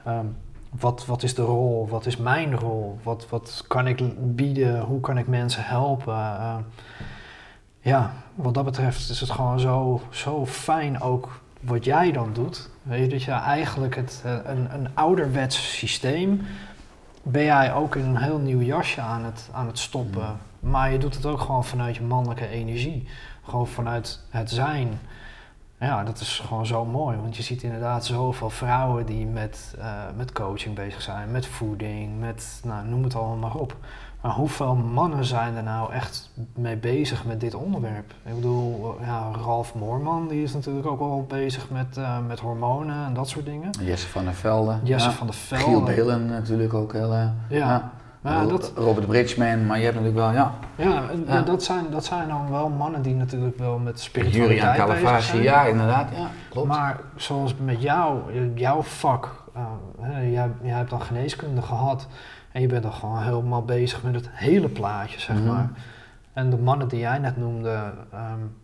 ehm, 0.03 0.25
wat, 0.79 1.05
wat 1.05 1.23
is 1.23 1.35
de 1.35 1.41
rol? 1.41 1.87
Wat 1.89 2.05
is 2.05 2.17
mijn 2.17 2.55
rol? 2.55 2.99
Wat, 3.03 3.29
wat 3.29 3.63
kan 3.67 3.87
ik 3.87 4.01
bieden? 4.35 4.81
Hoe 4.81 4.99
kan 4.99 5.17
ik 5.17 5.27
mensen 5.27 5.63
helpen? 5.63 6.13
Uh, 6.13 6.55
ja, 7.79 8.13
wat 8.35 8.53
dat 8.53 8.65
betreft 8.65 9.09
is 9.09 9.19
het 9.19 9.29
gewoon 9.29 9.59
zo, 9.59 10.01
zo 10.09 10.45
fijn 10.45 11.01
ook 11.01 11.39
wat 11.61 11.85
jij 11.85 12.11
dan 12.11 12.33
doet. 12.33 12.69
Weet 12.85 12.99
je, 12.99 13.07
dat 13.07 13.23
je 13.23 13.31
eigenlijk 13.31 13.95
het, 13.95 14.23
een, 14.45 14.73
een 14.73 14.89
ouderwets 14.93 15.77
systeem 15.77 16.41
ben 17.23 17.43
jij 17.43 17.73
ook 17.73 17.95
in 17.95 18.05
een 18.05 18.17
heel 18.17 18.37
nieuw 18.37 18.61
jasje 18.61 19.01
aan 19.01 19.23
het, 19.23 19.49
aan 19.51 19.67
het 19.67 19.79
stoppen. 19.79 20.39
Mm. 20.59 20.69
Maar 20.69 20.91
je 20.91 20.97
doet 20.97 21.15
het 21.15 21.25
ook 21.25 21.39
gewoon 21.39 21.63
vanuit 21.63 21.95
je 21.95 22.03
mannelijke 22.03 22.47
energie. 22.47 23.07
Gewoon 23.43 23.67
vanuit 23.67 24.21
het 24.29 24.51
zijn. 24.51 24.99
Ja, 25.79 26.03
dat 26.03 26.19
is 26.19 26.39
gewoon 26.39 26.65
zo 26.65 26.85
mooi. 26.85 27.17
Want 27.17 27.35
je 27.35 27.43
ziet 27.43 27.63
inderdaad 27.63 28.05
zoveel 28.05 28.49
vrouwen 28.49 29.05
die 29.05 29.25
met, 29.25 29.75
uh, 29.77 30.03
met 30.15 30.31
coaching 30.31 30.75
bezig 30.75 31.01
zijn, 31.01 31.31
met 31.31 31.45
voeding, 31.45 32.19
met, 32.19 32.61
nou, 32.63 32.87
noem 32.87 33.03
het 33.03 33.15
allemaal 33.15 33.35
maar 33.35 33.55
op. 33.55 33.77
Maar 34.25 34.33
hoeveel 34.33 34.75
mannen 34.75 35.25
zijn 35.25 35.55
er 35.55 35.63
nou 35.63 35.91
echt 35.91 36.29
mee 36.55 36.77
bezig 36.77 37.25
met 37.25 37.39
dit 37.39 37.55
onderwerp? 37.55 38.13
Ik 38.23 38.35
bedoel, 38.35 38.97
ja, 39.01 39.31
Ralf 39.43 39.75
Moorman 39.75 40.27
die 40.27 40.43
is 40.43 40.53
natuurlijk 40.53 40.87
ook 40.87 40.99
al 40.99 41.25
bezig 41.27 41.69
met, 41.69 41.97
uh, 41.97 42.17
met 42.27 42.39
hormonen 42.39 43.05
en 43.05 43.13
dat 43.13 43.29
soort 43.29 43.45
dingen. 43.45 43.69
Jesse 43.81 44.07
van 44.07 44.23
der 44.23 44.33
Velde. 44.33 44.77
Jesse 44.83 45.09
ja. 45.09 45.13
van 45.13 45.27
der 45.27 45.35
Velde. 45.35 45.63
Giel 45.63 45.83
Belen 45.83 46.25
natuurlijk 46.25 46.73
ook 46.73 46.93
heel... 46.93 47.13
Uh, 47.13 47.27
ja. 47.49 47.57
ja. 47.57 47.91
Maar 48.21 48.47
dat, 48.47 48.71
Robert 48.75 49.07
Bridgman, 49.07 49.65
maar 49.65 49.77
je 49.77 49.83
hebt 49.83 49.95
natuurlijk 49.95 50.23
wel, 50.25 50.33
ja. 50.33 50.53
Ja, 50.75 51.03
ja. 51.27 51.41
Dat, 51.41 51.63
zijn, 51.63 51.85
dat 51.91 52.05
zijn 52.05 52.27
dan 52.27 52.49
wel 52.49 52.69
mannen 52.69 53.01
die 53.01 53.15
natuurlijk 53.15 53.57
wel 53.57 53.77
met 53.77 53.99
spiritualiteit 53.99 54.59
Julian 54.59 54.75
Calavasi, 54.75 55.41
ja, 55.41 55.65
inderdaad, 55.65 56.09
ja, 56.15 56.27
klopt. 56.49 56.67
Maar 56.67 56.99
zoals 57.15 57.55
met 57.55 57.81
jou, 57.81 58.19
jouw 58.55 58.81
vak, 58.81 59.43
uh, 59.57 60.31
jij, 60.31 60.49
jij 60.61 60.75
hebt 60.75 60.89
dan 60.89 61.01
geneeskunde 61.01 61.61
gehad 61.61 62.07
en 62.55 62.61
je 62.61 62.67
bent 62.67 62.83
dan 62.83 62.93
gewoon 62.93 63.21
helemaal 63.21 63.65
bezig 63.65 64.03
met 64.03 64.15
het 64.15 64.29
hele 64.31 64.69
plaatje, 64.69 65.19
zeg 65.19 65.35
Mhm. 65.35 65.43
mm 65.45 65.49
-hmm. 65.49 65.57
maar. 65.57 65.69
En 66.33 66.49
de 66.49 66.57
mannen 66.57 66.87
die 66.87 66.99
jij 66.99 67.17
net 67.19 67.37
noemde, 67.37 67.93
um, 68.13 68.55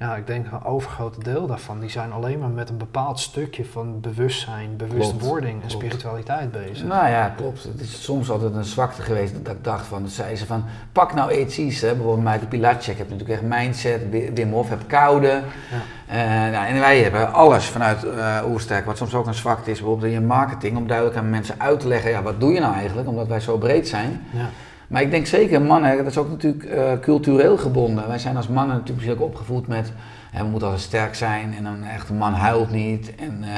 ja, 0.00 0.16
ik 0.16 0.26
denk 0.26 0.46
een 0.52 0.64
overgrote 0.64 1.22
deel 1.22 1.46
daarvan, 1.46 1.80
die 1.80 1.90
zijn 1.90 2.12
alleen 2.12 2.38
maar 2.38 2.48
met 2.48 2.68
een 2.68 2.76
bepaald 2.76 3.20
stukje 3.20 3.64
van 3.64 4.00
bewustzijn, 4.00 4.76
bewustwording 4.76 5.58
klopt, 5.58 5.64
en 5.64 5.70
spiritualiteit 5.70 6.52
bezig. 6.52 6.86
Nou 6.86 7.08
ja, 7.08 7.34
klopt. 7.36 7.62
Het 7.62 7.80
is 7.80 8.02
soms 8.02 8.30
altijd 8.30 8.54
een 8.54 8.64
zwakte 8.64 9.02
geweest 9.02 9.44
dat 9.44 9.54
ik 9.54 9.64
dacht 9.64 9.86
van, 9.86 10.02
dat 10.02 10.10
zei 10.10 10.36
ze 10.36 10.46
van, 10.46 10.64
pak 10.92 11.14
nou 11.14 11.32
iets 11.32 11.58
iets, 11.58 11.80
hè. 11.80 11.94
bijvoorbeeld 11.94 12.24
Michael 12.24 12.48
Pilatschek 12.48 12.98
heb 12.98 13.10
natuurlijk 13.10 13.40
echt 13.40 13.60
mindset, 13.60 14.00
Wim 14.34 14.52
Hof 14.52 14.68
heb 14.68 14.80
koude. 14.86 15.42
Ja. 15.70 16.46
Uh, 16.46 16.52
nou, 16.52 16.66
en 16.66 16.80
wij 16.80 17.02
hebben 17.02 17.32
alles 17.32 17.66
vanuit 17.66 18.04
uh, 18.04 18.42
Oersterk, 18.46 18.84
wat 18.86 18.96
soms 18.96 19.14
ook 19.14 19.26
een 19.26 19.34
zwakte 19.34 19.70
is, 19.70 19.78
bijvoorbeeld 19.78 20.12
in 20.12 20.20
je 20.20 20.26
marketing, 20.26 20.76
om 20.76 20.86
duidelijk 20.86 21.16
aan 21.16 21.30
mensen 21.30 21.54
uit 21.58 21.80
te 21.80 21.88
leggen, 21.88 22.10
ja, 22.10 22.22
wat 22.22 22.40
doe 22.40 22.52
je 22.52 22.60
nou 22.60 22.74
eigenlijk, 22.74 23.08
omdat 23.08 23.26
wij 23.26 23.40
zo 23.40 23.58
breed 23.58 23.88
zijn. 23.88 24.26
Ja. 24.30 24.48
Maar 24.90 25.02
ik 25.02 25.10
denk 25.10 25.26
zeker, 25.26 25.62
mannen, 25.62 25.96
dat 25.96 26.06
is 26.06 26.18
ook 26.18 26.28
natuurlijk 26.28 26.64
uh, 26.64 26.92
cultureel 27.00 27.56
gebonden. 27.56 28.08
Wij 28.08 28.18
zijn 28.18 28.36
als 28.36 28.48
mannen 28.48 28.76
natuurlijk 28.76 29.20
ook 29.20 29.28
opgevoed 29.28 29.66
met, 29.66 29.92
hè, 30.30 30.42
we 30.42 30.48
moeten 30.48 30.68
altijd 30.68 30.86
sterk 30.86 31.14
zijn 31.14 31.54
en 31.54 31.64
een 31.64 31.84
echte 31.84 32.12
man 32.12 32.32
huilt 32.32 32.70
niet 32.70 33.14
en 33.14 33.38
uh, 33.40 33.48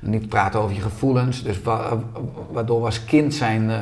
niet 0.00 0.28
praten 0.28 0.60
over 0.60 0.74
je 0.74 0.80
gevoelens. 0.80 1.42
Dus 1.42 1.62
wa 1.62 1.98
waardoor 2.50 2.78
we 2.78 2.84
als 2.84 3.04
kind 3.04 3.34
zijn 3.34 3.62
uh, 3.62 3.76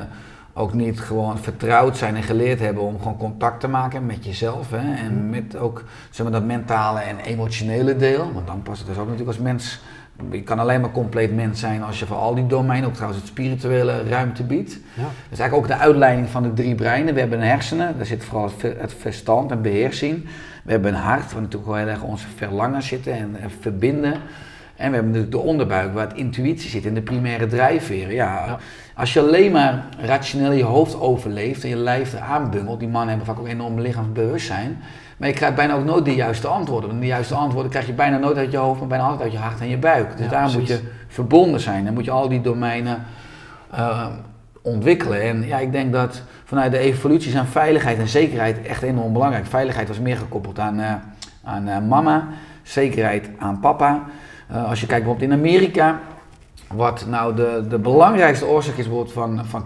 ook 0.52 0.74
niet 0.74 1.00
gewoon 1.00 1.38
vertrouwd 1.38 1.96
zijn 1.96 2.16
en 2.16 2.22
geleerd 2.22 2.60
hebben 2.60 2.82
om 2.82 2.98
gewoon 2.98 3.16
contact 3.16 3.60
te 3.60 3.68
maken 3.68 4.06
met 4.06 4.24
jezelf. 4.24 4.70
Hè, 4.70 4.94
en 4.94 5.30
met 5.30 5.56
ook 5.56 5.84
zeg 6.10 6.22
maar, 6.22 6.40
dat 6.40 6.44
mentale 6.44 7.00
en 7.00 7.18
emotionele 7.18 7.96
deel. 7.96 8.32
Want 8.32 8.46
dan 8.46 8.62
past 8.62 8.78
het 8.78 8.88
dus 8.88 8.98
ook 8.98 9.08
natuurlijk 9.08 9.36
als 9.36 9.46
mens 9.46 9.80
je 10.30 10.42
kan 10.42 10.58
alleen 10.58 10.80
maar 10.80 10.90
compleet 10.90 11.34
mens 11.34 11.60
zijn 11.60 11.82
als 11.82 11.98
je 11.98 12.06
voor 12.06 12.16
al 12.16 12.34
die 12.34 12.46
domeinen, 12.46 12.88
ook 12.88 12.94
trouwens 12.94 13.20
het 13.20 13.30
spirituele, 13.30 14.02
ruimte 14.08 14.42
biedt. 14.42 14.72
Ja. 14.72 15.02
Dat 15.02 15.12
is 15.30 15.38
eigenlijk 15.38 15.54
ook 15.72 15.78
de 15.78 15.84
uitleiding 15.84 16.28
van 16.28 16.42
de 16.42 16.52
drie 16.52 16.74
breinen. 16.74 17.14
We 17.14 17.20
hebben 17.20 17.40
een 17.40 17.46
hersenen, 17.46 17.96
daar 17.96 18.06
zit 18.06 18.24
vooral 18.24 18.44
het 18.44 18.54
ver- 18.58 18.80
het 18.80 18.94
verstand 18.98 19.50
en 19.50 19.62
beheersing. 19.62 20.24
We 20.64 20.70
hebben 20.70 20.94
een 20.94 21.00
hart, 21.00 21.32
waar 21.32 21.42
natuurlijk 21.42 21.70
wel 21.70 21.78
heel 21.80 21.88
erg 21.88 22.02
onze 22.02 22.26
verlangen 22.36 22.82
zitten 22.82 23.12
en, 23.12 23.36
en 23.40 23.50
verbinden. 23.60 24.12
En 24.76 24.88
we 24.88 24.94
hebben 24.94 25.12
natuurlijk 25.12 25.30
de 25.42 25.48
onderbuik, 25.48 25.94
waar 25.94 26.08
het 26.08 26.16
intuïtie 26.16 26.70
zit 26.70 26.86
en 26.86 26.94
de 26.94 27.02
primaire 27.02 27.46
drijfveren. 27.46 28.14
Ja, 28.14 28.44
Ja. 28.46 28.58
Als 28.94 29.12
je 29.12 29.20
alleen 29.20 29.52
maar 29.52 29.84
rationeel 30.00 30.52
je 30.52 30.62
hoofd 30.64 31.00
overleeft 31.00 31.62
en 31.62 31.68
je 31.68 31.76
lijf 31.76 32.12
eraan 32.14 32.50
bungelt, 32.50 32.78
die 32.78 32.88
mannen 32.88 33.08
hebben 33.08 33.26
vaak 33.26 33.38
ook 33.38 33.48
enorm 33.48 33.80
lichaamsbewustzijn. 33.80 34.78
Maar 35.18 35.28
je 35.28 35.34
krijgt 35.34 35.56
bijna 35.56 35.74
ook 35.74 35.84
nooit 35.84 36.04
de 36.04 36.14
juiste 36.14 36.46
antwoorden. 36.46 36.88
Want 36.88 37.00
de 37.00 37.06
juiste 37.06 37.34
antwoorden 37.34 37.70
krijg 37.70 37.86
je 37.86 37.92
bijna 37.92 38.18
nooit 38.18 38.36
uit 38.36 38.50
je 38.50 38.56
hoofd, 38.56 38.78
maar 38.78 38.88
bijna 38.88 39.04
altijd 39.04 39.22
uit 39.22 39.32
je 39.32 39.38
hart 39.38 39.60
en 39.60 39.68
je 39.68 39.78
buik. 39.78 40.16
Dus 40.16 40.24
Ja, 40.24 40.30
daar 40.30 40.50
moet 40.50 40.66
je 40.66 40.80
verbonden 41.08 41.60
zijn. 41.60 41.84
Dan 41.84 41.94
moet 41.94 42.04
je 42.04 42.10
al 42.10 42.28
die 42.28 42.40
domeinen 42.40 43.04
eh, 43.70 44.06
ontwikkelen. 44.62 45.22
En 45.22 45.46
ja, 45.46 45.58
ik 45.58 45.72
denk 45.72 45.92
dat 45.92 46.22
vanuit 46.44 46.72
de 46.72 46.78
evolutie 46.78 47.30
zijn 47.30 47.46
veiligheid 47.46 47.98
en 47.98 48.08
zekerheid 48.08 48.66
echt 48.66 48.82
enorm 48.82 49.12
belangrijk. 49.12 49.46
Veiligheid 49.46 49.88
was 49.88 49.98
meer 49.98 50.16
gekoppeld 50.16 50.58
aan, 50.58 50.80
eh, 50.80 50.94
aan 51.44 51.68
eh, 51.68 51.78
mama, 51.88 52.28
zekerheid 52.62 53.28
aan 53.38 53.60
papa. 53.60 54.02
Als 54.68 54.80
je 54.80 54.86
kijkt 54.86 55.04
bijvoorbeeld 55.04 55.32
in 55.32 55.38
Amerika, 55.38 56.00
wat 56.68 57.06
nou 57.08 57.34
de, 57.34 57.64
de 57.68 57.78
belangrijkste 57.78 58.46
oorzaak 58.46 58.76
is 58.76 58.84
bijvoorbeeld 58.86 59.12
van, 59.12 59.40
van, 59.46 59.64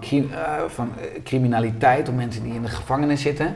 van 0.68 0.92
criminaliteit, 1.24 2.08
of 2.08 2.14
mensen 2.14 2.42
die 2.42 2.54
in 2.54 2.62
de 2.62 2.68
gevangenis 2.68 3.22
zitten. 3.22 3.54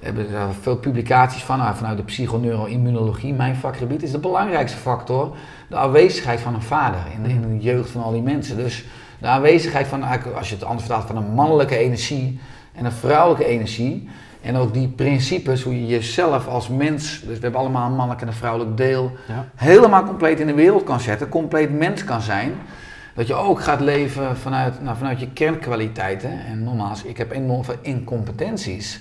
Hebben 0.00 0.32
daar 0.32 0.52
veel 0.60 0.76
publicaties 0.76 1.42
van, 1.42 1.58
nou, 1.58 1.76
vanuit 1.76 1.96
de 1.96 2.02
psychoneuroimmunologie, 2.02 3.32
mijn 3.32 3.56
vakgebied, 3.56 4.02
is 4.02 4.10
de 4.10 4.18
belangrijkste 4.18 4.78
factor 4.78 5.36
de 5.68 5.76
aanwezigheid 5.76 6.40
van 6.40 6.54
een 6.54 6.62
vader 6.62 7.00
in 7.14 7.22
de, 7.22 7.28
in 7.28 7.58
de 7.58 7.64
jeugd 7.64 7.90
van 7.90 8.02
al 8.02 8.12
die 8.12 8.22
mensen. 8.22 8.56
Dus 8.56 8.84
de 9.18 9.26
aanwezigheid 9.26 9.86
van, 9.86 10.02
als 10.36 10.48
je 10.48 10.54
het 10.54 10.64
anders 10.64 10.86
vertaalt, 10.86 11.06
van 11.06 11.16
een 11.16 11.34
mannelijke 11.34 11.76
energie 11.76 12.40
en 12.72 12.84
een 12.84 12.92
vrouwelijke 12.92 13.44
energie. 13.44 14.08
En 14.40 14.56
ook 14.56 14.72
die 14.72 14.88
principes, 14.88 15.62
hoe 15.62 15.80
je 15.80 15.86
jezelf 15.86 16.46
als 16.46 16.68
mens, 16.68 17.20
dus 17.20 17.36
we 17.36 17.42
hebben 17.42 17.60
allemaal 17.60 17.86
een 17.86 17.94
mannelijk 17.94 18.20
en 18.20 18.26
een 18.26 18.32
vrouwelijk 18.34 18.76
deel, 18.76 19.12
Ja. 19.28 19.46
helemaal 19.54 20.04
compleet 20.04 20.40
in 20.40 20.46
de 20.46 20.54
wereld 20.54 20.84
kan 20.84 21.00
zetten, 21.00 21.28
compleet 21.28 21.78
mens 21.78 22.04
kan 22.04 22.20
zijn. 22.20 22.52
Dat 23.14 23.26
je 23.26 23.34
ook 23.34 23.60
gaat 23.60 23.80
leven 23.80 24.36
vanuit, 24.36 24.82
nou, 24.82 24.96
vanuit 24.96 25.20
je 25.20 25.28
kernkwaliteiten. 25.32 26.30
En 26.46 26.62
nogmaals, 26.64 27.02
ik 27.02 27.16
heb 27.16 27.32
enorm 27.32 27.64
veel 27.64 27.74
incompetenties. 27.80 29.00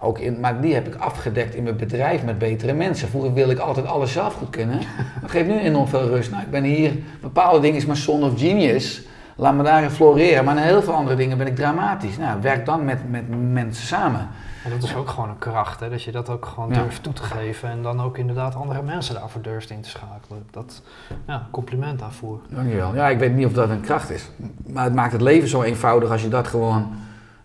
Ook 0.00 0.18
in, 0.18 0.40
maar 0.40 0.60
die 0.60 0.74
heb 0.74 0.86
ik 0.86 0.94
afgedekt 0.94 1.54
in 1.54 1.62
mijn 1.62 1.76
bedrijf 1.76 2.24
met 2.24 2.38
betere 2.38 2.72
mensen. 2.72 3.08
Vroeger 3.08 3.32
wilde 3.32 3.52
ik 3.52 3.58
altijd 3.58 3.86
alles 3.86 4.12
zelf 4.12 4.34
goed 4.34 4.50
kunnen. 4.50 4.78
Dat 5.20 5.30
geeft 5.30 5.48
nu 5.48 5.58
enorm 5.58 5.88
veel 5.88 6.06
rust. 6.08 6.30
Nou, 6.30 6.42
ik 6.42 6.50
ben 6.50 6.64
hier, 6.64 6.92
bepaalde 7.20 7.60
dingen 7.60 7.76
is 7.76 7.86
mijn 7.86 7.98
son 7.98 8.22
of 8.24 8.38
genius. 8.38 9.02
Laat 9.36 9.54
me 9.54 9.62
daarin 9.62 9.90
floreren. 9.90 10.44
Maar 10.44 10.56
in 10.56 10.62
heel 10.62 10.82
veel 10.82 10.92
andere 10.94 11.16
dingen 11.16 11.38
ben 11.38 11.46
ik 11.46 11.56
dramatisch. 11.56 12.16
Nou, 12.18 12.40
werk 12.40 12.66
dan 12.66 12.84
met, 12.84 13.10
met 13.10 13.52
mensen 13.52 13.86
samen. 13.86 14.28
En 14.64 14.70
dat 14.70 14.82
is 14.82 14.94
ook 14.96 15.08
gewoon 15.08 15.28
een 15.28 15.38
kracht, 15.38 15.80
hè? 15.80 15.90
dat 15.90 16.02
je 16.02 16.12
dat 16.12 16.28
ook 16.28 16.46
gewoon 16.46 16.68
Ja. 16.68 16.74
durft 16.82 17.02
toe 17.02 17.12
te 17.12 17.22
geven 17.22 17.68
en 17.70 17.82
dan 17.82 18.00
ook 18.02 18.18
inderdaad 18.18 18.54
andere 18.54 18.82
mensen 18.82 19.14
daarvoor 19.14 19.42
durft 19.42 19.70
in 19.70 19.80
te 19.80 19.88
schakelen. 19.88 20.46
Dat, 20.50 20.82
ja, 21.26 21.46
compliment 21.50 21.98
daarvoor. 21.98 22.40
Dankjewel. 22.50 22.94
Ja, 22.94 23.08
ik 23.08 23.18
weet 23.18 23.34
niet 23.34 23.46
of 23.46 23.52
dat 23.52 23.70
een 23.70 23.80
kracht 23.80 24.10
is. 24.10 24.30
Maar 24.66 24.84
het 24.84 24.94
maakt 24.94 25.12
het 25.12 25.20
leven 25.20 25.48
zo 25.48 25.62
eenvoudig 25.62 26.10
als 26.10 26.22
je 26.22 26.28
dat 26.28 26.46
gewoon 26.46 26.88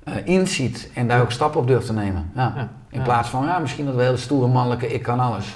eh, 0.03 0.15
inziet 0.23 0.89
en 0.93 1.07
daar 1.07 1.21
ook 1.21 1.31
stappen 1.31 1.59
op 1.59 1.67
durft 1.67 1.85
te 1.85 1.93
nemen. 1.93 2.31
Ja. 2.35 2.53
Ja, 2.55 2.69
In 2.89 2.99
ja. 2.99 3.03
plaats 3.03 3.29
van, 3.29 3.45
ja, 3.45 3.59
misschien 3.59 3.85
dat 3.85 3.95
we 3.95 4.01
hele 4.01 4.17
stoere 4.17 4.47
mannelijke, 4.47 4.87
ik 4.93 5.01
kan 5.01 5.19
alles. 5.19 5.55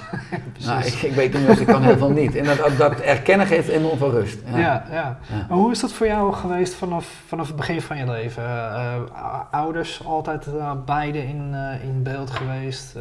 Nou, 0.66 0.84
ik, 0.84 0.94
ik 0.94 1.12
weet 1.12 1.38
niet 1.38 1.48
of 1.48 1.60
ik 1.60 1.66
kan 1.66 1.82
heel 1.82 1.96
veel 1.96 2.10
niet. 2.10 2.36
En 2.36 2.44
dat, 2.44 2.70
dat, 2.78 3.00
erkennen 3.00 3.46
geeft 3.46 3.68
enorm 3.68 3.98
veel 3.98 4.10
rust. 4.10 4.38
Ja. 4.50 4.58
Ja, 4.58 4.84
ja. 4.90 5.18
Maar 5.48 5.58
hoe 5.58 5.70
is 5.70 5.80
dat 5.80 5.92
voor 5.92 6.06
jou 6.06 6.32
geweest 6.32 6.74
vanaf, 6.74 7.22
vanaf 7.26 7.46
het 7.46 7.56
begin 7.56 7.82
van 7.82 7.96
je 7.96 8.06
leven? 8.06 8.42
Eh, 8.42 8.94
eh, 8.94 9.40
ouders 9.50 10.04
altijd 10.04 10.46
beide 10.84 11.18
in, 11.18 11.54
in 11.82 12.02
beeld 12.02 12.30
geweest? 12.30 12.96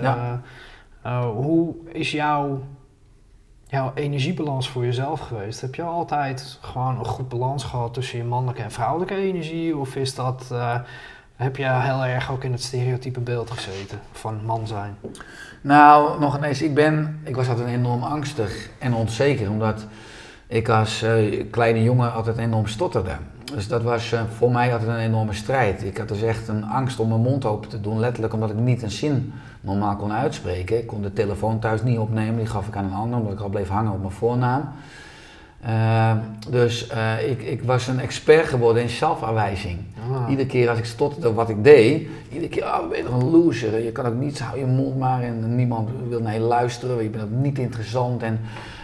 Hoe 1.33 1.75
is 1.91 2.11
jouw, 2.11 2.63
jouw 3.65 3.91
energiebalans 3.95 4.69
voor 4.69 4.85
jezelf 4.85 5.19
geweest? 5.19 5.61
Heb 5.61 5.75
je 5.75 5.83
altijd 5.83 6.57
gewoon 6.61 6.99
een 6.99 7.05
goed 7.05 7.29
balans 7.29 7.63
gehad 7.63 7.93
tussen 7.93 8.17
je 8.17 8.23
mannelijke 8.23 8.61
en 8.61 8.71
vrouwelijke 8.71 9.15
energie? 9.15 9.77
Of 9.77 9.95
is 9.95 10.15
dat, 10.15 10.51
heb 11.37 11.57
je 11.57 11.71
heel 11.71 12.05
erg 12.05 12.31
ook 12.31 12.43
in 12.43 12.51
het 12.51 12.63
stereotype 12.63 13.19
beeld 13.19 13.51
gezeten 13.51 13.99
van 14.11 14.45
man 14.45 14.67
zijn? 14.67 14.97
Nou, 15.61 16.19
nog 16.19 16.37
ineens, 16.37 16.61
ik 16.61 16.73
ben, 16.73 17.19
ik 17.23 17.35
was 17.35 17.49
altijd 17.49 17.67
enorm 17.67 18.03
angstig 18.03 18.69
en 18.79 18.93
onzeker, 18.93 19.49
omdat 19.49 19.85
ik 20.47 20.69
als 20.69 21.01
eh, 21.01 21.43
kleine 21.51 21.83
jongen 21.83 22.13
altijd 22.13 22.37
enorm 22.37 22.67
stotterde. 22.67 23.15
Dus 23.53 23.67
dat 23.67 23.83
was 23.83 24.11
eh, 24.11 24.21
voor 24.37 24.51
mij 24.51 24.73
altijd 24.73 24.89
een 24.89 24.97
enorme 24.97 25.33
strijd. 25.33 25.83
Ik 25.83 25.97
had 25.97 26.07
dus 26.07 26.21
echt 26.21 26.47
een 26.47 26.63
angst 26.63 26.99
om 26.99 27.07
mijn 27.07 27.21
mond 27.21 27.45
open 27.45 27.69
te 27.69 27.81
doen, 27.81 27.99
letterlijk 27.99 28.33
omdat 28.33 28.49
ik 28.49 28.55
niet 28.55 28.81
een 28.81 28.91
zin 28.91 29.33
normaal 29.61 29.95
kon 29.95 30.13
uitspreken. 30.13 30.77
Ik 30.77 30.87
kon 30.87 31.01
de 31.01 31.13
telefoon 31.13 31.59
thuis 31.59 31.83
niet 31.83 31.97
opnemen, 31.97 32.37
die 32.37 32.45
gaf 32.45 32.67
ik 32.67 32.75
aan 32.75 32.85
een 32.85 32.93
ander, 32.93 33.19
omdat 33.19 33.33
ik 33.33 33.39
al 33.39 33.49
bleef 33.49 33.67
hangen 33.67 33.91
op 33.91 33.99
mijn 33.99 34.11
voornaam. 34.11 34.69
Eh, 35.67 36.11
dus 36.49 36.87
eh, 36.87 37.29
ik, 37.29 37.41
ik 37.41 37.63
was 37.63 37.87
een 37.87 37.99
expert 37.99 38.47
geworden 38.47 38.81
in 38.81 38.89
zelfaanwijzing. 38.89 39.77
Ah. 40.11 40.29
Iedere 40.29 40.47
keer 40.47 40.69
als 40.69 40.77
ik 40.77 40.85
stotterde 40.85 41.33
wat 41.33 41.49
ik 41.49 41.63
deed, 41.63 42.07
iedere 42.31 42.49
keer, 42.49 42.63
oh, 42.63 42.89
ben 42.89 42.97
je 42.97 43.03
toch 43.03 43.21
een 43.21 43.29
loser, 43.29 43.83
je 43.83 43.91
kan 43.91 44.05
ook 44.05 44.15
niets, 44.15 44.39
hou 44.39 44.59
je 44.59 44.65
mond 44.65 44.97
maar 44.97 45.21
en 45.21 45.55
niemand 45.55 45.89
wil 46.09 46.21
naar 46.21 46.33
je 46.33 46.39
luisteren, 46.39 47.03
je 47.03 47.09
bent 47.09 47.23
ook 47.23 47.29
niet 47.29 47.59
interessant. 47.59 48.23
En, 48.23 48.39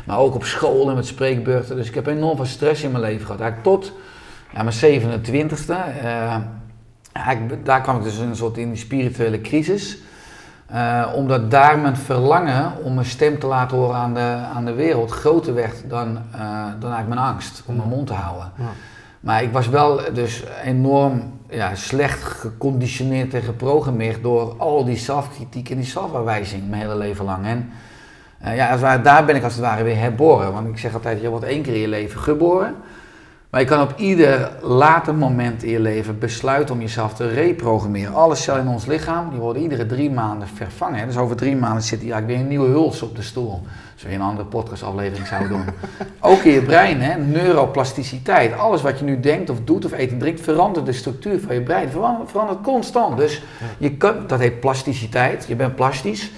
maar 0.06 0.18
ook 0.18 0.36
op 0.36 0.44
school 0.44 0.90
en 0.90 0.96
met 0.96 1.06
spreekbeurten, 1.06 1.76
dus 1.76 1.88
ik 1.88 1.96
heb 1.96 2.08
enorm 2.08 2.36
veel 2.36 2.46
stress 2.46 2.84
in 2.84 2.92
mijn 2.92 3.04
leven 3.04 3.26
gehad. 3.26 3.42
Eigenlijk 3.42 3.70
tot 3.70 3.92
ja, 4.54 4.64
mijn 4.64 5.02
27e, 5.02 5.74
eh, 6.02 6.38
daar 7.64 7.82
kwam 7.82 7.98
ik 7.98 8.04
dus 8.04 8.18
in 8.18 8.28
een 8.28 8.36
soort 8.36 8.58
in 8.58 8.70
die 8.70 8.78
spirituele 8.78 9.42
crisis. 9.42 9.98
Eh, 10.74 11.12
omdat 11.16 11.52
daar 11.52 11.80
mijn 11.80 11.96
verlangen 11.96 12.72
om 12.84 12.94
mijn 12.94 13.06
stem 13.06 13.40
te 13.40 13.48
laten 13.48 13.78
horen 13.78 13.96
aan 13.96 14.14
de, 14.14 14.38
aan 14.54 14.66
de 14.66 14.74
wereld 14.74 15.12
groter 15.12 15.54
werd 15.54 15.90
dan, 15.90 16.08
eh, 16.32 16.40
dan 16.80 16.92
eigenlijk 16.92 17.08
mijn 17.08 17.20
angst 17.20 17.64
om 17.66 17.76
mijn 17.76 17.90
mond 17.90 18.08
te 18.08 18.14
houden. 18.14 18.52
Ja. 18.58 18.66
Maar 19.20 19.44
ik 19.44 19.52
was 19.52 19.70
wel 19.70 20.02
dus 20.14 20.44
enorm 20.64 21.34
ja, 21.50 21.76
slecht 21.76 22.24
geconditioneerd 22.24 23.34
en 23.34 23.42
geprogrammeerd 23.42 24.24
door 24.24 24.56
al 24.58 24.86
die 24.86 24.98
zelfkritiek 24.98 25.70
en 25.70 25.76
die 25.76 25.86
zelfverwijzing 25.86 26.70
mijn 26.70 26.82
hele 26.82 26.98
leven 26.98 27.26
lang. 27.26 27.46
En 27.46 27.70
eh, 28.40 28.56
ja, 28.56 28.72
als 28.72 28.82
ware, 28.82 29.02
daar 29.02 29.26
ben 29.26 29.36
ik 29.36 29.44
als 29.44 29.54
het 29.54 29.64
ware 29.64 29.84
weer 29.84 29.98
herboren. 29.98 30.54
Want 30.54 30.68
ik 30.68 30.78
zeg 30.78 30.94
altijd, 30.94 31.22
je 31.22 31.30
wordt 31.30 31.46
één 31.46 31.62
keer 31.62 31.74
in 31.74 31.82
je 31.82 31.88
leven 31.88 32.20
geboren. 32.20 32.76
Maar 33.54 33.62
je 33.62 33.68
kan 33.68 33.82
op 33.82 33.94
ieder 33.98 34.52
later 34.62 35.16
moment 35.16 35.64
in 35.64 35.72
je 35.72 35.80
leven 35.80 36.20
besluiten 36.20 36.76
om 36.76 36.82
jezelf 36.82 37.14
te 37.14 37.28
reprogrammeren. 37.28 38.14
Alle 38.14 38.36
cellen 38.36 38.62
in 38.62 38.68
ons 38.68 38.86
lichaam 38.86 39.30
die 39.30 39.40
worden 39.40 39.62
iedere 39.62 39.86
drie 39.86 40.12
maanden 40.12 40.48
vervangen. 40.48 41.08
Dus 41.08 41.18
over 41.18 41.36
drie 41.36 41.56
maanden 41.56 41.84
zit 41.84 42.02
hier 42.02 42.12
eigenlijk 42.12 42.28
weer 42.28 42.42
een 42.42 42.58
nieuwe 42.58 42.80
huls 42.80 43.02
op 43.02 43.16
de 43.16 43.22
stoel. 43.22 43.62
Als 43.94 44.04
we 44.04 44.14
een 44.14 44.22
andere 44.22 44.48
podcastaflevering 44.48 45.28
zouden 45.28 45.50
doen. 45.50 45.66
Ook 46.32 46.44
in 46.44 46.52
je 46.52 46.62
brein, 46.62 47.02
hè, 47.02 47.18
neuroplasticiteit. 47.18 48.54
Alles 48.58 48.82
wat 48.82 49.00
je 49.00 49.06
nu 49.06 49.20
denkt 49.20 49.50
of 49.50 49.58
doet 49.64 49.86
of 49.86 49.92
eet 49.92 50.12
en 50.12 50.20
drinkt, 50.20 50.42
verandert 50.42 50.86
de 50.86 50.94
structuur 50.94 51.40
van 51.40 51.56
je 51.56 51.62
brein. 51.62 51.90
Verandert, 51.90 52.32
verandert 52.32 52.62
constant. 52.62 53.18
Dus 53.18 53.44
je 53.78 53.98
kan, 53.98 54.28
dat 54.28 54.40
heet 54.40 54.60
plasticiteit. 54.60 55.46
Je 55.48 55.56
bent 55.56 55.76
plastisch. 55.76 56.32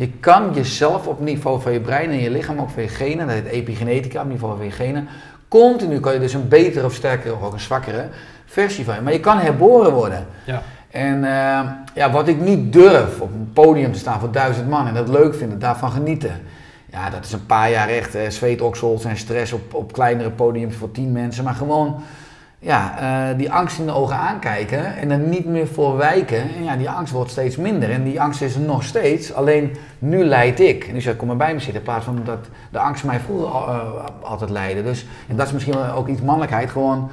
Je 0.00 0.10
kan 0.20 0.50
jezelf 0.54 1.06
op 1.06 1.20
niveau 1.20 1.60
van 1.60 1.72
je 1.72 1.80
brein 1.80 2.10
en 2.10 2.20
je 2.20 2.30
lichaam, 2.30 2.60
ook 2.60 2.70
van 2.70 2.82
je 2.82 2.88
genen, 2.88 3.26
dat 3.26 3.36
heet 3.36 3.44
epigenetica, 3.44 4.22
op 4.22 4.28
niveau 4.28 4.56
van 4.56 4.64
je 4.64 4.70
genen, 4.70 5.08
continu 5.50 6.00
kan 6.00 6.12
je 6.12 6.18
dus 6.20 6.32
een 6.32 6.48
betere 6.48 6.86
of 6.86 6.94
sterkere 6.94 7.34
of 7.34 7.42
ook 7.42 7.52
een 7.52 7.60
zwakkere 7.60 8.08
versie 8.46 8.84
van 8.84 8.94
je. 8.94 9.00
Maar 9.00 9.12
je 9.12 9.20
kan 9.20 9.38
herboren 9.38 9.92
worden. 9.92 10.26
Ja. 10.44 10.62
En 10.90 11.24
eh, 11.24 11.70
ja, 11.94 12.10
wat 12.10 12.28
ik 12.28 12.40
niet 12.40 12.72
durf, 12.72 13.20
op 13.20 13.32
een 13.32 13.50
podium 13.52 13.92
te 13.92 13.98
staan 13.98 14.20
voor 14.20 14.30
duizend 14.30 14.68
man 14.68 14.86
en 14.86 14.94
dat 14.94 15.08
leuk 15.08 15.34
vinden, 15.34 15.58
daarvan 15.58 15.90
genieten. 15.90 16.40
Ja, 16.86 17.10
dat 17.10 17.24
is 17.24 17.32
een 17.32 17.46
paar 17.46 17.70
jaar 17.70 17.88
echt 17.88 18.14
eh, 18.14 18.28
zweetoksels 18.28 19.04
en 19.04 19.16
stress 19.16 19.52
op, 19.52 19.74
op 19.74 19.92
kleinere 19.92 20.30
podiums 20.30 20.76
voor 20.76 20.90
tien 20.90 21.12
mensen. 21.12 21.44
Maar 21.44 21.54
gewoon 21.54 22.02
ja, 22.62 22.98
eh, 22.98 23.38
die 23.38 23.52
angst 23.52 23.78
in 23.78 23.86
de 23.86 23.92
ogen 23.92 24.16
aankijken 24.16 24.96
en 24.96 25.10
er 25.10 25.18
niet 25.18 25.44
meer 25.46 25.66
voor 25.66 25.96
wijken. 25.96 26.42
En 26.56 26.64
ja, 26.64 26.76
die 26.76 26.90
angst 26.90 27.12
wordt 27.12 27.30
steeds 27.30 27.56
minder. 27.56 27.90
En 27.90 28.04
die 28.04 28.20
angst 28.20 28.42
is 28.42 28.54
er 28.54 28.60
nog 28.60 28.82
steeds, 28.82 29.32
alleen 29.34 29.76
nu 29.98 30.24
leid 30.24 30.60
ik. 30.60 30.84
En 30.84 30.94
dus 30.94 31.06
ik 31.06 31.16
kom 31.18 31.26
maar 31.26 31.36
bij 31.36 31.52
me 31.54 31.58
zitten 31.60 31.78
in 31.78 31.82
plaats 31.82 32.04
van 32.04 32.20
dat 32.24 32.38
de 32.70 32.78
angst 32.78 33.04
mij 33.04 33.20
vroeger 33.20 33.48
al, 33.48 33.68
eh, 33.68 33.80
altijd 34.22 34.50
leidde. 34.50 34.82
Dus, 34.82 35.06
en 35.28 35.36
dat 35.36 35.46
is 35.46 35.52
misschien 35.52 35.74
wel 35.74 35.92
ook 35.92 36.08
iets 36.08 36.20
mannelijkheid, 36.20 36.70
gewoon 36.70 37.10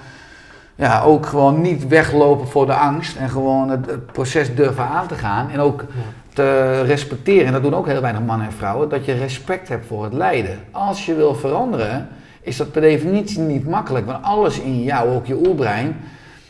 ja, 0.75 1.01
ook 1.01 1.25
gewoon 1.25 1.61
niet 1.61 1.87
weglopen 1.87 2.47
voor 2.47 2.65
de 2.65 2.73
angst 2.73 3.15
en 3.15 3.29
gewoon 3.29 3.69
het, 3.69 3.85
het 3.85 4.05
proces 4.11 4.55
durven 4.55 4.83
aan 4.87 5.07
te 5.07 5.15
gaan 5.15 5.49
en 5.49 5.59
ook 5.59 5.81
Ja. 5.81 6.01
te 6.33 6.81
respecteren. 6.81 7.45
En 7.45 7.51
dat 7.53 7.63
doen 7.63 7.75
ook 7.75 7.87
heel 7.87 8.01
weinig 8.01 8.21
mannen 8.21 8.47
en 8.47 8.53
vrouwen, 8.53 8.89
dat 8.89 9.05
je 9.05 9.13
respect 9.13 9.69
hebt 9.69 9.85
voor 9.85 10.03
het 10.03 10.13
lijden. 10.13 10.59
Als 10.71 11.05
je 11.05 11.15
wil 11.15 11.35
veranderen, 11.35 12.07
is 12.47 12.57
dat 12.57 12.71
per 12.71 12.81
definitie 12.81 13.39
niet 13.39 13.67
makkelijk, 13.67 14.05
want 14.05 14.23
alles 14.23 14.59
in 14.59 14.83
jou, 14.83 15.09
ook 15.09 15.25
je 15.25 15.47
oerbrein, 15.47 15.95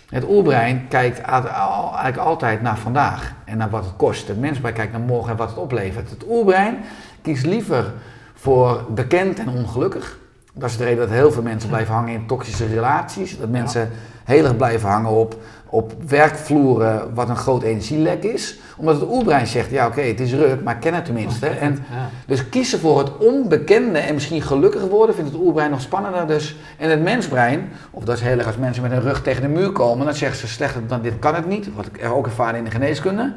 het 0.10 0.30
oerbrein 0.30 0.86
kijkt 0.88 1.20
eigenlijk 1.20 2.18
altijd 2.18 2.62
naar 2.62 2.78
vandaag 2.78 3.34
en 3.45 3.58
naar 3.58 3.70
wat 3.70 3.86
het 3.86 3.95
kost. 3.95 4.28
Het 4.28 4.39
mensbrein 4.39 4.74
kijkt 4.74 4.91
naar 4.91 5.02
morgen 5.02 5.32
en 5.32 5.38
wat 5.38 5.50
het 5.50 5.58
oplevert. 5.58 6.10
Het 6.10 6.24
oerbrein 6.30 6.78
kiest 7.22 7.45
liever 7.45 7.93
voor 8.34 8.86
bekend 8.89 9.39
en 9.39 9.50
ongelukkig 9.50 10.18
Dat 10.54 10.70
is 10.70 10.78
de 10.78 10.84
reden 10.84 11.00
dat 11.00 11.10
heel 11.10 11.32
veel 11.32 11.41
mensen 11.41 11.70
blijven 11.70 11.93
hangen 11.93 12.14
in 12.14 12.28
toxische 12.28 12.66
relaties. 12.66 13.38
Dat 13.39 13.50
mensen 13.50 13.91
heel 14.28 14.43
erg 14.43 14.55
blijven 14.57 14.89
hangen 14.89 15.11
op, 15.11 15.36
op 15.69 15.93
werkvloeren 16.07 17.13
wat 17.13 17.30
een 17.30 17.38
groot 17.38 17.63
energielek 17.63 18.23
is. 18.23 18.59
Omdat 18.78 18.99
het 18.99 19.09
oerbrein 19.09 19.47
zegt, 19.47 19.69
ja 19.69 19.88
oké, 19.88 20.01
het 20.01 20.19
is 20.19 20.34
ruk, 20.34 20.63
maar 20.63 20.78
ken 20.78 20.93
het 20.93 21.05
tenminste. 21.05 21.47
En 21.47 21.86
Ja. 21.91 22.09
dus 22.25 22.49
kiezen 22.49 22.80
voor 22.80 22.99
het 22.99 23.17
onbekende 23.17 23.99
en 23.99 24.13
misschien 24.13 24.41
gelukkiger 24.41 24.88
worden, 24.89 25.15
vindt 25.15 25.32
het 25.32 25.39
oerbrein 25.41 25.71
nog 25.71 25.82
spannender. 25.82 26.28
Dus, 26.28 26.55
en 26.78 26.89
het 26.89 27.01
mensbrein, 27.01 27.69
of 27.91 28.03
dat 28.03 28.15
is 28.15 28.21
heel 28.23 28.38
erg 28.38 28.47
als 28.47 28.57
mensen 28.57 28.84
met 28.84 28.91
een 28.91 29.01
rug 29.01 29.21
tegen 29.21 29.41
de 29.41 29.47
muur 29.47 29.71
komen, 29.71 30.05
dan 30.05 30.15
zeggen 30.15 30.39
ze 30.39 30.47
slechter 30.47 30.88
dan 30.88 31.01
dit 31.01 31.19
kan 31.19 31.36
het 31.36 31.47
niet. 31.47 31.69
Wat 31.75 31.86
ik 31.86 32.01
er 32.01 32.15
ook 32.15 32.25
ervaar 32.25 32.55
in 32.55 32.63
de 32.63 32.71
geneeskunde. 32.71 33.34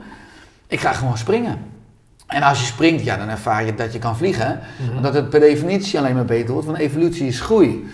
Ik 0.66 0.80
ga 0.80 0.93
gewoon 0.93 1.18
springen. 1.18 1.59
En 2.26 2.43
als 2.43 2.61
je 2.61 2.66
springt, 2.66 3.05
ja, 3.05 3.16
dan 3.16 3.28
ervaar 3.28 3.64
je 3.64 3.74
dat 3.74 3.93
je 3.93 3.99
kan 3.99 4.16
vliegen. 4.16 4.61
Mhm. 4.86 4.97
Omdat 4.97 5.14
het 5.14 5.30
per 5.30 5.41
definitie 5.41 5.99
alleen 5.99 6.14
maar 6.14 6.24
beter 6.24 6.53
wordt, 6.53 6.66
want 6.66 6.78
evolutie 6.78 7.26
is 7.26 7.41
groei. 7.41 7.86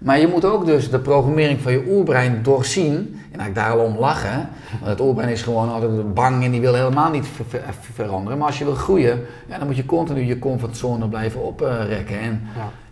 Maar 0.00 0.18
je 0.20 0.26
moet 0.28 0.44
ook 0.44 0.66
dus 0.66 0.90
de 0.90 0.98
programmering 0.98 1.60
van 1.60 1.72
je 1.72 1.84
oerbrein 1.88 2.40
doorzien. 2.42 2.92
En 3.32 3.38
eigenlijk 3.40 3.54
daar 3.54 3.70
al 3.78 3.84
om 3.84 3.98
lachen. 3.98 4.48
Want 4.78 4.90
het 4.90 5.00
oerbrein 5.00 5.28
is 5.28 5.42
gewoon 5.42 5.68
altijd 5.72 6.14
bang 6.14 6.44
en 6.44 6.50
die 6.50 6.60
wil 6.60 6.74
helemaal 6.74 7.10
niet 7.10 7.26
ver- 7.26 7.44
ver- 7.48 7.74
veranderen. 7.94 8.38
Maar 8.38 8.46
als 8.46 8.58
je 8.58 8.64
wil 8.64 8.74
groeien, 8.74 9.20
ja, 9.48 9.58
dan 9.58 9.66
moet 9.66 9.76
je 9.76 9.86
continu 9.86 10.20
je 10.20 10.38
comfortzone 10.38 11.08
blijven 11.08 11.42
oprekken. 11.44 12.18
En 12.20 12.42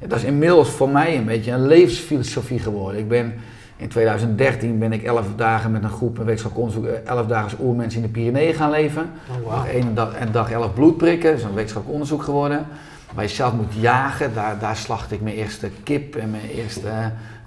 Ja. 0.00 0.06
dat 0.09 0.18
is 0.18 0.24
inmiddels 0.24 0.68
voor 0.70 0.88
mij 0.88 1.16
een 1.16 1.24
beetje 1.24 1.50
een 1.52 1.66
levensfilosofie 1.66 2.59
geworden. 2.59 3.00
Ik 3.00 3.09
ben, 3.09 3.34
in 3.76 3.88
2013 3.88 4.78
ben 4.78 4.92
ik 4.92 5.02
11 5.02 5.26
dagen 5.36 5.70
met 5.70 5.82
een 5.82 5.90
groep, 5.90 6.18
een 6.18 6.38
onderzoek, 6.54 6.86
11 6.86 7.26
dagen 7.26 7.44
als 7.44 7.54
oermens 7.61 7.94
in 7.96 8.02
de 8.02 8.09
Pyreneeën 8.09 8.54
gaan 8.54 8.70
leven. 8.70 9.11
Oh, 9.44 9.64
één 9.72 9.94
dag, 9.94 10.14
en 10.14 10.28
dag 10.32 10.50
11 10.50 10.74
bloed 10.74 10.96
prikken, 10.96 11.30
dat 11.30 11.38
is 11.38 11.44
een 11.44 11.54
wetenschappelijk 11.54 12.00
onderzoek 12.00 12.22
geworden. 12.22 12.66
Waar 13.14 13.24
je 13.24 13.30
zelf 13.30 13.52
moet 13.52 13.74
jagen, 13.74 14.34
daar, 14.34 14.59
daar 14.59 14.76
slacht 14.76 15.12
ik 15.12 15.20
mijn 15.20 15.36
eerste 15.36 15.70
kip 15.82 16.16
en 16.16 16.30
mijn 16.30 16.48
eerste 16.48 16.90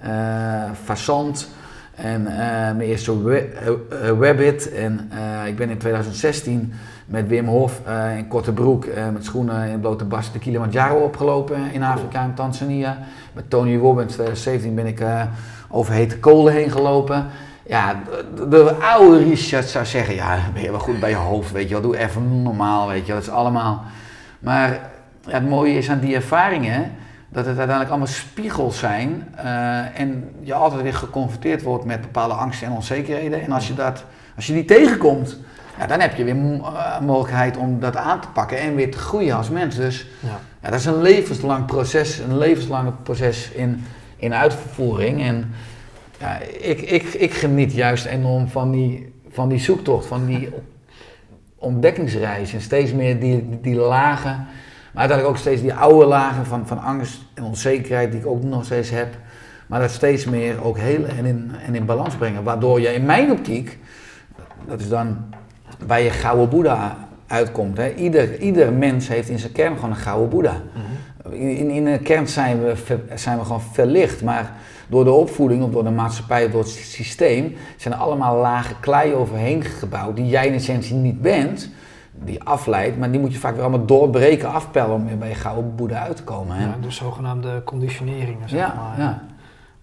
eh 0.01 0.71
fazant. 0.83 1.49
En 1.95 2.27
eh, 2.27 2.75
mijn 2.75 2.81
eerste 2.81 3.11
eh, 3.89 4.07
rabbit. 4.19 4.71
En 4.73 5.11
ik 5.47 5.55
ben 5.55 5.69
in 5.69 5.77
2016 5.77 6.73
met 7.05 7.27
Wim 7.27 7.47
Hof 7.47 7.81
in 8.17 8.27
korte 8.27 8.51
broek, 8.51 8.85
met 9.13 9.25
schoenen 9.25 9.69
in 9.69 9.79
blote 9.79 10.05
bast 10.05 10.33
de 10.33 10.39
Kilimanjaro 10.39 10.95
opgelopen 10.95 11.71
in 11.71 11.83
Afrika 11.83 12.23
en 12.23 12.33
Tanzania. 12.33 12.97
Met 13.33 13.49
Tony 13.49 13.77
Robbins 13.77 14.07
in 14.07 14.13
2017 14.13 14.75
ben 14.75 14.85
ik 14.85 15.03
over 15.69 15.93
hete 15.93 16.19
kolen 16.19 16.53
heen 16.53 16.71
gelopen. 16.71 17.25
Ja, 17.65 18.01
de, 18.35 18.47
de 18.47 18.73
oude 18.73 19.17
Richard 19.17 19.65
zou 19.65 19.85
zeggen, 19.85 20.15
ja, 20.15 20.39
ben 20.53 20.61
je 20.61 20.71
wel 20.71 20.79
goed 20.79 20.99
bij 20.99 21.09
je 21.09 21.15
hoofd, 21.15 21.51
weet 21.51 21.67
je 21.67 21.73
wel, 21.73 21.81
doe 21.81 21.97
even 21.97 22.43
normaal, 22.43 22.87
weet 22.87 23.05
je 23.05 23.11
wel, 23.11 23.15
dat 23.15 23.29
is 23.29 23.33
allemaal. 23.33 23.83
Maar 24.39 24.91
ja, 25.25 25.31
het 25.31 25.49
mooie 25.49 25.77
is 25.77 25.89
aan 25.89 25.99
die 25.99 26.15
ervaringen, 26.15 26.91
dat 27.29 27.45
het 27.45 27.57
uiteindelijk 27.57 27.89
allemaal 27.89 28.07
spiegels 28.07 28.79
zijn 28.79 29.27
eh, 29.35 29.99
en 29.99 30.29
je 30.41 30.53
altijd 30.53 30.81
weer 30.81 30.93
geconfronteerd 30.93 31.61
wordt 31.61 31.85
met 31.85 32.01
bepaalde 32.01 32.33
angsten 32.33 32.67
en 32.67 32.73
onzekerheden. 32.73 33.41
En 33.41 33.51
als 33.51 33.67
je, 33.67 33.73
dat, 33.73 34.05
als 34.35 34.47
je 34.47 34.53
die 34.53 34.65
tegenkomt, 34.65 35.37
ja, 35.77 35.87
dan 35.87 35.99
heb 35.99 36.15
je 36.15 36.23
weer 36.23 36.35
eh, 36.35 36.99
mogelijkheid 36.99 37.57
om 37.57 37.79
dat 37.79 37.95
aan 37.95 38.21
te 38.21 38.27
pakken 38.27 38.59
en 38.59 38.75
weer 38.75 38.91
te 38.91 38.97
groeien 38.97 39.35
als 39.35 39.49
mens. 39.49 39.75
Dus 39.75 40.07
Ja. 40.19 40.39
ja, 40.61 40.69
dat 40.69 40.79
is 40.79 40.85
een 40.85 41.01
levenslang 41.01 41.65
proces, 41.65 42.19
een 42.19 42.37
levenslange 42.37 42.91
proces 43.03 43.51
in, 43.51 43.83
in 44.15 44.33
uitvoering. 44.33 45.21
En 45.21 45.53
ja, 46.19 46.37
ik, 46.59 46.81
ik, 46.81 47.03
ik 47.03 47.33
geniet 47.33 47.73
juist 47.73 48.05
enorm 48.05 48.47
van 48.47 48.71
die, 48.71 49.13
van 49.29 49.49
die 49.49 49.59
zoektocht, 49.59 50.05
van 50.05 50.25
die 50.25 50.49
ontdekkingsreis. 51.55 52.53
En 52.53 52.61
steeds 52.61 52.91
meer 52.91 53.19
die, 53.19 53.59
die 53.61 53.75
lagen, 53.75 54.47
maar 54.91 55.01
uiteindelijk 55.01 55.37
ook 55.37 55.37
steeds 55.37 55.61
die 55.61 55.73
oude 55.73 56.05
lagen 56.05 56.45
van, 56.45 56.67
van 56.67 56.81
angst 56.81 57.21
en 57.33 57.43
onzekerheid 57.43 58.11
die 58.11 58.19
ik 58.19 58.27
ook 58.27 58.43
nog 58.43 58.65
steeds 58.65 58.89
heb. 58.89 59.07
Maar 59.67 59.79
dat 59.79 59.91
steeds 59.91 60.25
meer 60.25 60.63
ook 60.63 60.77
heel 60.77 61.05
en 61.05 61.25
in, 61.25 61.51
en 61.65 61.75
in 61.75 61.85
balans 61.85 62.15
brengen. 62.15 62.43
Waardoor 62.43 62.81
je 62.81 62.93
in 62.93 63.05
mijn 63.05 63.31
optiek, 63.31 63.79
dat 64.67 64.79
is 64.79 64.89
dan 64.89 65.17
bij 65.85 66.03
je 66.03 66.09
gouden 66.09 66.49
Boeddha 66.49 67.07
uitkomt. 67.27 67.77
Hè. 67.77 67.93
Ieder, 67.93 68.39
ieder 68.39 68.73
mens 68.73 69.07
heeft 69.07 69.29
in 69.29 69.39
zijn 69.39 69.51
kern 69.51 69.75
gewoon 69.75 69.89
een 69.89 69.95
gouden 69.95 70.29
Boeddha. 70.29 70.61
Mhm. 70.73 71.33
In, 71.33 71.57
in, 71.57 71.69
in 71.69 71.85
de 71.85 71.99
kern 71.99 72.27
zijn 72.27 72.63
we, 72.63 72.73
zijn 73.15 73.37
we 73.37 73.43
gewoon 73.43 73.61
verlicht, 73.61 74.23
maar 74.23 74.51
door 74.87 75.03
de 75.03 75.11
opvoeding 75.11 75.63
of 75.63 75.71
door 75.71 75.83
de 75.83 75.89
maatschappij 75.89 76.45
of 76.45 76.51
door 76.51 76.61
het 76.61 76.69
systeem 76.69 77.55
zijn 77.77 77.93
er 77.93 77.99
allemaal 77.99 78.37
lagen 78.37 78.75
klei 78.79 79.13
overheen 79.13 79.63
gebouwd 79.63 80.15
die 80.15 80.27
jij 80.27 80.47
in 80.47 80.53
essentie 80.53 80.95
niet 80.95 81.21
bent, 81.21 81.69
die 82.23 82.43
afleidt, 82.43 82.97
maar 82.97 83.11
die 83.11 83.19
moet 83.19 83.33
je 83.33 83.39
vaak 83.39 83.53
weer 83.53 83.61
allemaal 83.63 83.85
doorbreken, 83.85 84.51
afpellen 84.53 84.95
om 84.95 85.05
weer 85.05 85.17
bij 85.17 85.27
je 85.29 85.35
gouden 85.35 85.75
boeddha 85.75 85.99
uit 85.99 86.15
te 86.15 86.23
komen. 86.23 86.55
hè. 86.55 86.65
Ja, 86.65 86.75
de 86.81 86.91
zogenaamde 86.91 87.63
conditioneringen, 87.63 88.49
zeg 88.49 88.59
Ja, 88.59 88.73
maar. 88.77 88.99
ja. 88.99 89.21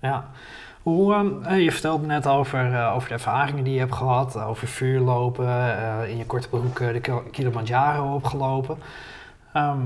Ja. 0.00 0.24
Hoe, 0.82 1.14
ehm, 1.14 1.26
eh, 1.42 1.62
je 1.64 1.72
vertelde 1.72 2.06
net 2.06 2.26
over, 2.26 2.72
eh, 2.74 2.92
over 2.94 3.08
de 3.08 3.14
ervaringen 3.14 3.64
die 3.64 3.72
je 3.72 3.78
hebt 3.78 3.94
gehad, 3.94 4.42
over 4.42 4.66
vuurlopen, 4.68 5.46
eh, 5.48 6.10
in 6.10 6.16
je 6.16 6.26
korte 6.26 6.48
broek 6.48 6.78
de 6.78 7.00
Kil- 7.00 7.22
Kilimanjaro 7.30 8.14
opgelopen. 8.14 8.78
Ehm, 9.52 9.78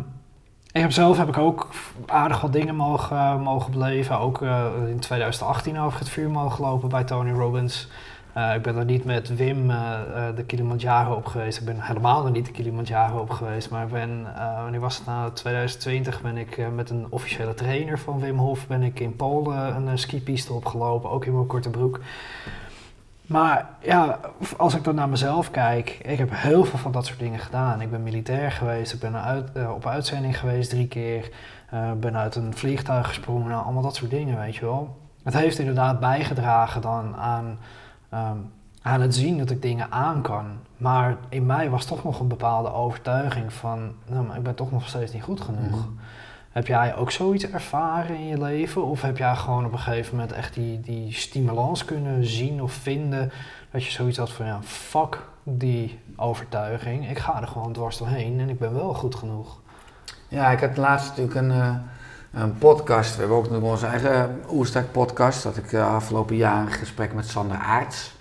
ik 0.72 0.80
heb 0.80 0.90
zelf 0.92 1.16
heb 1.18 1.28
ik 1.28 1.38
ook 1.38 1.68
aardig 2.06 2.40
wat 2.40 2.52
dingen 2.52 2.76
mogen, 2.76 3.40
mogen 3.40 3.72
beleven. 3.72 4.18
Ook 4.18 4.42
in 4.88 4.98
2018 5.00 5.78
over 5.80 5.98
het 5.98 6.08
vuur 6.08 6.30
mogen 6.30 6.64
lopen 6.64 6.88
bij 6.88 7.04
Tony 7.04 7.30
Robbins. 7.32 7.88
Eh, 8.32 8.54
ik 8.54 8.62
ben 8.62 8.76
er 8.76 8.84
niet 8.84 9.04
met 9.04 9.36
Wim 9.36 9.70
eh, 9.70 10.00
de 10.34 10.44
Kilimanjaro 10.44 11.14
op 11.14 11.26
geweest. 11.26 11.58
Ik 11.58 11.64
ben 11.64 11.80
helemaal 11.80 12.22
nog 12.22 12.32
niet 12.32 12.46
de 12.46 12.52
Kilimanjaro 12.52 13.18
op 13.18 13.30
geweest. 13.30 13.70
Maar 13.70 13.86
ben, 13.86 14.26
wanneer 14.62 14.80
was 14.80 14.96
het 14.96 15.06
nou? 15.06 15.32
2020 15.32 16.22
ben 16.22 16.36
ik 16.36 16.72
met 16.74 16.90
een 16.90 17.06
officiële 17.10 17.54
trainer 17.54 17.98
van 17.98 18.20
Wim 18.20 18.38
Hof 18.38 18.66
ben 18.66 18.82
ik 18.82 19.00
in 19.00 19.16
Polen 19.16 19.86
een 19.86 19.98
skipiste 19.98 20.52
opgelopen. 20.52 21.10
Ook 21.10 21.24
in 21.24 21.34
mijn 21.34 21.46
korte 21.46 21.70
broek. 21.70 22.00
Maar 23.26 23.68
ja, 23.80 24.20
als 24.56 24.74
ik 24.74 24.84
dan 24.84 24.94
naar 24.94 25.08
mezelf 25.08 25.50
kijk, 25.50 25.98
ik 26.02 26.18
heb 26.18 26.30
heel 26.32 26.64
veel 26.64 26.78
van 26.78 26.92
dat 26.92 27.06
soort 27.06 27.18
dingen 27.18 27.38
gedaan. 27.38 27.80
Ik 27.80 27.90
ben 27.90 28.02
militair 28.02 28.52
geweest, 28.52 28.92
ik 28.92 29.00
ben 29.00 29.22
uit, 29.22 29.50
op 29.74 29.86
uitzending 29.86 30.38
geweest 30.38 30.70
drie 30.70 30.88
keer, 30.88 31.30
ben 31.96 32.16
uit 32.16 32.34
een 32.34 32.54
vliegtuig 32.54 33.06
gesprongen, 33.06 33.48
nou, 33.48 33.64
allemaal 33.64 33.82
dat 33.82 33.96
soort 33.96 34.10
dingen, 34.10 34.38
weet 34.38 34.56
je 34.56 34.64
wel. 34.64 34.96
Het 35.22 35.34
heeft 35.34 35.58
inderdaad 35.58 36.00
bijgedragen 36.00 36.80
dan 36.80 37.16
aan, 37.16 37.58
ehm, 38.12 38.36
aan 38.82 39.00
het 39.00 39.14
zien 39.14 39.38
dat 39.38 39.50
ik 39.50 39.62
dingen 39.62 39.90
aan 39.90 40.22
kan. 40.22 40.46
Maar 40.76 41.16
in 41.28 41.46
mij 41.46 41.70
was 41.70 41.84
toch 41.84 42.04
nog 42.04 42.20
een 42.20 42.28
bepaalde 42.28 42.72
overtuiging 42.72 43.52
van, 43.52 43.92
nou, 44.06 44.26
maar 44.26 44.36
ik 44.36 44.42
ben 44.42 44.54
toch 44.54 44.72
nog 44.72 44.88
steeds 44.88 45.12
niet 45.12 45.22
goed 45.22 45.40
genoeg. 45.40 45.70
Mhm. 45.70 45.88
Heb 46.50 46.66
jij 46.66 46.96
ook 46.96 47.10
zoiets 47.10 47.50
ervaren 47.50 48.16
in 48.16 48.26
je 48.26 48.38
leven? 48.38 48.84
Of 48.84 49.02
heb 49.02 49.18
jij 49.18 49.36
gewoon 49.36 49.64
op 49.64 49.72
een 49.72 49.78
gegeven 49.78 50.16
moment 50.16 50.32
echt 50.32 50.54
die, 50.54 50.80
die 50.80 51.12
stimulans 51.12 51.84
kunnen 51.84 52.26
zien 52.26 52.62
of 52.62 52.72
vinden? 52.72 53.32
Dat 53.70 53.84
je 53.84 53.90
zoiets 53.90 54.18
had 54.18 54.30
van, 54.32 54.46
ja, 54.46 54.58
fuck 54.62 55.18
die 55.42 55.98
overtuiging. 56.16 57.10
Ik 57.10 57.18
ga 57.18 57.40
er 57.40 57.48
gewoon 57.48 57.72
dwars 57.72 57.98
doorheen 57.98 58.40
en 58.40 58.48
ik 58.48 58.58
ben 58.58 58.74
wel 58.74 58.94
goed 58.94 59.14
genoeg. 59.14 59.60
Ja, 60.28 60.50
ik 60.50 60.60
had 60.60 60.76
laatst 60.76 61.08
natuurlijk 61.08 61.36
een, 61.36 61.50
eh, 61.50 61.74
een 62.34 62.58
podcast. 62.58 63.14
We 63.14 63.20
hebben 63.20 63.36
ook 63.36 63.50
nog 63.50 63.62
onze 63.62 63.86
eigen 63.86 64.40
Oerstak 64.50 64.84
podcast. 64.92 65.42
Dat 65.42 65.56
ik 65.56 65.72
eh, 65.72 65.94
afgelopen 65.94 66.36
jaar 66.36 66.60
een 66.60 66.72
gesprek 66.72 67.12
met 67.14 67.26
Sander 67.28 67.56
Aarts. 67.56 68.12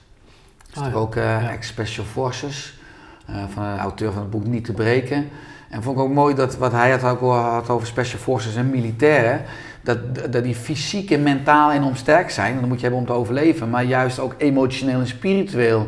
Dat 0.74 0.76
is 0.76 0.82
Ah, 0.90 0.94
ja. 0.94 1.00
ook 1.00 1.16
eh, 1.16 1.52
ex-Special 1.52 2.06
Forces. 2.06 2.80
eh, 3.28 3.36
van 3.54 3.64
de 3.64 3.80
auteur 3.80 4.12
van 4.12 4.22
het 4.22 4.32
boek 4.32 4.46
Niet 4.46 4.66
te 4.66 4.74
breken. 4.74 5.30
En 5.70 5.84
vond 5.84 5.98
ik 5.98 6.04
ook 6.04 6.14
mooi 6.14 6.36
dat 6.36 6.58
wat 6.58 6.72
hij 6.72 6.92
had, 6.92 7.04
ook 7.04 7.22
al 7.22 7.34
had 7.34 7.70
over 7.70 7.88
Special 7.88 8.20
Forces 8.20 8.56
en 8.56 8.70
militairen. 8.70 9.42
Dat, 9.82 9.98
dat 10.32 10.44
die 10.44 10.56
fysiek 10.56 11.12
en 11.12 11.24
mentaal 11.24 11.72
enorm 11.72 11.96
sterk 11.96 12.30
zijn. 12.30 12.54
En 12.54 12.60
dat 12.60 12.68
moet 12.70 12.76
je 12.80 12.82
hebben 12.82 13.00
om 13.00 13.06
te 13.08 13.14
overleven. 13.14 13.70
Maar 13.70 13.84
juist 13.84 14.20
ook 14.20 14.36
emotioneel 14.38 15.00
en 15.00 15.08
spiritueel 15.08 15.88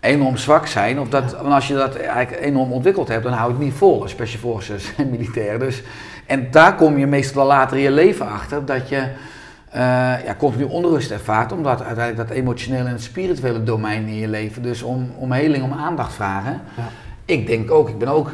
enorm 0.00 0.36
zwak 0.36 0.66
zijn. 0.66 1.00
Of 1.00 1.08
dat, 1.08 1.32
want 1.32 1.54
als 1.54 1.68
je 1.68 1.74
dat 1.74 1.96
eigenlijk 1.96 2.44
enorm 2.44 2.72
ontwikkeld 2.72 3.08
hebt, 3.08 3.22
dan 3.24 3.32
hou 3.32 3.48
je 3.48 3.56
het 3.56 3.64
niet 3.64 3.74
vol 3.74 4.02
als 4.02 4.10
Special 4.10 4.40
Forces 4.40 4.92
en 4.96 5.10
militair. 5.10 5.58
Dus, 5.58 5.82
en 6.26 6.50
daar 6.50 6.74
kom 6.74 6.98
je 6.98 7.06
meestal 7.06 7.46
later 7.46 7.76
in 7.76 7.82
je 7.82 7.90
leven 7.90 8.28
achter 8.28 8.64
dat 8.64 8.88
je 8.88 9.08
eh, 9.70 9.80
ja, 10.24 10.34
continu 10.38 10.64
onrust 10.64 11.10
ervaart. 11.10 11.52
Omdat 11.52 11.82
uiteindelijk 11.82 12.28
dat 12.28 12.36
emotionele 12.36 12.84
en 12.84 12.92
het 12.92 13.02
spirituele 13.02 13.62
domein 13.62 14.06
in 14.06 14.14
je 14.14 14.28
leven 14.28 14.62
dus 14.62 14.82
om, 14.82 15.12
om 15.18 15.32
heling, 15.32 15.64
om 15.64 15.72
aandacht 15.72 16.12
vragen. 16.12 16.60
Ja. 16.76 16.88
Ik 17.24 17.46
denk 17.46 17.70
ook, 17.70 17.88
ik 17.88 17.98
ben 17.98 18.08
ook 18.08 18.30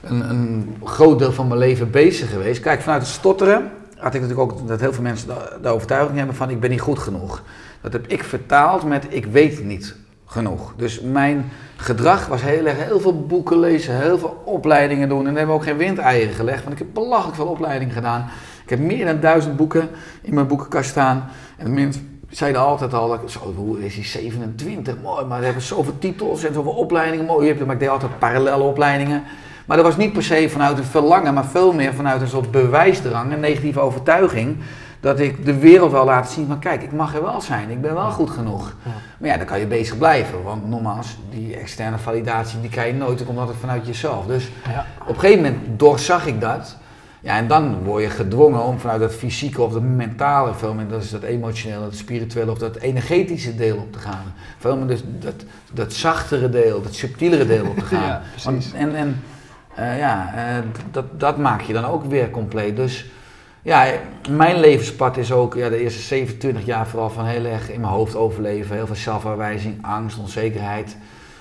een, 0.00 0.30
een 0.30 0.76
groot 0.84 1.18
deel 1.18 1.32
van 1.32 1.46
mijn 1.48 1.58
leven 1.58 1.90
bezig 1.90 2.30
geweest. 2.30 2.60
Kijk, 2.60 2.82
vanuit 2.82 3.02
het 3.02 3.10
stotteren 3.10 3.70
had 3.96 4.14
ik 4.14 4.20
natuurlijk 4.20 4.52
ook 4.52 4.68
dat 4.68 4.80
heel 4.80 4.92
veel 4.92 5.02
mensen 5.02 5.28
de, 5.28 5.58
de 5.62 5.68
overtuiging 5.68 6.16
hebben 6.16 6.36
van 6.36 6.50
ik 6.50 6.60
ben 6.60 6.70
niet 6.70 6.80
goed 6.80 6.98
genoeg. 6.98 7.42
Dat 7.80 7.92
heb 7.92 8.06
ik 8.06 8.24
vertaald 8.24 8.84
met 8.84 9.06
ik 9.08 9.26
weet 9.26 9.64
niet 9.64 9.96
genoeg. 10.34 10.72
Dus 10.76 11.00
mijn 11.00 11.50
gedrag 11.76 12.26
was 12.26 12.42
heel 12.42 12.66
erg 12.66 12.84
heel 12.84 13.00
veel 13.00 13.26
boeken 13.26 13.58
lezen, 13.58 14.00
heel 14.00 14.18
veel 14.18 14.42
opleidingen 14.44 15.08
doen. 15.08 15.18
En 15.18 15.24
daar 15.24 15.36
hebben 15.36 15.54
ook 15.54 15.62
geen 15.62 15.76
windeieren 15.76 16.34
gelegd, 16.34 16.62
want 16.62 16.72
ik 16.72 16.78
heb 16.78 16.94
belachelijk 16.94 17.36
veel 17.36 17.46
opleidingen 17.46 17.94
gedaan. 17.94 18.28
Ik 18.64 18.70
heb 18.70 18.78
meer 18.78 19.04
dan 19.04 19.20
duizend 19.20 19.56
boeken 19.56 19.88
in 20.22 20.34
mijn 20.34 20.46
boekenkast 20.46 20.90
staan. 20.90 21.28
En 21.56 21.74
mensen 21.74 22.20
zeiden 22.30 22.60
altijd 22.60 22.94
al, 22.94 23.08
dat 23.08 23.30
zo, 23.30 23.54
hoe 23.56 23.84
is 23.84 23.94
die 23.94 24.04
27, 24.04 24.94
mooi, 25.02 25.24
maar 25.24 25.38
we 25.38 25.44
hebben 25.44 25.62
zoveel 25.62 25.98
titels 25.98 26.44
en 26.44 26.54
zoveel 26.54 26.72
opleidingen, 26.72 27.26
mooi. 27.26 27.54
Maar 27.64 27.74
ik 27.74 27.80
deed 27.80 27.88
altijd 27.88 28.18
parallele 28.18 28.62
opleidingen. 28.62 29.22
Maar 29.66 29.76
dat 29.76 29.86
was 29.86 29.96
niet 29.96 30.12
per 30.12 30.22
se 30.22 30.48
vanuit 30.48 30.78
een 30.78 30.84
verlangen, 30.84 31.34
maar 31.34 31.44
veel 31.44 31.72
meer 31.72 31.94
vanuit 31.94 32.20
een 32.20 32.28
soort 32.28 32.50
bewijsdrang, 32.50 33.32
een 33.32 33.40
negatieve 33.40 33.80
overtuiging. 33.80 34.56
Dat 35.04 35.20
ik 35.20 35.44
de 35.44 35.58
wereld 35.58 35.90
wil 35.90 36.04
laten 36.04 36.32
zien 36.32 36.46
van 36.46 36.58
kijk, 36.58 36.82
ik 36.82 36.92
mag 36.92 37.14
er 37.14 37.22
wel 37.22 37.40
zijn, 37.40 37.70
ik 37.70 37.80
ben 37.80 37.94
wel 37.94 38.10
goed 38.10 38.30
genoeg. 38.30 38.74
Ja. 38.84 38.90
Maar 39.18 39.28
ja, 39.30 39.36
dan 39.36 39.46
kan 39.46 39.58
je 39.58 39.66
bezig 39.66 39.98
blijven, 39.98 40.42
want 40.42 40.68
nogmaals, 40.68 41.16
die 41.30 41.56
externe 41.56 41.98
validatie 41.98 42.60
die 42.60 42.70
krijg 42.70 42.92
je 42.92 42.98
nooit, 42.98 43.18
dan 43.18 43.26
komt 43.26 43.38
altijd 43.38 43.56
vanuit 43.58 43.86
jezelf. 43.86 44.26
Dus 44.26 44.50
Ja. 44.68 44.86
op 45.02 45.08
een 45.08 45.20
gegeven 45.20 45.42
moment 45.42 45.78
doorzag 45.78 46.26
ik 46.26 46.40
dat. 46.40 46.76
Ja, 47.20 47.36
en 47.36 47.46
dan 47.46 47.82
word 47.82 48.02
je 48.02 48.10
gedwongen 48.10 48.62
om 48.62 48.78
vanuit 48.78 49.00
dat 49.00 49.14
fysieke 49.14 49.62
of 49.62 49.72
dat 49.72 49.82
mentale, 49.82 50.54
veel 50.54 50.74
meer, 50.74 50.88
dat 50.88 51.02
is 51.02 51.10
dat 51.10 51.22
emotionele, 51.22 51.80
dat 51.80 51.94
spirituele 51.94 52.50
of 52.50 52.58
dat 52.58 52.76
energetische 52.76 53.54
deel 53.54 53.76
op 53.76 53.92
te 53.92 53.98
gaan. 53.98 54.32
Veel 54.58 54.76
meer 54.76 54.86
dus 54.86 55.02
dat, 55.18 55.34
dat 55.72 55.92
zachtere 55.92 56.48
deel, 56.48 56.82
dat 56.82 56.94
subtielere 56.94 57.46
deel 57.46 57.66
op 57.66 57.78
te 57.78 57.84
gaan. 57.94 58.02
Ja, 58.02 58.22
precies. 58.30 58.44
Want- 58.72 58.74
en 58.74 58.94
en 58.94 59.22
eh, 59.74 59.98
ja, 59.98 60.32
eh, 60.36 60.42
dat, 60.90 61.04
dat 61.20 61.36
maak 61.38 61.60
je 61.60 61.72
dan 61.72 61.84
ook 61.84 62.04
weer 62.04 62.30
compleet. 62.30 62.76
Dus 62.76 63.06
ja, 63.64 63.86
mijn 64.30 64.60
levenspad 64.60 65.16
is 65.16 65.32
ook 65.32 65.54
ja, 65.54 65.68
de 65.68 65.78
eerste 65.78 66.00
27 66.00 66.64
jaar 66.64 66.86
vooral 66.86 67.10
van 67.10 67.24
heel 67.24 67.44
erg 67.44 67.70
in 67.70 67.80
mijn 67.80 67.92
hoofd 67.92 68.16
overleven. 68.16 68.76
Heel 68.76 68.86
veel 68.86 68.96
zelfverwijzing, 68.96 69.78
angst, 69.80 70.18
onzekerheid. 70.18 70.96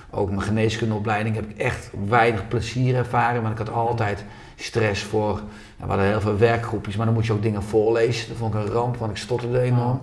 Ook 0.09 0.29
mijn 0.29 0.41
geneeskundeopleiding 0.41 1.35
heb 1.35 1.49
ik 1.49 1.57
echt 1.57 1.89
weinig 2.07 2.47
plezier 2.47 2.95
ervaren. 2.95 3.41
Want 3.41 3.59
ik 3.59 3.65
had 3.67 3.75
altijd 3.75 4.25
stress 4.55 5.03
voor. 5.03 5.41
Ja, 5.77 5.83
we 5.83 5.87
hadden 5.87 6.05
heel 6.05 6.21
veel 6.21 6.37
werkgroepjes, 6.37 6.95
maar 6.95 7.05
dan 7.05 7.15
moet 7.15 7.25
je 7.25 7.33
ook 7.33 7.41
dingen 7.41 7.63
voorlezen. 7.63 8.27
Dat 8.27 8.37
vond 8.37 8.53
ik 8.53 8.59
een 8.59 8.71
ramp, 8.71 8.97
want 8.97 9.11
ik 9.11 9.17
stotterde 9.17 9.59
enorm. 9.59 9.99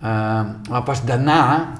Eh, 0.00 0.40
maar 0.70 0.82
pas 0.84 1.04
daarna, 1.04 1.72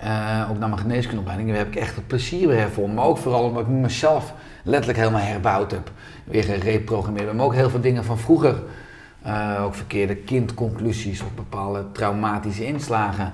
eh, 0.00 0.46
ook 0.50 0.58
naar 0.58 0.68
mijn 0.68 0.80
geneeskundeopleiding, 0.80 1.56
heb 1.56 1.66
ik 1.66 1.76
echt 1.76 1.96
het 1.96 2.06
plezier 2.06 2.48
weer 2.48 2.58
hervonden. 2.58 2.94
Maar 2.94 3.04
ook 3.04 3.18
vooral 3.18 3.44
omdat 3.44 3.62
ik 3.62 3.68
mezelf 3.68 4.34
letterlijk 4.62 4.98
helemaal 4.98 5.20
herbouwd 5.20 5.70
heb. 5.70 5.90
Weer 6.24 6.42
gereprogrammeerd. 6.42 7.26
heb. 7.26 7.36
Maar 7.36 7.46
ook 7.46 7.54
heel 7.54 7.70
veel 7.70 7.80
dingen 7.80 8.04
van 8.04 8.18
vroeger. 8.18 8.62
Eh, 9.22 9.64
ook 9.64 9.74
verkeerde 9.74 10.16
kindconclusies 10.16 11.20
of 11.20 11.34
bepaalde 11.34 11.84
traumatische 11.92 12.66
inslagen. 12.66 13.32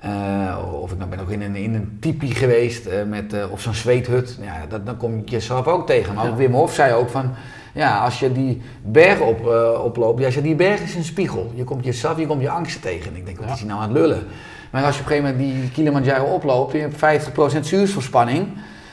Eh, 0.00 0.58
of 0.80 0.92
ik 0.92 0.98
nou 0.98 1.10
ben 1.10 1.20
ook 1.20 1.30
in 1.30 1.42
een, 1.42 1.56
in 1.56 1.74
een 1.74 1.96
tipi 2.00 2.34
geweest 2.34 2.86
eh, 2.86 3.04
met, 3.04 3.50
of 3.50 3.60
zo'n 3.60 3.74
zweethut. 3.74 4.38
Ja, 4.40 4.66
dat, 4.68 4.86
dan 4.86 4.96
kom 4.96 5.16
je 5.16 5.24
jezelf 5.24 5.66
ook 5.66 5.86
tegen. 5.86 6.14
Maar 6.14 6.28
ook. 6.28 6.36
Wim 6.36 6.52
Hof 6.52 6.74
zei 6.74 6.94
ook 6.94 7.08
van, 7.08 7.30
ja, 7.72 7.98
als 7.98 8.18
je 8.18 8.32
die 8.32 8.62
berg 8.82 9.20
op, 9.20 9.46
oploopt, 9.84 10.34
ja, 10.34 10.40
die 10.40 10.54
berg 10.54 10.80
is 10.80 10.94
een 10.94 11.04
spiegel. 11.04 11.52
Je 11.54 11.64
komt 11.64 11.84
jezelf, 11.84 12.18
je 12.18 12.26
komt 12.26 12.42
je 12.42 12.50
angsten 12.50 12.80
tegen. 12.80 13.10
En 13.10 13.16
ik 13.16 13.26
denk, 13.26 13.38
wat 13.38 13.50
is 13.50 13.58
hij 13.58 13.68
nou 13.68 13.80
aan 13.80 13.88
het 13.88 13.98
lullen? 13.98 14.26
Maar 14.70 14.84
als 14.84 14.96
je 14.96 15.02
op 15.02 15.10
een 15.10 15.16
gegeven 15.16 15.36
moment 15.36 15.60
die 15.60 15.70
Kilimanjaro 15.70 16.24
oploopt 16.24 16.72
en 16.72 16.78
je 16.78 16.88
hebt 16.88 17.28
50% 17.56 17.60
zuurstofspanning, 17.60 18.48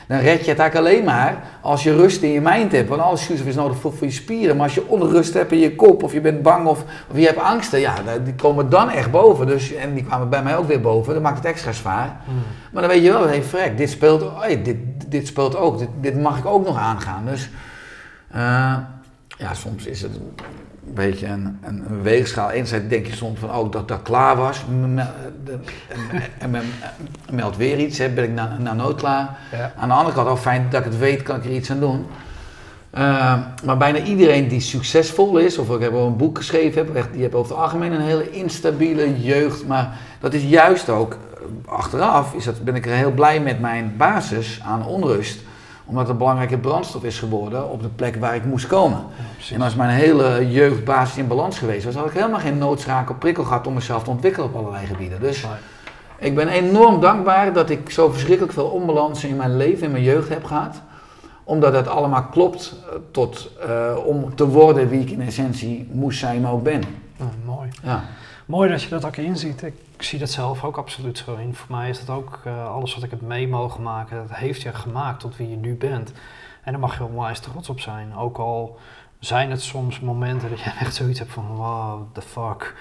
dan 0.06 0.18
red 0.18 0.44
je 0.44 0.50
het 0.50 0.58
eigenlijk 0.58 0.74
alleen 0.74 1.04
maar 1.04 1.42
als 1.60 1.82
je 1.82 1.96
rust 1.96 2.22
in 2.22 2.30
je 2.30 2.40
mind 2.40 2.72
hebt. 2.72 2.88
Want 2.88 3.00
alle 3.00 3.16
zuurstof 3.16 3.48
is 3.48 3.54
nodig 3.54 3.76
voor, 3.76 3.92
voor 3.92 4.06
je 4.06 4.12
spieren. 4.12 4.56
Maar 4.56 4.64
als 4.64 4.74
je 4.74 4.88
onrust 4.88 5.34
hebt 5.34 5.52
in 5.52 5.58
je 5.58 5.74
kop 5.74 6.02
of 6.02 6.12
je 6.12 6.20
bent 6.20 6.42
bang 6.42 6.66
of, 6.66 6.84
of 7.10 7.16
je 7.16 7.26
hebt 7.26 7.38
angsten, 7.38 7.80
ja, 7.80 7.94
die 8.24 8.34
komen 8.34 8.70
dan 8.70 8.90
echt 8.90 9.10
boven. 9.10 9.46
Dus, 9.46 9.74
en 9.74 9.94
die 9.94 10.04
kwamen 10.04 10.28
bij 10.28 10.42
mij 10.42 10.56
ook 10.56 10.66
weer 10.66 10.80
boven. 10.80 11.14
Dat 11.14 11.22
maakt 11.22 11.36
het 11.36 11.46
extra 11.46 11.72
zwaar. 11.72 12.20
Hmm. 12.24 12.34
Maar 12.72 12.82
dan 12.82 12.90
weet 12.90 13.02
je 13.02 13.12
wel, 13.12 13.26
hey, 13.26 13.42
frek, 13.42 13.78
dit 13.78 13.90
speelt, 13.90 14.24
hey, 14.40 14.62
dit, 14.62 14.76
dit 15.06 15.26
speelt 15.26 15.56
ook. 15.56 15.78
Dit, 15.78 15.88
dit 16.00 16.20
mag 16.20 16.38
ik 16.38 16.46
ook 16.46 16.66
nog 16.66 16.78
aangaan. 16.78 17.24
Dus 17.24 17.50
eh, 18.30 18.76
ja, 19.38 19.54
soms 19.54 19.86
is 19.86 20.02
het 20.02 20.18
beetje 20.94 21.26
een, 21.26 21.58
een, 21.62 22.02
weegschaal. 22.02 22.50
Enerzijds 22.50 22.88
denk 22.88 23.06
je 23.06 23.12
soms 23.14 23.38
van, 23.38 23.54
oh, 23.54 23.72
dat 23.72 23.88
dat 23.88 24.02
klaar 24.02 24.36
was. 24.36 24.64
De- 25.44 25.58
En, 26.38 26.50
men 26.50 26.62
meldt 27.30 27.56
weer 27.56 27.78
iets, 27.78 27.98
hè, 27.98 28.08
ben 28.08 28.24
ik 28.24 28.30
nou, 28.30 28.48
nou 28.58 28.76
nooit 28.76 28.96
klaar. 28.96 29.38
Ja. 29.52 29.72
Aan 29.78 29.88
de 29.88 29.94
andere 29.94 30.14
kant, 30.14 30.28
ook 30.28 30.38
fijn 30.38 30.66
dat 30.70 30.80
ik 30.80 30.86
het 30.86 30.98
weet, 30.98 31.22
kan 31.22 31.36
ik 31.36 31.44
er 31.44 31.50
iets 31.50 31.70
aan 31.70 31.80
doen. 31.80 32.06
Eh, 32.90 33.34
maar 33.64 33.76
bijna 33.76 33.98
iedereen 33.98 34.48
die 34.48 34.60
succesvol 34.60 35.36
is, 35.38 35.58
of 35.58 35.70
ik 35.74 35.80
heb 35.80 35.92
wel 35.92 36.06
een 36.06 36.16
boek 36.16 36.36
geschreven, 36.38 36.86
heb, 36.86 36.96
echt, 36.96 37.12
die 37.12 37.20
heeft 37.20 37.34
over 37.34 37.52
het 37.52 37.62
algemeen 37.62 37.92
een 37.92 38.00
hele 38.00 38.30
instabiele 38.30 39.20
jeugd. 39.22 39.66
Maar 39.66 39.98
dat 40.20 40.34
is 40.34 40.42
juist 40.42 40.88
ook, 40.88 41.12
eh, 41.12 41.72
achteraf 41.72 42.34
is 42.34 42.44
dat, 42.44 42.64
ben 42.64 42.74
ik 42.74 42.86
er 42.86 42.92
heel 42.92 43.10
blij 43.12 43.40
met 43.40 43.60
mijn 43.60 43.94
basis 43.96 44.60
aan 44.64 44.86
onrust. 44.86 45.40
Omdat 45.86 46.02
het 46.02 46.12
een 46.12 46.18
belangrijke 46.18 46.58
brandstof 46.58 47.04
is 47.04 47.18
geworden 47.18 47.70
op 47.70 47.82
de 47.82 47.88
plek 47.88 48.16
waar 48.16 48.34
ik 48.34 48.44
moest 48.44 48.66
komen. 48.66 49.04
Ja. 49.38 49.54
En 49.54 49.62
als 49.62 49.74
mijn 49.74 49.90
hele 49.90 50.50
jeugdbasis 50.50 51.16
in 51.16 51.26
balans 51.26 51.58
geweest 51.58 51.84
was, 51.84 51.94
had 51.94 52.06
ik 52.06 52.12
helemaal 52.12 52.40
geen 52.40 52.58
noodschakel 52.58 53.14
prikkel 53.14 53.44
gehad 53.44 53.66
om 53.66 53.74
mezelf 53.74 54.02
te 54.02 54.10
ontwikkelen 54.10 54.48
op 54.48 54.56
allerlei 54.56 54.86
gebieden. 54.86 55.20
Dus 55.20 55.46
ik 56.18 56.34
ben 56.34 56.48
enorm 56.48 57.00
dankbaar 57.00 57.52
dat 57.52 57.70
ik 57.70 57.90
zo 57.90 58.10
verschrikkelijk 58.10 58.52
veel 58.52 58.66
onbalansen 58.66 59.28
in 59.28 59.36
mijn 59.36 59.56
leven, 59.56 59.84
in 59.84 59.90
mijn 59.90 60.02
jeugd 60.02 60.28
heb 60.28 60.44
gehad. 60.44 60.80
Omdat 61.44 61.72
het 61.72 61.88
allemaal 61.88 62.24
klopt 62.24 62.74
eh, 62.90 62.96
tot, 63.10 63.50
eh, 63.68 63.96
om 64.04 64.34
te 64.34 64.48
worden 64.48 64.88
wie 64.88 65.00
ik 65.00 65.10
in 65.10 65.20
essentie 65.20 65.88
moest 65.92 66.18
zijn, 66.18 66.40
maar 66.40 66.52
ook 66.52 66.62
ben. 66.62 66.82
Nou, 67.16 67.30
mooi. 67.44 67.68
Ja. 67.82 68.04
Mooi 68.46 68.70
dat 68.70 68.82
je 68.82 68.88
dat 68.88 69.04
ook 69.04 69.16
inziet. 69.16 69.62
Ik 69.62 70.02
zie 70.02 70.18
dat 70.18 70.30
zelf 70.30 70.64
ook 70.64 70.76
absoluut 70.76 71.18
zo 71.18 71.34
in. 71.34 71.54
Voor 71.54 71.76
mij 71.76 71.88
is 71.88 72.04
dat 72.04 72.16
ook 72.16 72.40
eh, 72.44 72.74
alles 72.74 72.94
wat 72.94 73.04
ik 73.04 73.10
heb 73.10 73.20
mee 73.20 73.48
mogen 73.48 73.82
maken, 73.82 74.16
dat 74.16 74.36
heeft 74.36 74.62
je 74.62 74.72
gemaakt 74.72 75.20
tot 75.20 75.36
wie 75.36 75.50
je 75.50 75.56
nu 75.56 75.74
bent. 75.74 76.12
En 76.62 76.72
daar 76.72 76.80
mag 76.80 76.98
je 76.98 77.04
onwijs 77.04 77.40
trots 77.40 77.68
op 77.68 77.80
zijn. 77.80 78.16
Ook 78.16 78.38
al 78.38 78.78
zijn 79.18 79.50
het 79.50 79.62
soms 79.62 80.00
momenten 80.00 80.50
dat 80.50 80.60
je 80.60 80.70
echt 80.80 80.94
zoiets 80.94 81.18
hebt 81.18 81.30
van 81.30 81.46
wow, 81.46 82.02
the 82.12 82.22
fuck. 82.22 82.74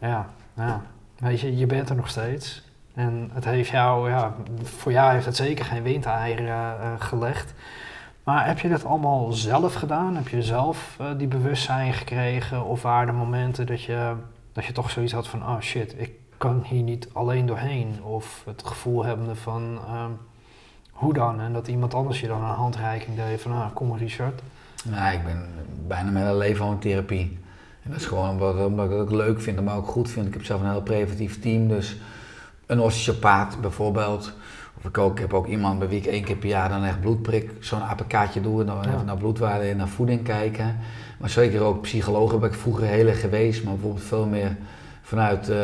Ja, 0.00 0.28
ja. 0.54 0.82
Weet 1.18 1.40
je, 1.40 1.56
je 1.56 1.66
bent 1.66 1.88
er 1.88 1.96
nog 1.96 2.08
steeds. 2.08 2.62
En 2.94 3.30
het 3.32 3.44
heeft 3.44 3.70
jou, 3.70 4.10
ja, 4.10 4.34
voor 4.62 4.92
jou 4.92 5.12
heeft 5.12 5.26
het 5.26 5.36
zeker 5.36 5.64
geen 5.64 5.82
windeieren 5.82 6.80
eh, 6.80 6.92
gelegd. 6.98 7.54
Maar 8.24 8.46
heb 8.46 8.58
je 8.58 8.68
dat 8.68 8.84
allemaal 8.84 9.32
zelf 9.32 9.74
gedaan? 9.74 10.16
Heb 10.16 10.28
je 10.28 10.42
zelf 10.42 10.96
eh, 10.98 11.06
die 11.16 11.28
bewustzijn 11.28 11.92
gekregen? 11.92 12.64
Of 12.64 12.82
waren 12.82 13.08
er 13.08 13.14
momenten 13.14 13.66
dat 13.66 13.82
je, 13.82 14.14
dat 14.60 14.68
je 14.68 14.74
toch 14.74 14.90
zoiets 14.90 15.12
had 15.12 15.28
van, 15.28 15.42
oh 15.42 15.60
shit, 15.60 15.94
ik 15.96 16.10
kan 16.36 16.62
hier 16.66 16.82
niet 16.82 17.08
alleen 17.12 17.46
doorheen? 17.46 18.02
Of 18.02 18.42
het 18.46 18.62
gevoel 18.66 19.04
hebbende 19.04 19.34
van, 19.34 19.78
ehm, 19.86 20.10
hoe 20.92 21.12
dan? 21.12 21.40
En 21.40 21.52
dat 21.52 21.68
iemand 21.68 21.94
anders 21.94 22.20
je 22.20 22.26
dan 22.26 22.42
een 22.42 22.54
handreiking 22.54 23.16
deed 23.16 23.40
van, 23.40 23.52
ah, 23.52 23.74
kom 23.74 23.88
maar 23.88 23.98
Richard. 23.98 24.42
Nou, 24.84 25.14
ik 25.14 25.24
ben 25.24 25.46
bijna 25.86 26.10
mijn 26.10 26.24
hele 26.24 26.38
leven 26.38 26.64
al 26.64 26.72
in 26.72 26.78
therapie. 26.78 27.38
En 27.82 27.90
dat 27.90 28.00
is 28.00 28.06
gewoon 28.06 28.28
omdat, 28.30 28.66
omdat 28.66 28.84
ik 28.84 28.90
het 28.90 29.00
ook 29.00 29.10
leuk 29.10 29.40
vind 29.40 29.56
en 29.56 29.64
maar 29.64 29.76
ook 29.76 29.86
goed 29.86 30.10
vind. 30.10 30.26
Ik 30.26 30.32
heb 30.32 30.44
zelf 30.44 30.60
een 30.60 30.70
heel 30.70 30.82
preventief 30.82 31.40
team, 31.40 31.68
dus 31.68 31.96
een 32.66 32.80
osteopaat 32.80 33.60
bijvoorbeeld. 33.60 34.32
Of 34.78 34.84
ik, 34.84 34.98
ook, 34.98 35.12
ik 35.12 35.18
heb 35.18 35.34
ook 35.34 35.46
iemand 35.46 35.78
bij 35.78 35.88
wie 35.88 35.98
ik 35.98 36.06
één 36.06 36.24
keer 36.24 36.36
per 36.36 36.48
jaar 36.48 36.68
dan 36.68 36.84
echt 36.84 37.00
bloedprik, 37.00 37.50
zo'n 37.60 37.82
APK'tje 37.82 38.40
doe. 38.40 38.60
En 38.60 38.66
dan 38.66 38.82
Ja. 38.82 38.92
even 38.94 39.06
naar 39.06 39.16
bloedwaarde 39.16 39.64
en 39.68 39.76
naar 39.76 39.88
voeding 39.88 40.22
kijken. 40.22 40.76
Maar 41.20 41.30
zeker 41.30 41.60
ook 41.60 41.80
psychologen 41.80 42.40
ben 42.40 42.48
ik 42.48 42.54
vroeger 42.54 42.86
heel 42.86 43.06
erg 43.06 43.20
geweest, 43.20 43.64
maar 43.64 43.72
bijvoorbeeld 43.72 44.04
veel 44.04 44.26
meer 44.26 44.56
vanuit 45.02 45.48
eh, 45.48 45.56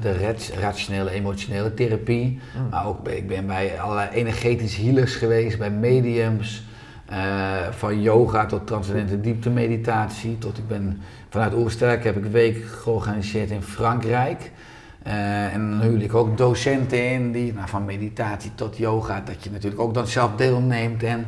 de 0.00 0.34
rationele, 0.60 1.10
emotionele 1.10 1.74
therapie. 1.74 2.40
Mm. 2.56 2.68
Maar 2.68 2.86
ook 2.86 3.08
ik 3.08 3.28
ben 3.28 3.46
bij 3.46 3.80
allerlei 3.80 4.08
energetische 4.08 4.82
healers 4.82 5.14
geweest, 5.14 5.58
bij 5.58 5.70
mediums. 5.70 6.64
eh, 7.06 7.70
van 7.70 8.02
yoga 8.02 8.46
tot 8.46 8.66
transcendente 8.66 9.20
dieptemeditatie. 9.20 10.38
Tot 10.38 10.58
ik 10.58 10.68
ben 10.68 11.00
vanuit 11.28 11.54
Oersterk 11.54 12.04
heb 12.04 12.16
ik 12.16 12.24
een 12.24 12.30
week 12.30 12.64
georganiseerd 12.64 13.50
in 13.50 13.62
Frankrijk. 13.62 14.52
Eh, 15.02 15.54
en 15.54 15.70
dan 15.70 15.80
huurde 15.80 16.04
ik 16.04 16.14
ook 16.14 16.38
docenten 16.38 17.10
in, 17.10 17.32
die, 17.32 17.52
nou, 17.52 17.68
van 17.68 17.84
meditatie 17.84 18.50
tot 18.54 18.76
yoga, 18.76 19.22
dat 19.24 19.44
je 19.44 19.50
natuurlijk 19.50 19.82
ook 19.82 19.94
dan 19.94 20.06
zelf 20.06 20.36
deelneemt. 20.36 21.02
En 21.02 21.26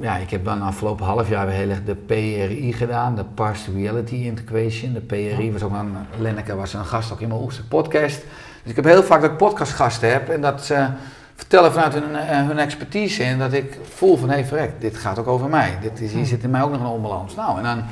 ja, 0.00 0.16
ik 0.16 0.30
heb 0.30 0.44
dan 0.44 0.62
afgelopen 0.62 1.06
half 1.06 1.28
jaar 1.28 1.46
weer 1.46 1.54
heel 1.54 1.68
erg 1.70 1.84
de 1.84 1.94
PRI 1.94 2.72
gedaan, 2.72 3.14
de 3.14 3.24
Partial 3.24 3.74
Reality 3.76 4.14
Integration. 4.14 4.92
De 4.92 5.00
PRI 5.00 5.52
was 5.52 5.62
ook 5.62 5.72
een, 5.72 5.94
Lenneke 6.18 6.54
was 6.56 6.74
een 6.74 6.84
gast 6.84 7.12
ook 7.12 7.20
in 7.20 7.28
mijn 7.28 7.40
Oersterk 7.40 7.68
podcast. 7.68 8.20
Dus 8.62 8.70
ik 8.70 8.76
heb 8.76 8.84
heel 8.84 9.02
vaak 9.02 9.20
dat 9.20 9.30
ik 9.30 9.36
podcastgasten 9.36 10.12
heb 10.12 10.28
en 10.28 10.40
dat 10.40 10.64
ze 10.64 10.86
vertellen 11.34 11.72
vanuit 11.72 11.94
hun, 11.94 12.16
eh, 12.16 12.46
hun 12.46 12.58
expertise 12.58 13.22
en 13.22 13.38
dat 13.38 13.52
ik 13.52 13.78
voel 13.82 14.16
van 14.16 14.28
hé 14.28 14.34
hey, 14.34 14.44
verrek, 14.44 14.70
dit 14.80 14.96
gaat 14.96 15.18
ook 15.18 15.26
over 15.28 15.48
mij. 15.48 15.78
Dit 15.80 16.00
is, 16.00 16.12
hier 16.12 16.26
zit 16.26 16.42
in 16.42 16.50
mij 16.50 16.62
ook 16.62 16.70
nog 16.70 16.80
een 16.80 16.86
onbalans. 16.86 17.34
Nou, 17.34 17.56
en 17.58 17.62
dan 17.64 17.82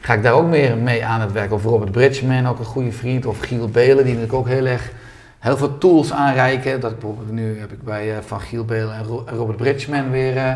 ga 0.00 0.14
ik 0.14 0.22
daar 0.22 0.32
ook 0.32 0.46
meer 0.48 0.76
mee 0.76 1.04
aan 1.04 1.20
het 1.20 1.32
werk. 1.32 1.52
Of 1.52 1.64
Robert 1.64 1.92
Bridgman, 1.92 2.46
ook 2.48 2.58
een 2.58 2.64
goede 2.64 2.92
vriend. 2.92 3.26
Of 3.26 3.40
Giel 3.40 3.68
Belen, 3.68 3.96
die 4.04 4.14
natuurlijk 4.14 4.32
ook 4.32 4.48
heel 4.48 4.66
erg 4.66 4.90
heel 5.38 5.56
veel 5.56 5.78
tools 5.78 6.12
aanreiken. 6.12 6.80
Dat 6.80 6.90
ik 6.90 6.98
bijvoorbeeld 6.98 7.30
nu 7.30 7.60
heb 7.60 7.72
ik 7.72 7.82
bij 7.82 8.10
eh, 8.16 8.22
van 8.26 8.40
Giel 8.40 8.64
Belen 8.64 8.94
en 8.94 9.04
Ro- 9.04 9.24
Robert 9.26 9.56
Bridgman 9.56 10.10
weer. 10.10 10.36
eh, 10.36 10.52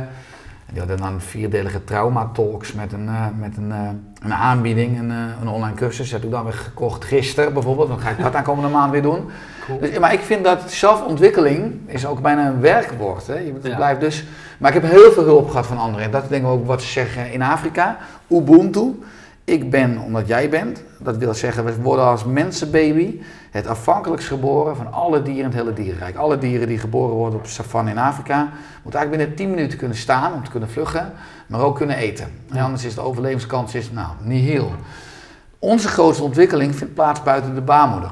die 0.72 0.80
hadden 0.80 0.96
dan 0.96 1.20
vierdelige 1.20 1.84
trauma 1.84 2.30
talks 2.32 2.72
met 2.72 2.92
een, 2.92 3.08
eh, 3.08 3.26
met 3.38 3.56
een, 3.56 3.72
eh, 3.72 3.78
een 4.22 4.34
aanbieding, 4.34 4.98
een, 4.98 5.10
eh, 5.10 5.16
een 5.40 5.48
online 5.48 5.74
cursus. 5.74 6.10
Dat 6.10 6.20
heb 6.20 6.28
ik 6.30 6.34
dan 6.34 6.44
weer 6.44 6.52
gekocht 6.52 7.04
gisteren 7.04 7.52
bijvoorbeeld. 7.52 7.88
Dan 7.88 7.98
ga 8.00 8.10
ik 8.10 8.22
dat 8.22 8.34
aankomende 8.34 8.68
maand 8.70 8.92
weer 8.92 9.02
doen. 9.02 9.30
Cool. 9.66 9.78
Dus, 9.80 9.98
maar 9.98 10.12
ik 10.12 10.20
vind 10.20 10.44
dat 10.44 10.70
zelfontwikkeling 10.70 11.74
is 11.86 12.06
ook 12.06 12.20
bijna 12.20 12.46
een 12.46 12.60
werkwoord. 12.60 13.26
Hè? 13.26 13.34
Je 13.34 13.54
Ja. 13.62 13.76
blijft 13.76 14.00
dus, 14.00 14.24
maar 14.58 14.74
ik 14.74 14.82
heb 14.82 14.90
heel 14.90 15.12
veel 15.12 15.24
hulp 15.24 15.50
gehad 15.50 15.66
van 15.66 15.78
anderen. 15.78 16.04
En 16.04 16.10
dat 16.10 16.28
denk 16.28 16.42
ik 16.44 16.48
ook 16.48 16.66
wat 16.66 16.82
ze 16.82 16.88
zeggen 16.88 17.32
in 17.32 17.42
Afrika. 17.42 17.96
Ubuntu. 18.28 18.98
Ik 19.44 19.70
ben 19.70 19.98
omdat 19.98 20.26
jij 20.26 20.48
bent. 20.48 20.82
Dat 20.98 21.16
wil 21.16 21.34
zeggen, 21.34 21.64
we 21.64 21.80
worden 21.80 22.04
als 22.04 22.24
mensenbaby 22.24 23.20
het 23.50 23.66
afhankelijkst 23.66 24.28
geboren 24.28 24.76
van 24.76 24.92
alle 24.92 25.22
dieren 25.22 25.42
in 25.42 25.44
het 25.44 25.54
hele 25.54 25.72
dierenrijk. 25.72 26.16
Alle 26.16 26.38
dieren 26.38 26.68
die 26.68 26.78
geboren 26.78 27.14
worden 27.14 27.38
op 27.38 27.46
savanne 27.46 27.90
in 27.90 27.98
Afrika, 27.98 28.48
moeten 28.82 29.00
eigenlijk 29.00 29.10
binnen 29.10 29.34
10 29.34 29.50
minuten 29.50 29.78
kunnen 29.78 29.96
staan 29.96 30.32
om 30.32 30.44
te 30.44 30.50
kunnen 30.50 30.70
vluggen, 30.70 31.12
maar 31.46 31.60
ook 31.60 31.76
kunnen 31.76 31.96
eten. 31.96 32.32
En 32.50 32.58
anders 32.58 32.84
is 32.84 32.94
de 32.94 33.00
overlevingskans 33.00 33.74
is, 33.74 33.90
nou, 33.90 34.08
nihil. 34.20 34.72
Onze 35.58 35.88
grootste 35.88 36.22
ontwikkeling 36.22 36.76
vindt 36.76 36.94
plaats 36.94 37.22
buiten 37.22 37.54
de 37.54 37.60
baarmoeder. 37.60 38.10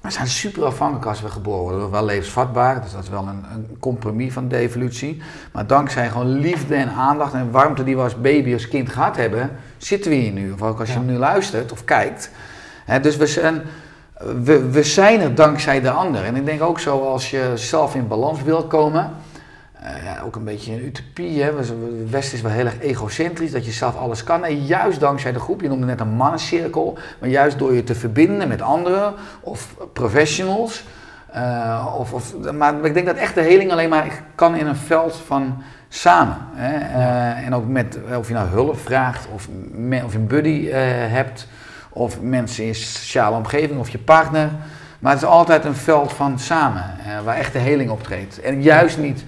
We 0.00 0.10
zijn 0.10 0.26
super 0.26 0.64
afhankelijk 0.64 1.06
als 1.06 1.20
we 1.20 1.28
geboren 1.28 1.60
worden. 1.60 1.78
We 1.78 1.88
zijn 1.88 2.04
wel 2.04 2.14
levensvatbaar, 2.14 2.82
dus 2.82 2.92
dat 2.92 3.02
is 3.02 3.08
wel 3.08 3.26
een, 3.26 3.44
een, 3.52 3.76
compromis 3.80 4.32
van 4.32 4.48
de 4.48 4.56
evolutie. 4.56 5.22
Maar 5.52 5.66
dankzij 5.66 6.08
gewoon 6.08 6.28
liefde 6.28 6.74
en 6.74 6.90
aandacht 6.90 7.34
en 7.34 7.50
warmte 7.50 7.84
die 7.84 7.96
we 7.96 8.02
als 8.02 8.20
baby, 8.20 8.52
als 8.52 8.68
kind 8.68 8.88
gehad 8.88 9.16
hebben, 9.16 9.50
zitten 9.78 10.10
we 10.10 10.16
hier 10.16 10.32
nu. 10.32 10.52
Of 10.52 10.62
ook 10.62 10.80
als 10.80 10.92
je 10.92 10.98
nu 10.98 11.16
luistert 11.16 11.72
of 11.72 11.84
kijkt. 11.84 12.30
dus 13.02 13.16
we 13.16 13.26
zijn, 13.26 13.62
we, 14.42 14.70
we 14.70 14.82
zijn 14.82 15.20
er 15.20 15.34
dankzij 15.34 15.80
de 15.80 15.90
ander. 15.90 16.24
En 16.24 16.36
ik 16.36 16.44
denk 16.44 16.62
ook 16.62 16.78
zo 16.78 16.98
als 16.98 17.30
je 17.30 17.52
zelf 17.54 17.94
in 17.94 18.08
balans 18.08 18.42
wil 18.42 18.66
komen 18.66 19.10
ja, 19.82 20.20
ook 20.24 20.36
een 20.36 20.44
beetje 20.44 20.72
een 20.72 20.84
utopie. 20.84 21.42
Hè? 21.42 21.58
Is 22.18 22.40
wel 22.40 22.52
heel 22.52 22.64
erg 22.64 22.80
egocentrisch, 22.80 23.50
dat 23.50 23.64
je 23.64 23.70
zelf 23.70 23.96
alles 23.96 24.24
kan. 24.24 24.44
En 24.44 24.64
juist 24.64 25.00
dankzij 25.00 25.32
de 25.32 25.38
groep, 25.38 25.60
je 25.60 25.68
noemde 25.68 25.86
net 25.86 26.00
een 26.00 26.08
mannencirkel, 26.08 26.98
maar 27.18 27.28
juist 27.28 27.58
door 27.58 27.74
je 27.74 27.84
te 27.84 27.94
verbinden 27.94 28.48
met 28.48 28.62
anderen 28.62 29.14
of 29.40 29.74
professionals. 29.92 30.84
Uh, 31.36 31.94
of, 31.98 32.12
of, 32.12 32.34
maar 32.52 32.84
ik 32.84 32.94
denk 32.94 33.06
dat 33.06 33.16
echt 33.16 33.34
de 33.34 33.40
heling 33.40 33.72
alleen 33.72 33.88
maar 33.88 34.22
kan 34.34 34.56
in 34.56 34.66
een 34.66 34.76
veld 34.76 35.16
van 35.26 35.62
samen. 35.88 36.36
Hè? 36.54 36.78
Uh, 36.78 37.46
en 37.46 37.54
ook 37.54 37.66
met, 37.66 37.98
of 38.16 38.28
je 38.28 38.34
nou 38.34 38.48
hulp 38.48 38.78
vraagt, 38.78 39.26
of, 39.34 39.48
of 40.04 40.12
je 40.12 40.18
een 40.18 40.26
buddy 40.26 40.68
hebt, 40.68 41.46
of 41.88 42.20
mensen 42.20 42.62
in 42.62 42.68
je 42.68 42.74
sociale 42.74 43.36
omgeving, 43.36 43.78
of 43.78 43.88
je 43.88 43.98
partner. 43.98 44.50
Maar 44.98 45.12
het 45.12 45.22
is 45.22 45.28
altijd 45.28 45.64
een 45.64 45.74
veld 45.74 46.12
van 46.12 46.38
samen, 46.38 46.84
waar 47.24 47.36
echt 47.36 47.52
de 47.52 47.58
heling 47.58 47.90
optreedt. 47.90 48.40
En 48.40 48.62
juist 48.62 48.98
niet 48.98 49.24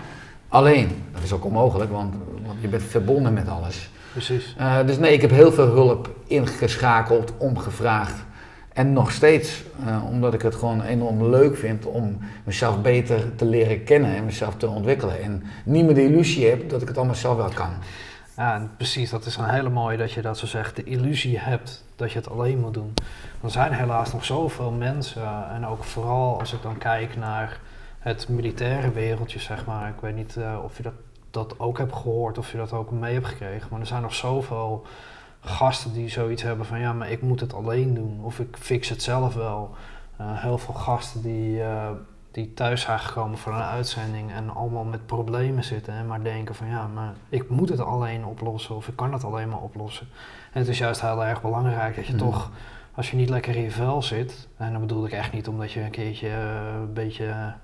alleen. 0.53 1.05
Dat 1.13 1.23
is 1.23 1.33
ook 1.33 1.45
onmogelijk, 1.45 1.91
want, 1.91 2.15
want 2.47 2.61
je 2.61 2.69
bent 2.69 2.83
verbonden 2.83 3.33
met 3.33 3.49
alles. 3.49 3.91
Precies. 4.13 4.55
Uh, 4.59 4.87
dus 4.87 4.99
nee, 4.99 5.13
ik 5.13 5.21
heb 5.21 5.31
heel 5.31 5.53
veel 5.53 5.67
hulp 5.67 6.11
ingeschakeld, 6.27 7.33
omgevraagd. 7.37 8.25
En 8.73 8.93
nog 8.93 9.11
steeds, 9.11 9.63
uh, 9.87 10.05
omdat 10.11 10.35
ik 10.35 10.43
het 10.43 10.55
gewoon 10.55 10.83
enorm 10.83 11.31
leuk 11.31 11.57
vind 11.57 11.87
om 11.87 12.19
mezelf 12.45 12.81
beter 12.81 13.35
te 13.35 13.45
leren 13.45 13.85
kennen 13.85 14.17
en 14.17 14.25
mezelf 14.25 14.55
te 14.57 14.69
ontwikkelen. 14.69 15.23
En 15.23 15.43
niet 15.65 15.85
meer 15.85 15.95
de 15.95 16.05
illusie 16.05 16.49
heb 16.49 16.71
dat 16.71 16.83
ik 16.83 16.89
het 16.89 16.97
allemaal 16.97 17.15
zelf 17.15 17.37
wel 17.37 17.51
kan. 17.55 17.71
Ja, 18.37 18.69
precies. 18.77 19.11
Dat 19.11 19.27
is 19.27 19.37
een 19.37 19.49
hele 19.49 19.69
mooie 19.69 19.97
dat 19.97 20.13
je 20.13 20.23
dat 20.23 20.39
zo 20.39 20.47
zegt. 20.47 20.77
De 20.77 20.85
illusie 20.85 21.39
hebt 21.39 21.85
dat 21.97 22.13
je 22.13 22.19
het 22.19 22.31
alleen 22.31 22.59
moet 22.59 22.75
doen. 22.75 22.95
Er 23.43 23.51
zijn 23.51 23.73
helaas 23.73 24.13
nog 24.13 24.25
zoveel 24.25 24.71
mensen, 24.71 25.51
en 25.55 25.67
ook 25.67 25.85
vooral 25.85 26.39
als 26.39 26.53
ik 26.53 26.63
dan 26.63 26.79
kijk 26.79 27.17
naar 27.17 27.59
het 28.03 28.29
militaire 28.29 28.93
wereldje, 28.93 29.39
zeg 29.39 29.67
maar. 29.67 29.89
Ik 29.89 30.01
weet 30.01 30.15
niet 30.15 30.37
uh, 30.39 30.59
of 30.65 30.77
je 30.77 30.83
dat, 30.83 30.95
dat 31.31 31.59
ook 31.59 31.79
hebt 31.79 31.95
gehoord, 31.95 32.39
of 32.39 32.51
je 32.51 32.57
dat 32.57 32.73
ook 32.73 32.91
mee 32.91 33.15
hebt 33.15 33.27
gekregen. 33.27 33.69
Maar 33.71 33.81
er 33.81 33.87
zijn 33.87 34.03
nog 34.03 34.15
zoveel 34.15 34.87
gasten 35.41 35.93
die 35.93 36.09
zoiets 36.09 36.43
hebben 36.43 36.67
van 36.67 36.81
ja, 36.81 36.93
maar 36.93 37.11
ik 37.11 37.23
moet 37.23 37.41
het 37.41 37.55
alleen 37.55 37.95
doen. 37.95 38.21
Of 38.23 38.39
ik 38.39 38.57
fix 38.59 38.89
het 38.89 39.03
zelf 39.03 39.35
wel. 39.35 39.75
Uh, 40.21 40.43
heel 40.43 40.59
veel 40.59 40.75
gasten 40.75 41.23
die, 41.23 41.59
uh, 41.59 41.91
die 42.31 42.55
thuis 42.55 42.81
zijn 42.81 42.99
gekomen 42.99 43.39
voor 43.39 43.53
een 43.53 43.63
uitzending 43.63 44.33
en 44.33 44.51
allemaal 44.51 44.85
met 44.85 45.07
problemen 45.07 45.65
zitten. 45.65 45.95
En 45.95 46.07
maar 46.07 46.23
denken 46.23 46.55
van 46.55 46.67
ja, 46.67 46.87
maar 46.87 47.15
ik 47.29 47.49
moet 47.49 47.69
het 47.69 47.81
alleen 47.81 48.25
oplossen 48.25 48.77
of 48.77 48.89
ik 48.89 48.97
kan 48.97 49.13
het 49.13 49.25
alleen 49.25 49.49
maar 49.49 49.61
oplossen. 49.61 50.07
En 50.53 50.61
het 50.61 50.69
is 50.69 50.79
juist 50.79 51.01
heel 51.01 51.25
erg 51.25 51.43
belangrijk 51.43 51.97
dat 51.97 52.07
je 52.07 52.13
mm. 52.13 52.19
toch, 52.19 52.51
als 52.95 53.11
je 53.11 53.17
niet 53.17 53.29
lekker 53.29 53.57
in 53.57 53.63
je 53.63 53.71
vel 53.71 54.03
zit, 54.03 54.49
en 54.57 54.73
dat 54.73 54.81
bedoel 54.81 55.07
ik 55.07 55.13
echt 55.13 55.33
niet 55.33 55.49
omdat 55.49 55.73
je 55.73 55.81
een 55.81 55.91
keertje 55.91 56.29
een 56.29 56.93
beetje 56.93 57.55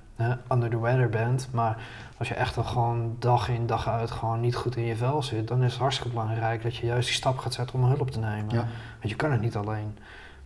under 0.52 0.70
the 0.70 0.80
weather 0.80 1.08
bent. 1.08 1.48
Maar 1.52 1.76
als 2.18 2.28
je 2.28 2.34
echt 2.34 2.56
al 2.56 2.64
gewoon 2.64 3.16
dag 3.18 3.48
in 3.48 3.66
dag 3.66 3.88
uit 3.88 4.10
gewoon 4.10 4.40
niet 4.40 4.56
goed 4.56 4.76
in 4.76 4.84
je 4.84 4.96
vel 4.96 5.22
zit, 5.22 5.48
dan 5.48 5.62
is 5.62 5.72
het 5.72 5.80
hartstikke 5.80 6.12
belangrijk 6.12 6.62
dat 6.62 6.76
je 6.76 6.86
juist 6.86 7.06
die 7.06 7.16
stap 7.16 7.38
gaat 7.38 7.54
zetten 7.54 7.80
om 7.80 7.84
hulp 7.84 8.10
te 8.10 8.18
nemen. 8.18 8.54
Want 8.54 8.68
je 9.00 9.14
kan 9.14 9.32
het 9.32 9.40
niet 9.40 9.56
alleen. 9.56 9.98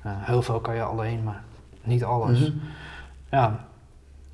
heel 0.03 0.43
veel 0.43 0.61
kan 0.61 0.75
je 0.75 0.83
alleen, 0.83 1.23
maar 1.23 1.43
niet 1.83 2.05
alles. 2.05 2.39
Mhm. 2.39 2.59
Ja, 3.31 3.59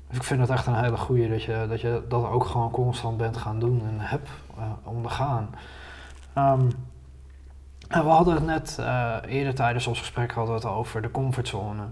dus 0.07 0.17
ik 0.17 0.23
vind 0.23 0.39
het 0.39 0.49
echt 0.49 0.65
een 0.65 0.83
hele 0.83 0.97
goede 0.97 1.29
dat 1.29 1.43
je, 1.43 1.65
dat 1.69 1.81
je 1.81 2.03
dat 2.07 2.25
ook 2.25 2.45
gewoon 2.45 2.71
constant 2.71 3.17
bent 3.17 3.37
gaan 3.37 3.59
doen 3.59 3.81
en 3.87 3.99
hebt 3.99 4.29
uh, 4.57 4.63
ondergaan. 4.83 5.49
Um, 6.37 6.69
en 7.87 8.03
we 8.03 8.09
hadden 8.09 8.33
het 8.33 8.45
net 8.45 8.77
uh, 8.79 9.15
eerder 9.25 9.55
tijdens 9.55 9.87
ons 9.87 9.99
gesprek 9.99 10.31
hadden 10.31 10.55
we 10.55 10.61
het 10.61 10.69
over 10.69 11.01
de 11.01 11.11
comfortzone. 11.11 11.83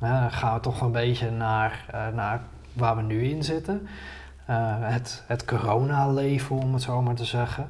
dan 0.00 0.32
gaan 0.32 0.54
we 0.54 0.60
toch 0.60 0.80
een 0.80 0.92
beetje 0.92 1.30
naar, 1.30 1.86
uh, 1.94 2.08
naar 2.08 2.42
waar 2.76 2.96
we 2.96 3.02
nu 3.02 3.24
in 3.24 3.44
zitten. 3.44 3.86
Uh, 4.50 4.74
het, 4.80 5.24
het 5.26 5.44
coronaleven, 5.44 6.56
om 6.56 6.72
het 6.72 6.82
zo 6.82 7.02
maar 7.02 7.14
te 7.14 7.24
zeggen. 7.24 7.68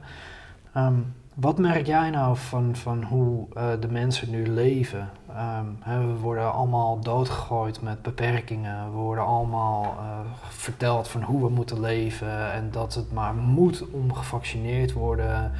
Um, 0.77 1.15
wat 1.35 1.59
merk 1.59 1.87
jij 1.87 2.11
nou 2.11 2.37
van, 2.37 2.77
van 2.77 3.03
hoe 3.03 3.47
uh, 3.57 3.65
de 3.81 3.89
mensen 3.89 4.31
nu 4.31 4.47
leven? 4.47 5.09
Um, 5.31 5.77
hè, 5.81 6.07
we 6.07 6.15
worden 6.15 6.53
allemaal 6.53 7.01
doodgegooid 7.01 7.83
met 7.83 8.03
beperkingen. 8.03 8.85
We 8.85 8.97
worden 8.97 9.25
allemaal 9.25 9.83
uh, 9.83 10.19
verteld 10.49 11.09
van 11.09 11.23
hoe 11.23 11.43
we 11.43 11.49
moeten 11.49 11.81
leven 11.81 12.53
en 12.53 12.71
dat 12.71 12.95
het 12.95 13.13
maar 13.13 13.35
moet 13.35 13.91
om 13.91 14.13
gevaccineerd 14.13 14.93
worden, 14.93 15.53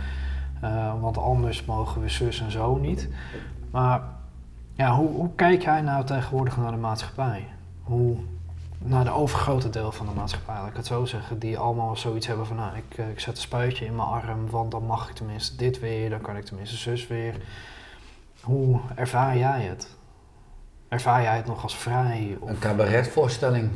want 1.01 1.19
anders 1.19 1.65
mogen 1.65 2.01
we 2.01 2.09
zus 2.09 2.41
en 2.41 2.51
zo 2.51 2.77
niet. 2.77 3.09
Maar 3.71 4.01
ja, 4.73 4.97
hoe, 4.97 5.09
hoe 5.09 5.31
kijk 5.35 5.63
jij 5.63 5.81
nou 5.81 6.05
tegenwoordig 6.05 6.57
naar 6.57 6.71
de 6.71 6.77
maatschappij? 6.77 7.47
Hoe, 7.83 8.17
naar 8.89 9.05
de 9.05 9.11
overgrote 9.11 9.71
deel 9.71 9.93
van 9.93 10.07
de 10.07 10.13
maatschappij, 10.13 10.55
laat 10.55 10.69
ik 10.69 10.77
het 10.77 10.87
zo 10.87 11.05
zeggen, 11.05 11.39
die 11.39 11.59
allemaal 11.59 11.97
zoiets 11.97 12.27
hebben 12.27 12.47
van, 12.47 12.57
nou, 12.57 12.77
ik, 12.77 12.99
eh, 12.99 13.09
ik 13.09 13.21
zet 13.21 13.37
een 13.37 13.43
spuitje 13.43 13.85
in 13.85 13.97
mijn 13.97 14.09
arm, 14.09 14.51
want 14.51 14.71
dan 14.71 14.87
mag 14.87 15.09
ik 15.09 15.15
tenminste 15.15 15.57
dit 15.57 15.81
weer, 15.81 16.11
dan 16.11 16.21
kan 16.21 16.37
ik 16.37 16.45
tenminste 16.45 16.77
zus 16.77 17.07
weer. 17.07 17.35
Hoe 18.41 18.81
ervaar 18.95 19.37
jij 19.39 19.63
het? 19.63 19.89
Ervaar 20.89 21.23
jij 21.23 21.37
het 21.37 21.47
nog 21.47 21.63
als 21.63 21.77
vrij? 21.77 22.37
Of? 22.41 22.49
Een 22.49 22.59
cabaretvoorstelling. 22.59 23.71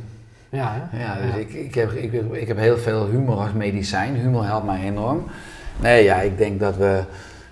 Ja, 0.48 0.88
hè? 0.90 1.02
ja, 1.02 1.14
dus 1.14 1.40
Ik, 1.40 1.52
ik, 1.52 1.74
heb, 1.74 1.92
ik, 1.92 2.12
ik 2.32 2.48
heb 2.48 2.56
heel 2.56 2.78
veel 2.78 3.06
humor 3.06 3.36
als 3.36 3.52
medicijn. 3.52 4.14
Humor 4.14 4.44
helpt 4.44 4.66
mij 4.66 4.82
enorm. 4.82 5.24
Nee, 5.76 6.04
ja, 6.04 6.20
ik 6.20 6.38
denk 6.38 6.61
dat 6.61 6.76
we 6.76 7.04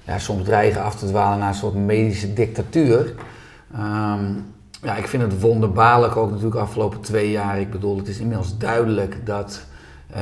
ja, 0.04 0.18
soms 0.18 0.44
dreigen 0.44 0.82
af 0.82 0.96
te 0.96 1.06
dwalen 1.06 1.38
naar 1.38 1.48
een 1.48 1.54
soort 1.54 1.74
medische 1.74 2.32
dictatuur. 2.32 3.14
Um, 3.76 4.54
ja, 4.83 4.97
ik 4.97 5.07
vind 5.07 5.22
het 5.22 5.41
wonderbaarlijk 5.41 6.16
ook 6.16 6.29
natuurlijk 6.29 6.57
de 6.57 6.62
afgelopen 6.62 7.01
twee 7.01 7.31
jaar. 7.31 7.61
Ik 7.61 7.70
bedoel, 7.70 7.97
het 7.97 8.09
is 8.09 8.18
inmiddels 8.18 8.59
duidelijk 8.59 9.26
dat 9.26 9.64
uh, 10.11 10.16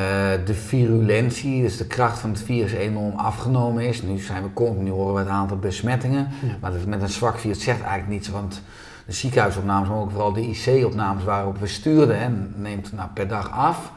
de 0.45 0.55
virulentie, 0.55 1.63
dus 1.63 1.77
de 1.77 1.87
kracht 1.87 2.19
van 2.19 2.31
het 2.31 2.43
virus 2.43 2.73
enorm 2.73 3.17
afgenomen 3.17 3.89
is. 3.89 4.03
Nu 4.03 4.19
zijn 4.19 4.43
we 4.43 4.53
continu 4.53 4.91
horen 4.91 5.15
we 5.15 5.21
het 5.21 5.29
aantal 5.29 5.57
besmettingen. 5.57 6.29
Maar 6.61 6.73
dat 6.73 6.87
met 6.87 7.03
een 7.03 7.09
zwak 7.09 7.39
virus 7.39 7.63
zegt 7.63 7.81
eigenlijk 7.81 8.11
niets, 8.11 8.29
want 8.29 8.63
de 9.07 9.13
ziekenhuisopnames, 9.13 9.89
maar 9.89 9.99
ook 9.99 10.11
vooral 10.11 10.33
de 10.33 10.49
IC-opnames 10.49 11.25
waarop 11.25 11.59
we 11.59 11.67
stuurden, 11.67 12.19
en 12.19 12.55
neemt 12.57 12.93
nou, 12.93 13.09
per 13.15 13.29
dag 13.29 13.51
af. 13.51 13.93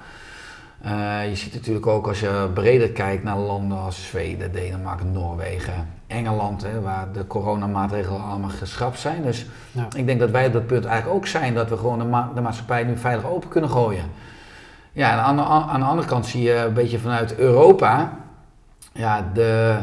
Uh, 0.86 1.30
je 1.30 1.36
ziet 1.36 1.54
natuurlijk 1.54 1.88
ook 1.88 2.08
als 2.08 2.20
je 2.20 2.50
breder 2.54 2.90
kijkt 2.90 3.24
naar 3.24 3.38
landen 3.38 3.78
als 3.78 4.08
Zweden, 4.08 4.52
Denemarken, 4.52 5.12
Noorwegen, 5.12 5.88
Engeland, 6.08 6.64
hè, 6.64 6.82
waar 6.82 7.12
de 7.12 7.28
coronamaatregelen 7.28 8.24
allemaal 8.24 8.50
geschrapt 8.50 9.00
zijn. 9.00 9.24
Dus 9.24 9.46
ja. 9.72 9.88
ik 9.96 10.06
denk 10.06 10.20
dat 10.20 10.30
wij 10.32 10.48
op 10.48 10.54
dat 10.54 10.68
punt 10.68 10.86
eigenlijk 10.86 11.18
ook 11.18 11.28
zijn 11.28 11.54
dat 11.54 11.70
we 11.70 11.78
gewoon 11.78 12.00
de, 12.00 12.06
ma 12.06 12.32
de 12.36 12.42
maatschappij 12.42 12.84
nu 12.84 12.98
veilig 12.98 13.26
open 13.26 13.50
kunnen 13.50 13.70
gooien. 13.70 14.04
Ja, 14.92 15.12
en 15.12 15.18
aan 15.18 15.36
de, 15.36 15.44
aan 15.44 15.80
de 15.80 15.86
andere 15.86 16.08
kant 16.08 16.26
zie 16.26 16.42
je 16.42 16.56
een 16.56 16.74
beetje 16.74 17.00
vanuit 17.00 17.36
Europa, 17.36 18.18
ja, 18.94 19.30
de, 19.34 19.78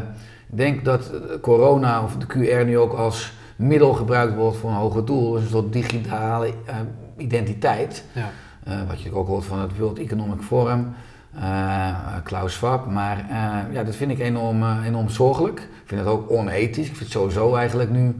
ik 0.49 0.57
denk 0.57 0.85
dat 0.85 1.11
corona 1.41 2.03
of 2.03 2.15
de 2.15 2.25
QR 2.25 2.65
nu 2.65 2.77
ook 2.77 2.93
als 2.93 3.33
middel 3.55 3.93
gebruikt 3.93 4.35
wordt 4.35 4.57
voor 4.57 4.69
een 4.69 4.75
hoger 4.75 5.05
doel, 5.05 5.31
dus 5.31 5.41
een 5.41 5.49
soort 5.49 5.73
digitale 5.73 6.47
uh, 6.47 6.75
identiteit. 7.17 8.03
Ja. 8.11 8.29
Uh, 8.67 8.73
wat 8.87 9.01
je 9.01 9.15
ook 9.15 9.27
hoort 9.27 9.45
van 9.45 9.59
het 9.59 9.77
World 9.77 9.99
Economic 9.99 10.41
Forum. 10.41 10.93
Uh, 11.35 12.15
Klaus 12.23 12.53
Schwab. 12.53 12.85
Maar 12.85 13.25
uh, 13.29 13.57
ja, 13.73 13.83
dat 13.83 13.95
vind 13.95 14.11
ik 14.11 14.19
enorm, 14.19 14.63
enorm 14.85 15.09
zorgelijk. 15.09 15.59
Ik 15.59 15.83
vind 15.85 16.01
het 16.01 16.09
ook 16.09 16.31
onethisch. 16.31 16.87
Ik 16.87 16.95
vind 16.95 16.99
het 16.99 17.11
sowieso 17.11 17.55
eigenlijk 17.55 17.89
nu 17.89 18.15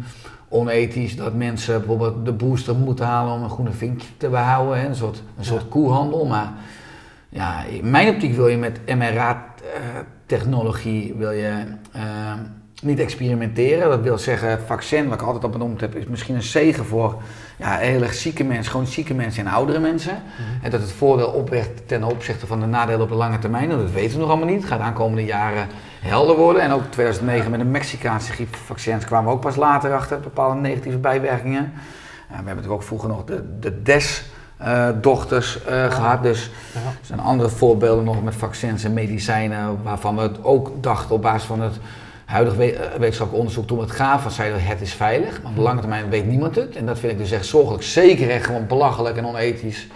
onethisch 0.50 1.16
dat 1.16 1.34
mensen 1.34 1.78
bijvoorbeeld 1.78 2.26
de 2.26 2.34
booster 2.34 2.76
moeten 2.76 3.06
halen 3.06 3.34
om 3.34 3.44
een 3.44 3.50
groene 3.50 3.72
vinkje 3.72 4.08
te 4.18 4.30
behouden. 4.30 4.80
Hè? 4.80 4.88
Een 4.88 4.96
soort, 4.96 5.24
een 5.38 5.46
soort 5.46 5.68
koehandel. 5.68 6.26
Maar 6.26 6.54
ja, 7.30 7.64
in 7.64 7.90
mijn 7.90 8.10
optiek 8.10 8.36
wil 8.36 8.48
je 8.48 8.58
met 8.58 8.80
mRNA-technologie 8.86 11.14
wil 11.14 11.32
je 11.32 11.64
niet 12.82 13.00
experimenteren. 13.00 13.90
Dat 13.90 14.02
wil 14.02 14.18
zeggen, 14.18 14.50
het 14.50 14.62
vaccin, 14.66 15.08
wat 15.08 15.22
ik 15.22 15.26
altijd 15.26 15.44
al 15.44 15.50
benoemd 15.50 15.82
heb, 15.82 15.96
is 15.96 16.06
misschien 16.06 16.36
een 16.36 16.42
zegen 16.42 16.86
voor 16.86 17.22
ja, 17.58 17.78
heel 17.78 18.02
erg 18.02 18.14
zieke 18.14 18.44
mensen, 18.44 18.72
gewoon 18.72 18.88
zieke 18.88 19.14
mensen 19.14 19.46
en 19.46 19.52
oudere 19.52 19.80
mensen. 19.80 20.14
Mhm. 20.14 20.66
En 20.66 20.72
dat 20.72 20.82
het 20.82 20.92
voordeel 20.92 21.28
opweegt 21.28 21.88
ten 21.88 22.04
opzichte 22.04 22.48
van 22.48 22.60
de 22.60 22.66
nadelen 22.66 23.02
op 23.02 23.10
de 23.10 23.16
lange 23.16 23.40
termijn. 23.40 23.70
Dat 23.70 23.92
weten 23.92 24.14
we 24.14 24.20
nog 24.20 24.30
allemaal 24.30 24.48
niet. 24.48 24.60
Het 24.60 24.70
gaat 24.70 24.80
de 24.80 24.86
aankomende 24.86 25.26
jaren 25.26 25.68
helder 26.02 26.36
worden. 26.36 26.62
En 26.62 26.72
ook 26.72 26.84
2009 26.90 27.52
met 27.52 27.60
de 27.60 27.66
Mexicaanse 27.66 28.32
griepvaccins 28.32 29.06
kwamen 29.06 29.30
we 29.30 29.36
ook 29.36 29.42
pas 29.42 29.56
later 29.56 29.94
achter 29.94 30.20
bepaalde 30.20 30.60
negatieve 30.60 30.98
bijwerkingen. 30.98 31.74
we 32.28 32.36
hebben 32.36 32.46
natuurlijk 32.46 32.82
ook 32.82 32.88
vroeger 32.88 33.10
nog 33.10 33.24
de, 33.24 33.60
de 33.60 33.82
DES. 33.82 34.24
Uh, 34.62 34.90
dochters 35.02 35.60
uh, 35.70 35.92
gehad. 35.92 36.24
Dus 36.24 36.44
er 36.74 36.82
zijn 37.02 37.20
andere 37.20 37.50
voorbeelden 37.50 38.04
nog 38.04 38.24
met 38.24 38.36
vaccins 38.36 38.84
en 38.84 38.94
medicijnen 38.94 39.84
waarvan 39.84 40.16
we 40.16 40.22
het 40.22 40.44
ook 40.44 40.84
dachten 40.84 41.16
op 41.16 41.22
basis 41.22 41.44
van 41.44 41.62
het 41.62 41.80
Huidig 42.28 42.54
eh, 42.54 42.58
wetenschappelijk 42.98 43.34
onderzoek 43.34 43.68
toen 43.68 43.78
we 43.78 43.84
het 43.84 43.92
gaven, 43.94 44.32
zeiden 44.32 44.58
we 44.58 44.64
het 44.64 44.82
is 44.82 44.94
veilig. 44.94 45.42
Maar 45.42 45.50
op 45.52 45.56
de 45.58 45.62
lange 45.64 45.80
termijn 45.80 46.10
weet 46.10 46.26
niemand 46.26 46.56
het. 46.56 46.76
En 46.76 46.86
dat 46.86 47.00
vind 47.00 47.12
ik 47.12 47.18
dus 47.18 47.32
echt 47.32 47.46
zorgelijk. 47.46 47.84
Zeker 47.84 48.30
echt 48.30 48.46
gewoon 48.46 48.68
belachelijk 48.68 49.18
en 49.18 49.26
onethisch. 49.26 49.88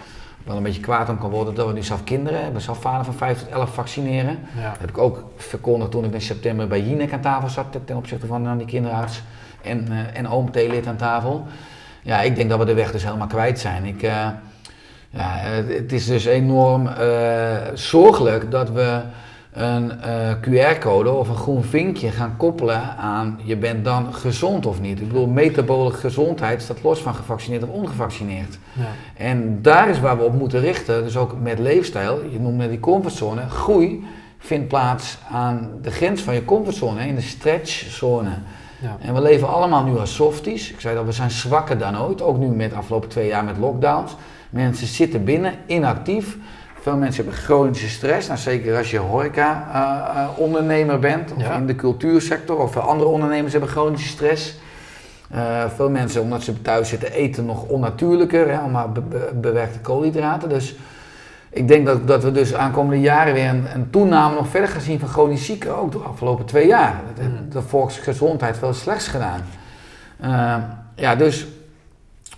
Wel 0.44 0.56
een 0.56 0.62
beetje 0.62 0.80
kwaad 0.80 1.08
om 1.08 1.18
kan 1.18 1.30
worden 1.30 1.54
dat 1.54 1.66
we 1.66 1.72
nu 1.72 1.82
zelf 1.82 2.04
kinderen, 2.04 2.46
ik 2.46 2.52
ben 2.52 2.60
zelf 2.60 2.80
vader 2.80 3.04
van 3.04 3.14
5 3.14 3.38
tot 3.38 3.48
11 3.48 3.74
vaccineren. 3.74 4.38
Ja. 4.56 4.70
Dat 4.70 4.78
heb 4.80 4.88
ik 4.88 4.98
ook 4.98 5.24
verkondigd 5.36 5.90
toen 5.90 6.04
ik 6.04 6.12
in 6.12 6.20
september 6.20 6.68
bij 6.68 6.80
Jinek 6.80 7.12
aan 7.12 7.20
tafel 7.20 7.48
zat 7.48 7.66
ten- 7.84 7.96
opzichte 7.96 8.26
van 8.26 8.46
eh, 8.46 8.56
die 8.56 8.66
kinderarts 8.66 9.22
en, 9.62 9.88
eh 9.90 10.18
en 10.18 10.28
oom 10.28 10.50
T-lid 10.50 10.86
aan 10.86 10.96
tafel. 10.96 11.46
Ja, 12.02 12.20
ik 12.20 12.36
denk 12.36 12.50
dat 12.50 12.58
we 12.58 12.64
de 12.64 12.74
weg 12.74 12.92
dus 12.92 13.04
helemaal 13.04 13.26
kwijt 13.26 13.58
zijn. 13.60 13.84
Ik, 13.84 14.00
ja, 14.00 14.40
het, 15.10 15.92
is 15.92 16.06
dus 16.06 16.24
enorm 16.24 16.88
zorgelijk 17.74 18.50
dat 18.50 18.70
we 18.70 19.00
een 19.52 20.00
eh, 20.00 20.30
QR-code 20.40 21.10
of 21.10 21.28
een 21.28 21.36
groen 21.36 21.64
vinkje 21.64 22.10
gaan 22.10 22.36
koppelen 22.36 22.96
aan 22.96 23.40
je 23.42 23.56
bent 23.56 23.84
dan 23.84 24.14
gezond 24.14 24.66
of 24.66 24.80
niet. 24.80 25.00
Ik 25.00 25.08
bedoel, 25.08 25.26
metabole 25.26 25.90
gezondheid 25.90 26.62
staat 26.62 26.82
los 26.82 27.00
van 27.00 27.14
gevaccineerd 27.14 27.62
of 27.62 27.68
ongevaccineerd. 27.68 28.58
Ja. 28.72 28.86
En 29.16 29.62
daar 29.62 29.88
is 29.88 30.00
waar 30.00 30.18
we 30.18 30.24
op 30.24 30.34
moeten 30.34 30.60
richten, 30.60 31.02
dus 31.02 31.16
ook 31.16 31.40
met 31.40 31.58
leefstijl. 31.58 32.20
Je 32.30 32.40
noemde 32.40 32.68
die 32.68 32.80
comfortzone. 32.80 33.48
Groei 33.48 34.04
vindt 34.38 34.68
plaats 34.68 35.18
aan 35.30 35.70
de 35.82 35.90
grens 35.90 36.22
van 36.22 36.34
je 36.34 36.44
comfortzone, 36.44 37.06
in 37.06 37.14
de 37.14 37.20
stretchzone. 37.20 38.30
Ja. 38.80 38.96
En 39.00 39.14
we 39.14 39.20
leven 39.20 39.48
allemaal 39.48 39.84
nu 39.84 39.98
als 39.98 40.14
softies. 40.14 40.70
Ik 40.70 40.80
zei 40.80 40.94
dat 40.94 41.04
we 41.04 41.12
zijn 41.12 41.30
zwakker 41.30 41.78
dan 41.78 41.98
ooit, 41.98 42.22
ook 42.22 42.38
nu 42.38 42.46
met 42.46 42.70
de 42.70 42.76
afgelopen 42.76 43.08
twee 43.08 43.26
jaar 43.26 43.44
met 43.44 43.58
lockdowns. 43.58 44.16
Mensen 44.50 44.86
zitten 44.86 45.24
binnen, 45.24 45.54
inactief. 45.66 46.36
Veel 46.82 46.96
mensen 46.96 47.24
hebben 47.24 47.42
chronische 47.42 47.88
stress. 47.88 48.26
Nou, 48.28 48.38
zeker 48.40 48.76
als 48.76 48.90
je 48.90 48.98
horeca-ondernemer 48.98 50.98
bent, 50.98 51.32
of 51.36 51.42
Ja. 51.42 51.54
in 51.56 51.66
de 51.66 51.76
cultuursector, 51.76 52.58
of 52.58 52.76
andere 52.76 53.10
ondernemers 53.10 53.52
hebben 53.52 53.70
chronische 53.70 54.08
stress. 54.08 54.54
Eh, 55.30 55.64
veel 55.74 55.90
mensen, 55.90 56.22
omdat 56.22 56.42
ze 56.42 56.62
thuis 56.62 56.88
zitten, 56.88 57.12
eten 57.12 57.46
nog 57.46 57.64
onnatuurlijker, 57.64 58.50
hè, 58.50 58.58
allemaal 58.58 58.88
be- 58.88 59.00
be- 59.00 59.30
bewerkte 59.34 59.78
koolhydraten. 59.78 60.48
Dus 60.48 60.76
ik 61.50 61.68
denk 61.68 61.86
dat, 61.86 62.06
dat 62.06 62.22
we 62.22 62.32
dus 62.32 62.54
aankomende 62.54 63.00
jaren 63.00 63.34
weer 63.34 63.48
een, 63.48 63.64
een 63.74 63.90
toename 63.90 64.34
nog 64.34 64.48
verder 64.48 64.68
gaan 64.68 64.80
zien 64.80 64.98
van 64.98 65.08
chronisch 65.08 65.46
zieken, 65.46 65.76
ook 65.78 65.92
de 65.92 65.98
afgelopen 65.98 66.44
twee 66.44 66.66
jaar. 66.66 67.00
Dat 67.14 67.24
heeft 67.24 67.40
Mm. 67.42 67.50
de 67.50 67.62
volksgezondheid 67.62 68.58
veel 68.58 68.74
slechts 68.74 69.08
gedaan. 69.08 69.40
Eh, 70.20 70.54
ja, 70.94 71.14
dus 71.16 71.46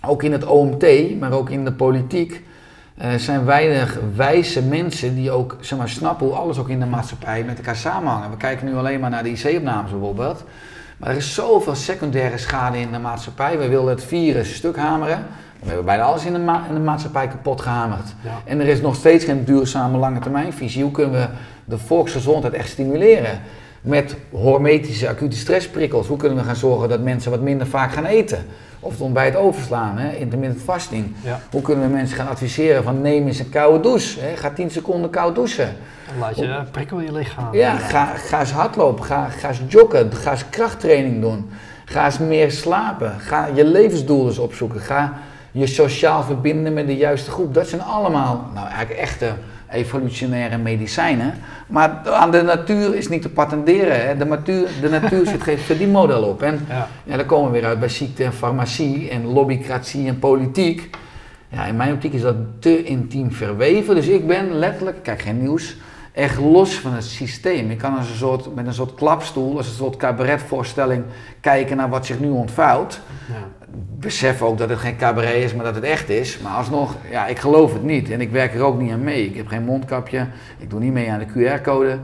ook 0.05 0.23
in 0.23 0.31
het 0.31 0.45
OMT, 0.45 0.85
maar 1.19 1.31
ook 1.31 1.49
in 1.49 1.65
de 1.65 1.71
politiek, 1.73 2.43
eh, 2.97 3.13
zijn 3.15 3.45
weinig 3.45 3.99
wijze 4.15 4.61
mensen 4.61 5.15
die 5.15 5.31
ook 5.31 5.57
zeg 5.59 5.77
maar, 5.77 5.89
snappen 5.89 6.25
hoe 6.27 6.35
alles 6.35 6.57
ook 6.57 6.69
in 6.69 6.79
de 6.79 6.85
maatschappij 6.85 7.43
met 7.43 7.57
elkaar 7.57 7.75
samenhangt. 7.75 8.29
We 8.29 8.37
kijken 8.37 8.65
nu 8.65 8.75
alleen 8.75 8.99
maar 8.99 9.09
naar 9.09 9.23
de 9.23 9.29
IC-opnames 9.29 9.91
bijvoorbeeld. 9.91 10.43
Maar 10.97 11.09
er 11.09 11.15
is 11.15 11.33
zoveel 11.33 11.75
secundaire 11.75 12.37
schade 12.37 12.79
in 12.79 12.91
de 12.91 12.99
maatschappij. 12.99 13.57
We 13.57 13.67
willen 13.67 13.89
het 13.89 14.03
virus 14.03 14.55
stuk 14.55 14.77
hameren. 14.77 15.25
We 15.59 15.67
hebben 15.67 15.85
bijna 15.85 16.03
alles 16.03 16.25
in 16.25 16.33
de, 16.33 16.39
ma- 16.39 16.65
in 16.69 16.73
de 16.73 16.79
maatschappij 16.79 17.27
kapot 17.27 17.61
gehamerd. 17.61 18.13
Ja. 18.23 18.31
En 18.45 18.59
er 18.59 18.67
is 18.67 18.81
nog 18.81 18.95
steeds 18.95 19.25
geen 19.25 19.45
duurzame 19.45 19.97
lange 19.97 20.19
termijnvisie. 20.19 20.83
Hoe 20.83 20.91
kunnen 20.91 21.19
we 21.19 21.27
de 21.65 21.77
volksgezondheid 21.77 22.53
echt 22.53 22.69
stimuleren? 22.69 23.39
Met 23.81 24.15
hormetische 24.31 25.09
acute 25.09 25.37
stressprikkels. 25.37 26.07
Hoe 26.07 26.17
kunnen 26.17 26.37
we 26.37 26.43
gaan 26.43 26.55
zorgen 26.55 26.89
dat 26.89 27.01
mensen 27.01 27.31
wat 27.31 27.41
minder 27.41 27.67
vaak 27.67 27.91
gaan 27.91 28.05
eten? 28.05 28.45
Of 28.85 28.91
het 28.91 29.01
ontbijt 29.01 29.35
overslaan, 29.35 29.97
hè? 29.97 30.15
intermittent 30.15 30.61
fasting. 30.61 31.15
Ja. 31.23 31.39
Hoe 31.51 31.61
kunnen 31.61 31.87
we 31.87 31.93
mensen 31.93 32.17
gaan 32.17 32.27
adviseren 32.27 32.83
van 32.83 33.01
neem 33.01 33.27
eens 33.27 33.39
een 33.39 33.49
koude 33.49 33.79
douche. 33.79 34.19
Hè? 34.19 34.35
Ga 34.35 34.49
10 34.49 34.71
seconden 34.71 35.09
koud 35.09 35.35
douchen. 35.35 35.75
Dan 36.07 36.17
laat 36.19 36.35
je 36.35 36.63
prikkel 36.71 36.99
je 36.99 37.11
lichaam. 37.11 37.55
Ja, 37.55 37.75
ga, 37.75 38.05
ga 38.05 38.39
eens 38.39 38.51
hardlopen, 38.51 39.05
ga, 39.05 39.27
ga 39.29 39.47
eens 39.47 39.61
joggen, 39.67 40.13
ga 40.13 40.31
eens 40.31 40.49
krachttraining 40.49 41.21
doen. 41.21 41.49
Ga 41.85 42.05
eens 42.05 42.17
meer 42.17 42.51
slapen. 42.51 43.19
Ga 43.19 43.49
je 43.53 43.65
levensdoel 43.65 44.27
eens 44.27 44.37
opzoeken. 44.37 44.79
Ga 44.79 45.13
je 45.51 45.67
sociaal 45.67 46.23
verbinden 46.23 46.73
met 46.73 46.87
de 46.87 46.95
juiste 46.97 47.31
groep. 47.31 47.53
Dat 47.53 47.67
zijn 47.67 47.81
allemaal 47.81 48.49
nou, 48.53 48.67
eigenlijk 48.67 48.99
echte 48.99 49.33
evolutionaire 49.75 50.57
medicijnen. 50.57 51.33
Maar 51.67 52.01
aan 52.09 52.31
de 52.31 52.41
natuur 52.41 52.95
is 52.95 53.09
niet 53.09 53.21
te 53.21 53.29
patenteren. 53.29 54.07
Hè. 54.07 54.17
De, 54.17 54.25
natuur, 54.25 54.67
de 54.81 54.89
natuur 54.89 55.25
zit 55.27 55.41
geen 55.41 55.57
verdienmodel 55.57 56.23
op. 56.23 56.41
En 56.41 56.65
Ja. 56.69 56.87
ja, 57.03 57.17
dan 57.17 57.25
komen 57.25 57.51
we 57.51 57.59
weer 57.59 57.67
uit 57.67 57.79
bij 57.79 57.89
ziekte 57.89 58.23
en 58.23 58.33
farmacie 58.33 59.09
en 59.09 59.25
lobbycratie 59.25 60.07
en 60.07 60.19
politiek. 60.19 60.89
Ja, 61.49 61.65
in 61.65 61.75
mijn 61.75 61.93
optiek 61.93 62.13
is 62.13 62.21
dat 62.21 62.35
te 62.59 62.83
intiem 62.83 63.31
verweven. 63.31 63.95
Dus 63.95 64.07
ik 64.07 64.27
ben 64.27 64.53
letterlijk, 64.53 64.97
ik 64.97 65.03
kijk 65.03 65.21
geen 65.21 65.41
nieuws, 65.41 65.75
echt 66.15 66.39
los 66.39 66.79
van 66.79 66.93
het 66.93 67.03
systeem. 67.03 67.69
Ik 67.71 67.77
kan 67.77 67.97
als 67.97 68.09
een 68.09 68.15
soort, 68.15 68.55
met 68.55 68.67
een 68.67 68.73
soort 68.73 68.93
klapstoel, 68.93 69.57
als 69.57 69.67
een 69.67 69.73
soort 69.73 69.95
cabaretvoorstelling 69.95 71.03
kijken 71.39 71.77
naar 71.77 71.89
wat 71.89 72.05
zich 72.05 72.19
nu 72.19 72.29
ontvouwt. 72.29 73.01
Ja. 73.27 73.67
Besef 73.99 74.41
ook 74.41 74.57
dat 74.57 74.69
het 74.69 74.79
geen 74.79 74.97
cabaret 74.97 75.43
is, 75.43 75.53
maar 75.53 75.65
dat 75.65 75.75
het 75.75 75.83
echt 75.83 76.09
is. 76.09 76.39
Maar 76.39 76.53
alsnog, 76.53 76.95
ja, 77.09 77.27
ik 77.27 77.39
geloof 77.39 77.73
het 77.73 77.83
niet. 77.83 78.09
En 78.09 78.21
ik 78.21 78.31
werk 78.31 78.53
er 78.53 78.61
ook 78.61 78.79
niet 78.79 78.91
aan 78.91 79.03
mee. 79.03 79.25
Ik 79.25 79.35
heb 79.35 79.47
geen 79.47 79.63
mondkapje. 79.63 80.27
Ik 80.57 80.69
doe 80.69 80.79
niet 80.79 80.93
mee 80.93 81.11
aan 81.11 81.19
de 81.19 81.25
QR-code. 81.25 81.99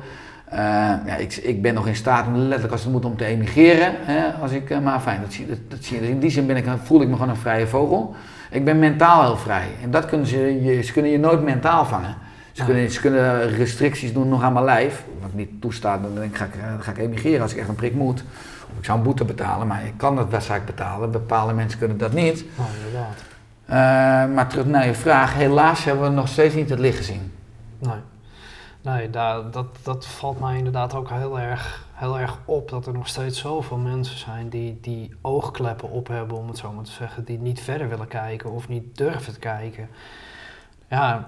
Eh, 0.46 0.60
ja, 1.06 1.16
ik, 1.18 1.36
ik 1.36 1.62
ben 1.62 1.74
nog 1.74 1.88
in 1.88 1.96
staat 1.96 2.28
om 2.28 2.36
letterlijk 2.36 2.72
als 2.72 2.84
het 2.84 2.92
moet 2.92 3.06
om 3.06 3.18
te 3.18 3.26
emigreren. 3.26 3.94
Hè, 4.00 4.32
als 4.42 4.52
ik, 4.52 4.70
eh, 4.70 4.80
maar 4.80 5.00
fijn, 5.00 5.22
dat 5.22 5.34
zie, 5.34 5.48
dat, 5.48 5.58
dat 5.68 5.84
zie 5.84 5.96
je. 5.96 6.02
Dus 6.02 6.10
in 6.10 6.20
die 6.20 6.30
zin 6.30 6.46
ben 6.46 6.56
ik, 6.56 6.66
voel 6.84 7.02
ik 7.02 7.08
me 7.08 7.14
gewoon 7.14 7.30
een 7.30 7.36
vrije 7.36 7.68
vogel. 7.68 8.16
Ik 8.50 8.66
ben 8.66 8.80
mentaal 8.80 9.24
heel 9.24 9.38
vrij. 9.38 9.68
En 9.84 9.92
dat 9.92 10.06
kunnen 10.06 10.28
ze, 10.28 10.64
je, 10.64 10.82
ze 10.82 10.92
kunnen 10.94 11.12
je 11.12 11.20
nooit 11.20 11.44
mentaal 11.44 11.86
vangen. 11.86 12.16
Ze 12.62 12.68
kunnen, 12.68 12.92
ze 12.92 13.00
kunnen 13.00 13.50
restricties 13.50 14.14
doen 14.14 14.30
nog 14.30 14.44
aan 14.44 14.54
mijn 14.54 14.66
lijf. 14.66 15.04
Wat 15.20 15.30
ik 15.30 15.36
niet 15.36 15.62
toestaat, 15.62 16.02
dan 16.02 16.16
denk 16.16 16.32
ik, 16.32 16.38
ga 16.38 16.46
ik, 16.46 16.56
eh, 16.56 16.74
ga 16.80 16.92
ik 16.92 16.98
emigreren 16.98 17.42
als 17.42 17.52
ik 17.52 17.58
echt 17.58 17.68
een 17.68 17.76
prik 17.76 17.94
moet. 17.94 18.24
Of 18.72 18.78
ik 18.78 18.86
zou 18.86 18.98
een 18.98 19.04
boete 19.04 19.26
betalen, 19.26 19.68
maar 19.68 19.86
ik 19.86 19.94
kan 19.98 20.16
dat 20.16 20.30
waarschijnlijk 20.30 20.76
betalen. 20.76 21.12
Bepaalde 21.12 21.54
mensen 21.54 21.80
kunnen 21.80 21.98
dat 21.98 22.14
niet. 22.14 22.46
Oh, 22.58 22.66
inderdaad. 22.78 23.24
Eh, 23.66 24.36
maar 24.36 24.48
terug 24.48 24.66
naar 24.66 24.86
je 24.86 24.94
vraag. 24.94 25.34
Helaas 25.34 25.84
hebben 25.84 26.04
we 26.04 26.10
nog 26.10 26.28
steeds 26.28 26.56
niet 26.56 26.70
het 26.70 26.80
licht 26.80 26.98
gezien. 26.98 27.32
Nee. 27.80 28.00
Nee, 28.82 29.10
daar, 29.10 29.52
dat, 29.52 29.66
dat 29.84 30.06
valt 30.06 30.40
mij 30.40 30.58
inderdaad 30.58 30.94
ook 30.94 31.10
heel 31.10 31.40
erg, 31.40 31.86
heel 31.94 32.20
erg 32.20 32.38
op. 32.46 32.70
Dat 32.70 32.86
er 32.86 32.94
nog 32.94 33.08
steeds 33.08 33.40
zoveel 33.40 33.78
mensen 33.78 34.18
zijn 34.18 34.50
die, 34.50 34.78
die 34.82 35.16
oogkleppen 35.22 35.90
op 35.90 36.08
hebben, 36.08 36.38
om 36.38 36.48
het 36.48 36.58
zo 36.58 36.72
maar 36.72 36.84
te 36.84 36.92
zeggen. 36.92 37.24
Die 37.24 37.40
niet 37.40 37.62
verder 37.62 37.90
willen 37.90 38.08
kijken 38.08 38.52
of 38.52 38.68
niet 38.68 38.98
durven 38.98 39.34
te 39.34 39.40
kijken. 39.40 39.90
Ja, 40.88 41.28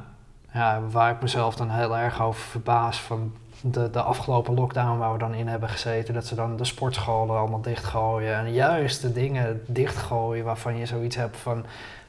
ja 0.54 0.82
waar 0.92 1.12
ik 1.12 1.22
mezelf 1.22 1.56
dan 1.56 1.70
heel 1.70 1.98
erg 1.98 2.22
over 2.22 2.42
verbaas 2.42 3.02
van 3.02 3.34
de, 3.64 3.90
de 3.90 4.02
afgelopen 4.02 4.54
lockdown 4.54 4.98
waar 4.98 5.14
we 5.14 5.18
dan 5.18 5.34
in 5.34 5.48
hebben 5.48 5.70
gezeten. 5.70 6.14
Dat 6.14 6.26
ze 6.26 6.36
dan 6.36 6.58
de 6.58 6.66
sportscholen 6.66 7.38
allemaal 7.38 7.62
dichtgooien. 7.62 8.36
En 8.36 8.54
juist 8.54 9.02
de 9.02 9.14
dingen 9.14 9.62
dichtgooien 9.66 10.46
waarvan 10.46 10.78
je 10.78 10.86
zoiets 10.86 11.16
hebt 11.16 11.38
van... 11.38 11.66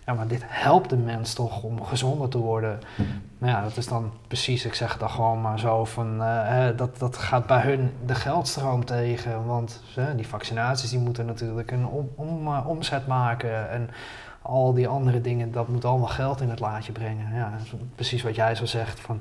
Ja, 0.07 0.15
maar 0.15 0.27
dit 0.27 0.43
helpt 0.47 0.91
de 0.91 0.97
mens 0.97 1.35
toch 1.35 1.63
om 1.63 1.85
gezonder 1.85 2.29
te 2.29 2.39
worden. 2.39 2.81
Nou 3.39 3.53
ja, 3.53 3.63
dat 3.63 3.77
is 3.77 3.87
dan 3.87 4.13
precies, 4.27 4.65
ik 4.65 4.75
zeg 4.75 4.99
dan 4.99 5.11
gewoon 5.11 5.41
maar 5.41 5.59
zo 5.59 5.85
van, 5.85 6.23
eh, 6.23 6.67
dat, 6.77 6.99
dat 6.99 7.17
gaat 7.17 7.47
bij 7.47 7.61
hun 7.61 7.93
de 8.07 8.15
geldstroom 8.15 8.85
tegen. 8.85 9.47
Want 9.47 9.83
die 10.17 10.29
vaccinaties 10.29 10.91
die 10.91 10.99
moeten 10.99 11.27
natuurlijk 11.27 11.71
een 11.71 11.87
om, 11.87 12.11
om, 12.15 12.47
eh, 12.47 12.67
omzet 12.67 13.07
maken 13.07 13.71
en 13.71 13.91
al 14.47 14.75
die 14.75 14.89
andere 14.89 15.21
dingen, 15.21 15.53
dat 15.53 15.69
moet 15.69 15.85
allemaal 15.85 16.09
geld 16.09 16.41
in 16.41 16.51
het 16.51 16.61
laadje 16.61 16.93
brengen. 16.93 17.35
Ja, 17.35 17.53
dat 17.71 17.81
precies 17.95 18.23
wat 18.23 18.35
jij 18.35 18.55
zo 18.55 18.65
zegt 18.67 19.01
van, 19.01 19.21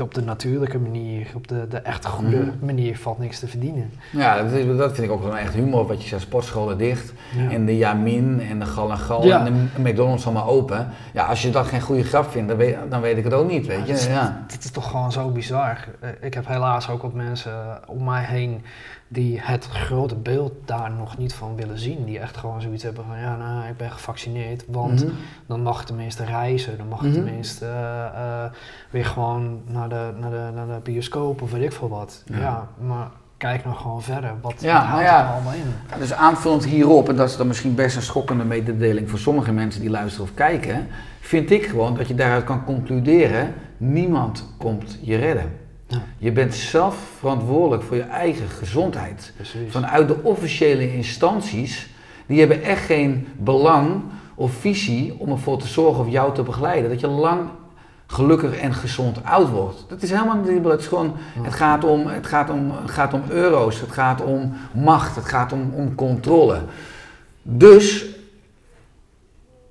op 0.00 0.14
de 0.14 0.22
natuurlijke 0.22 0.78
manier, 0.78 1.26
op 1.34 1.48
de, 1.48 1.66
de 1.68 1.78
echt 1.78 2.06
goede 2.06 2.36
Mhm. 2.36 2.50
manier 2.66 2.98
valt 2.98 3.18
niks 3.18 3.38
te 3.38 3.48
verdienen. 3.48 3.90
Ja, 4.12 4.42
dat, 4.42 4.52
is, 4.52 4.76
dat 4.76 4.94
vind 4.94 5.06
ik 5.06 5.12
ook 5.12 5.22
wel 5.22 5.36
echt 5.36 5.54
humor. 5.54 5.86
Wat 5.86 6.02
je 6.02 6.08
zegt, 6.08 6.22
sportscholen 6.22 6.78
dicht. 6.78 7.12
Ja. 7.36 7.50
En 7.50 7.66
de 7.66 7.76
Jamin 7.76 8.40
en 8.40 8.58
de 8.58 8.64
Gal 8.64 8.90
en 8.90 8.98
Gal 8.98 9.24
Ja. 9.24 9.46
en 9.46 9.70
de 9.74 9.80
McDonald's 9.90 10.24
allemaal 10.26 10.46
open. 10.48 10.88
Ja, 11.12 11.24
als 11.26 11.42
je 11.42 11.50
dat 11.50 11.66
geen 11.66 11.80
goede 11.80 12.04
grap 12.04 12.30
vindt, 12.30 12.48
dan 12.48 12.56
weet, 12.56 12.76
dan 12.88 13.00
weet 13.00 13.16
ik 13.16 13.24
het 13.24 13.32
ook 13.32 13.48
niet, 13.50 13.66
weet 13.66 13.78
Ja, 13.78 13.84
je. 13.84 13.90
dat 13.92 14.00
is- 14.00 14.06
Ja. 14.06 14.44
Het 14.48 14.64
is 14.64 14.70
toch 14.70 14.90
gewoon 14.90 15.12
zo 15.12 15.28
bizar. 15.30 15.88
Eh, 16.00 16.08
Ik 16.20 16.34
heb 16.34 16.46
helaas 16.46 16.88
ook 16.90 17.02
wat 17.02 17.12
mensen 17.14 17.80
om 17.86 18.04
mij 18.04 18.24
heen 18.24 18.62
die 19.08 19.40
het 19.40 19.66
grote 19.66 20.14
beeld 20.14 20.52
daar 20.64 20.90
nog 20.90 21.18
niet 21.18 21.34
van 21.34 21.56
willen 21.56 21.78
zien. 21.78 22.04
Die 22.04 22.18
echt 22.18 22.36
gewoon 22.36 22.60
zoiets 22.60 22.82
hebben 22.82 23.04
van, 23.08 23.18
ja, 23.18 23.36
nou, 23.36 23.68
ik 23.68 23.76
ben 23.76 23.90
gevaccineerd, 23.90 24.64
want 24.68 25.04
Mhm. 25.04 25.12
dan 25.46 25.62
mag 25.62 25.80
ik 25.80 25.86
tenminste 25.86 26.24
reizen. 26.24 26.76
Dan 26.78 26.88
mag 26.88 26.98
ik 26.98 27.04
Mhm. 27.06 27.14
tenminste 27.14 27.64
eh, 27.66 28.04
eh, 28.04 28.50
weer 28.90 29.04
gewoon 29.04 29.60
naar 29.66 29.88
de, 29.88 30.12
naar, 30.20 30.30
de, 30.30 30.50
naar 30.54 30.66
de 30.66 30.80
bioscoop 30.82 31.42
of 31.42 31.50
weet 31.50 31.62
ik 31.62 31.72
veel 31.72 31.88
wat. 31.88 32.22
Ja. 32.26 32.38
Ja, 32.38 32.68
maar 32.86 33.08
kijk 33.36 33.64
nou 33.64 33.76
gewoon 33.76 34.02
verder. 34.02 34.32
Wat, 34.40 34.54
Ja, 34.60 34.72
nou 34.74 34.86
houdt 34.86 35.04
ja. 35.04 35.26
er 35.26 35.32
allemaal 35.32 35.52
in? 35.52 35.72
Ja, 35.90 35.96
Dus 35.96 36.12
aanvullend 36.12 36.64
hierop, 36.64 37.08
en 37.08 37.16
dat 37.16 37.28
is 37.28 37.36
dan 37.36 37.46
misschien 37.46 37.74
best 37.74 37.96
een 37.96 38.02
schokkende 38.02 38.44
mededeling 38.44 39.10
voor 39.10 39.18
sommige 39.18 39.52
mensen 39.52 39.80
die 39.80 39.90
luisteren 39.90 40.28
of 40.28 40.34
kijken, 40.34 40.86
vind 41.20 41.50
ik 41.50 41.66
gewoon 41.66 41.96
dat 41.96 42.08
je 42.08 42.14
daaruit 42.14 42.44
kan 42.44 42.64
concluderen, 42.64 43.54
niemand 43.76 44.54
komt 44.58 44.98
je 45.02 45.16
redden. 45.16 45.57
Ja. 45.88 46.02
Je 46.18 46.32
bent 46.32 46.54
zelf 46.54 46.96
verantwoordelijk 47.18 47.82
voor 47.82 47.96
je 47.96 48.02
eigen 48.02 48.48
gezondheid. 48.48 49.32
Precies. 49.36 49.72
Vanuit 49.72 50.08
de 50.08 50.22
officiële 50.22 50.94
instanties, 50.94 51.88
die 52.26 52.38
hebben 52.38 52.62
echt 52.62 52.84
geen 52.84 53.28
belang 53.36 54.02
of 54.34 54.52
visie 54.52 55.14
om 55.18 55.30
ervoor 55.30 55.58
te 55.58 55.66
zorgen 55.66 56.04
of 56.04 56.10
jou 56.10 56.34
te 56.34 56.42
begeleiden. 56.42 56.90
Dat 56.90 57.00
je 57.00 57.06
lang 57.06 57.48
gelukkig 58.06 58.56
en 58.56 58.74
gezond 58.74 59.24
oud 59.24 59.48
wordt. 59.48 59.84
Dat 59.88 60.02
is 60.02 60.10
helemaal 60.10 60.36
niet, 60.36 60.64
het 60.64 60.80
is 60.80 60.86
gewoon, 60.86 61.16
het 61.42 61.54
gaat 61.54 61.84
om, 61.84 62.06
het 62.06 62.26
gaat 62.26 62.50
om, 62.50 62.70
het 62.70 62.90
gaat 62.90 63.14
om 63.14 63.22
euro's, 63.28 63.80
het 63.80 63.92
gaat 63.92 64.22
om 64.22 64.52
macht, 64.72 65.16
het 65.16 65.24
gaat 65.24 65.52
om, 65.52 65.72
om 65.74 65.94
controle. 65.94 66.60
Dus 67.42 68.04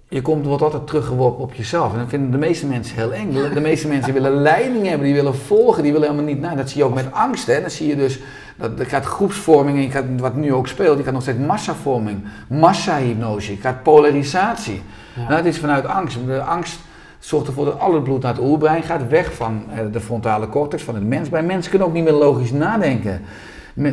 je 0.10 0.22
komt, 0.22 0.46
wordt 0.46 0.64
altijd 0.64 0.88
teruggeworpen 0.88 1.44
op 1.44 1.54
jezelf. 1.54 1.94
En 1.94 2.00
dat 2.00 2.10
vinden 2.10 2.32
de 2.32 2.38
meeste 2.38 2.66
mensen 2.66 2.96
heel 2.96 3.14
eng. 3.14 3.34
De 3.54 3.60
meeste 3.60 3.88
mensen 3.88 4.14
willen 4.14 4.34
leiding 4.34 4.88
hebben, 4.88 5.06
die 5.06 5.16
willen 5.16 5.36
volgen, 5.36 5.84
die 5.84 5.92
willen 5.92 6.08
helemaal 6.10 6.34
niet. 6.34 6.42
Nou, 6.42 6.56
dat 6.56 6.70
zie 6.70 6.78
je 6.78 6.84
ook 6.84 6.94
met 6.94 7.12
angst. 7.12 7.48
Hè. 7.48 7.62
Dan 7.62 7.70
zie 7.70 7.88
je 7.88 7.96
dus, 7.96 8.20
dat, 8.56 8.80
er 8.80 8.86
gaat 8.86 9.06
groepsvorming, 9.06 9.84
je 9.84 9.90
gaat, 9.90 10.04
wat 10.18 10.36
nu 10.36 10.54
ook 10.54 10.68
speelt, 10.68 10.98
je 10.98 11.04
gaat 11.04 11.14
nog 11.14 11.22
steeds 11.22 11.38
massavorming, 11.38 12.24
massahypnose, 12.48 13.52
je 13.52 13.58
gaat 13.58 13.84
polarisatie. 13.84 14.82
Ja. 15.16 15.22
Nou, 15.22 15.36
dat 15.36 15.46
is 15.46 15.58
vanuit 15.58 15.86
angst. 15.86 16.18
De 16.26 16.42
angst 16.42 16.80
zorgt 17.20 17.48
ervoor 17.48 17.66
dat 17.66 17.80
al 17.80 17.94
het 17.94 18.04
bloed 18.04 18.22
naar 18.22 18.34
het 18.34 18.44
oerbrein 18.44 18.84
gaat, 18.84 19.10
weg 19.10 19.34
van 19.34 19.64
eh, 19.72 19.80
de 19.92 20.00
frontale 20.00 20.50
cortex, 20.50 20.84
van 20.84 20.96
het 20.96 21.08
mens. 21.08 21.30
Bij 21.30 21.44
mensen 21.44 21.70
kunnen 21.70 21.88
ook 21.88 21.94
niet 21.94 22.04
meer 22.04 22.14
logisch 22.14 22.52
nadenken. 22.52 23.22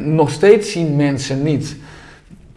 Nog 0.01 0.31
steeds 0.31 0.73
zien 0.73 0.97
mensen 0.97 1.43
niet 1.43 1.77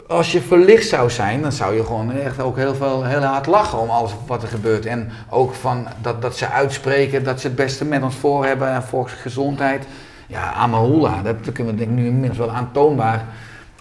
als 0.08 0.32
je 0.32 0.40
verlicht 0.40 0.88
zou 0.88 1.10
zijn, 1.10 1.42
dan 1.42 1.52
zou 1.52 1.74
je 1.74 1.84
gewoon 1.84 2.12
echt 2.12 2.40
ook 2.40 2.56
heel, 2.56 2.74
veel, 2.74 3.04
heel 3.04 3.22
hard 3.22 3.46
lachen 3.46 3.78
om 3.78 3.90
alles 3.90 4.12
wat 4.26 4.42
er 4.42 4.48
gebeurt. 4.48 4.86
En 4.86 5.10
ook 5.28 5.54
van 5.54 5.86
dat, 6.02 6.22
dat 6.22 6.36
ze 6.36 6.48
uitspreken 6.48 7.24
dat 7.24 7.40
ze 7.40 7.46
het 7.46 7.56
beste 7.56 7.84
met 7.84 8.02
ons 8.02 8.14
voor 8.14 8.44
hebben 8.44 8.72
en 8.72 8.82
volksgezondheid. 8.82 9.86
Ja, 10.26 10.52
Amahula, 10.52 11.22
dat 11.22 11.52
kunnen 11.52 11.72
we 11.72 11.78
denk 11.78 11.90
ik 11.90 11.96
nu 11.96 12.06
inmiddels 12.06 12.38
wel 12.38 12.50
aantoonbaar 12.50 13.24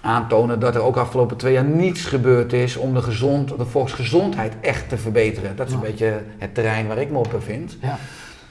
aantonen 0.02 0.60
dat 0.60 0.76
er 0.76 0.82
ook 0.82 0.98
afgelopen 0.98 1.38
twee 1.38 1.54
jaar 1.54 1.64
niets 1.64 2.06
gebeurd 2.06 2.54
is 2.54 2.78
om 2.78 2.94
de, 2.94 3.02
gezond, 3.02 3.58
de 3.58 3.66
volksgezondheid 3.66 4.54
echt 4.62 4.90
te 4.90 4.98
verbeteren. 4.98 5.56
Dat 5.56 5.68
is 5.68 5.74
een 5.74 5.80
beetje 5.80 6.22
het 6.38 6.54
terrein 6.54 6.88
waar 6.88 6.98
ik 6.98 7.12
me 7.12 7.18
op 7.18 7.30
bevind. 7.32 7.78
Ja. 7.82 7.98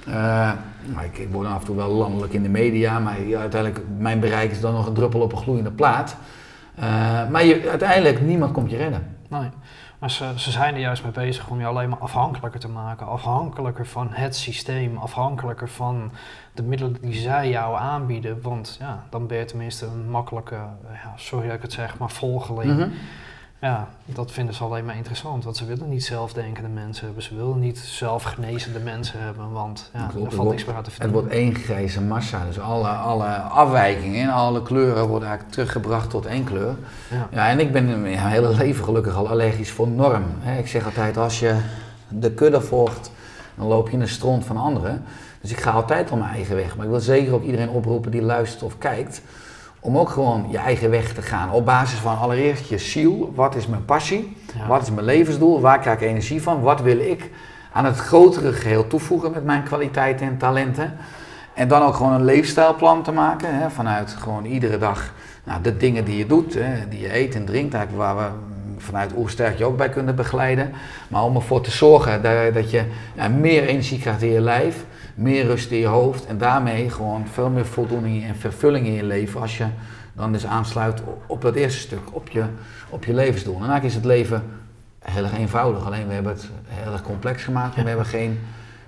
Uh, 0.08 1.02
ik, 1.04 1.18
ik 1.18 1.28
word 1.30 1.48
af 1.48 1.60
en 1.60 1.66
toe 1.66 1.76
wel 1.76 1.90
landelijk 1.90 2.32
in 2.32 2.42
de 2.42 2.48
media, 2.48 2.98
maar 2.98 3.16
uiteindelijk 3.38 3.80
mijn 3.98 4.20
bereik 4.20 4.50
is 4.50 4.60
dan 4.60 4.72
nog 4.72 4.86
een 4.86 4.94
druppel 4.94 5.20
op 5.20 5.32
een 5.32 5.38
gloeiende 5.38 5.70
plaat. 5.70 6.16
Uh, 6.78 7.28
maar 7.28 7.44
je, 7.44 7.68
uiteindelijk, 7.70 8.20
niemand 8.20 8.52
komt 8.52 8.70
je 8.70 8.76
redden. 8.76 9.16
Nee, 9.28 9.50
maar 9.98 10.10
ze, 10.10 10.32
ze 10.36 10.50
zijn 10.50 10.74
er 10.74 10.80
juist 10.80 11.02
mee 11.02 11.12
bezig 11.12 11.48
om 11.48 11.60
je 11.60 11.66
alleen 11.66 11.88
maar 11.88 11.98
afhankelijker 11.98 12.60
te 12.60 12.68
maken. 12.68 13.06
Afhankelijker 13.06 13.86
van 13.86 14.08
het 14.10 14.36
systeem, 14.36 14.96
afhankelijker 14.96 15.68
van 15.68 16.12
de 16.54 16.62
middelen 16.62 16.96
die 17.00 17.14
zij 17.14 17.48
jou 17.48 17.78
aanbieden. 17.78 18.42
Want 18.42 18.76
ja, 18.80 19.04
dan 19.10 19.26
ben 19.26 19.38
je 19.38 19.44
tenminste 19.44 19.86
een 19.86 20.10
makkelijke, 20.10 20.54
ja, 20.92 21.12
sorry 21.16 21.46
dat 21.46 21.56
ik 21.56 21.62
het 21.62 21.72
zeg, 21.72 21.98
maar 21.98 22.10
volgeling. 22.10 22.76
Mm 22.76 22.92
ja, 23.60 23.88
dat 24.04 24.32
vinden 24.32 24.54
ze 24.54 24.64
alleen 24.64 24.84
maar 24.84 24.96
interessant. 24.96 25.44
Want 25.44 25.56
ze 25.56 25.64
willen 25.64 25.88
niet 25.88 26.04
zelfdenkende 26.04 26.68
mensen 26.68 27.04
hebben. 27.04 27.22
Ze 27.22 27.36
willen 27.36 27.58
niet 27.58 27.78
zelfgenezende 27.78 28.78
mensen 28.78 29.20
hebben. 29.20 29.52
Want 29.52 29.90
ja, 29.92 30.10
er 30.24 30.32
valt 30.32 30.50
niks 30.50 30.64
meer 30.64 30.74
aan 30.74 30.82
te 30.82 30.90
vinden. 30.90 31.08
Het 31.08 31.20
wordt 31.20 31.34
één 31.34 31.54
grijze 31.54 32.00
massa. 32.00 32.44
Dus 32.46 32.60
alle, 32.60 32.88
alle 32.88 33.26
afwijkingen 33.36 34.22
en 34.22 34.30
alle 34.30 34.62
kleuren 34.62 35.08
worden 35.08 35.28
eigenlijk 35.28 35.56
teruggebracht 35.56 36.10
tot 36.10 36.26
één 36.26 36.44
kleur. 36.44 36.74
Ja, 37.10 37.28
ja 37.30 37.48
en 37.48 37.60
ik 37.60 37.72
ben 37.72 38.02
mijn 38.02 38.18
hele 38.18 38.54
leven 38.56 38.84
gelukkig 38.84 39.14
al 39.14 39.28
allergisch 39.28 39.70
voor 39.70 39.88
norm. 39.88 40.24
Ik 40.58 40.66
zeg 40.66 40.84
altijd, 40.84 41.16
als 41.16 41.40
je 41.40 41.60
de 42.08 42.32
kudde 42.32 42.60
volgt, 42.60 43.10
dan 43.54 43.66
loop 43.66 43.86
je 43.86 43.92
in 43.92 43.98
de 43.98 44.06
stront 44.06 44.44
van 44.44 44.56
anderen. 44.56 45.04
Dus 45.40 45.50
ik 45.50 45.60
ga 45.60 45.70
altijd 45.70 46.10
op 46.10 46.18
mijn 46.18 46.30
eigen 46.30 46.56
weg. 46.56 46.76
Maar 46.76 46.84
ik 46.84 46.90
wil 46.90 47.00
zeker 47.00 47.34
ook 47.34 47.44
iedereen 47.44 47.68
oproepen 47.68 48.10
die 48.10 48.22
luistert 48.22 48.62
of 48.62 48.78
kijkt 48.78 49.22
om 49.86 49.98
ook 49.98 50.08
gewoon 50.08 50.46
je 50.50 50.58
eigen 50.58 50.90
weg 50.90 51.12
te 51.12 51.22
gaan. 51.22 51.50
Op 51.50 51.64
basis 51.64 51.98
van 51.98 52.18
allereerst 52.18 52.68
je 52.68 52.78
ziel. 52.78 53.32
Wat 53.34 53.54
is 53.54 53.66
mijn 53.66 53.84
passie? 53.84 54.36
Wat 54.68 54.82
is 54.82 54.90
mijn 54.90 55.06
levensdoel? 55.06 55.60
Waar 55.60 55.78
krijg 55.78 56.00
ik 56.00 56.08
energie 56.08 56.42
van? 56.42 56.60
Wat 56.60 56.80
wil 56.80 56.98
ik 56.98 57.30
aan 57.72 57.84
het 57.84 57.98
grotere 57.98 58.52
geheel 58.52 58.86
toevoegen 58.86 59.30
met 59.30 59.44
mijn 59.44 59.62
kwaliteiten 59.62 60.26
en 60.26 60.36
talenten? 60.36 60.96
En 61.54 61.68
dan 61.68 61.82
ook 61.82 61.94
gewoon 61.94 62.12
een 62.12 62.24
leefstijlplan 62.24 63.02
te 63.02 63.12
maken. 63.12 63.58
Hè, 63.58 63.70
vanuit 63.70 64.16
gewoon 64.20 64.44
iedere 64.44 64.78
dag 64.78 65.12
nou, 65.44 65.62
de 65.62 65.76
dingen 65.76 66.04
die 66.04 66.16
je 66.18 66.26
doet, 66.26 66.54
hè, 66.54 66.88
die 66.88 67.00
je 67.00 67.16
eet 67.16 67.34
en 67.34 67.44
drinkt. 67.44 67.74
Eigenlijk 67.74 68.04
waar 68.04 68.16
we 68.16 68.30
vanuit 68.78 69.12
Oersterk 69.16 69.58
je 69.58 69.64
ook 69.64 69.76
bij 69.76 69.88
kunnen 69.88 70.16
begeleiden. 70.16 70.72
Maar 71.08 71.22
om 71.22 71.36
ervoor 71.36 71.60
te 71.60 71.70
zorgen 71.70 72.22
dat, 72.22 72.54
dat 72.54 72.70
je 72.70 72.82
meer 73.38 73.66
energie 73.66 73.98
krijgt 73.98 74.22
in 74.22 74.32
je 74.32 74.40
lijf 74.40 74.84
meer 75.16 75.44
rust 75.44 75.70
in 75.70 75.78
je 75.78 75.86
hoofd 75.86 76.26
en 76.26 76.38
daarmee 76.38 76.90
gewoon 76.90 77.26
veel 77.26 77.50
meer 77.50 77.66
voldoening 77.66 78.24
en 78.24 78.36
vervulling 78.36 78.86
in 78.86 78.92
je 78.92 79.04
leven 79.04 79.40
als 79.40 79.58
je 79.58 79.66
dan 80.12 80.32
dus 80.32 80.46
aansluit 80.46 81.02
op 81.26 81.40
dat 81.40 81.54
eerste 81.54 81.80
stuk, 81.80 82.14
op 82.14 82.28
je, 82.28 82.44
op 82.88 83.04
je 83.04 83.14
levensdoel. 83.14 83.54
En 83.54 83.70
eigenlijk 83.70 83.84
is 83.84 83.94
het 83.94 84.04
leven 84.04 84.42
heel 84.98 85.22
erg 85.22 85.36
eenvoudig, 85.36 85.86
alleen 85.86 86.06
we 86.06 86.14
hebben 86.14 86.32
het 86.32 86.48
heel 86.66 86.92
erg 86.92 87.02
complex 87.02 87.42
gemaakt 87.42 87.76
en 87.76 87.82
we 87.82 87.88
hebben 87.88 88.06
geen 88.06 88.40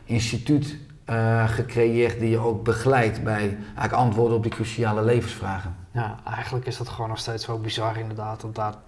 instituut 0.05 0.77
uh, 1.11 1.49
gecreëerd 1.49 2.21
die 2.21 2.31
je 2.31 2.39
ook 2.39 2.65
begeleidt 2.65 3.23
bij 3.25 3.57
eigenlijk 3.65 3.93
antwoorden 3.93 4.37
op 4.37 4.43
die 4.43 4.53
cruciale 4.53 5.03
levensvragen. 5.03 5.77
Ja, 5.91 6.19
eigenlijk 6.25 6.67
is 6.67 6.77
dat 6.77 6.89
gewoon 6.89 7.09
nog 7.09 7.19
steeds 7.19 7.45
zo 7.45 7.59
bizar 7.59 7.99
inderdaad, 7.99 8.45
om 8.45 8.53
dat, 8.53 8.79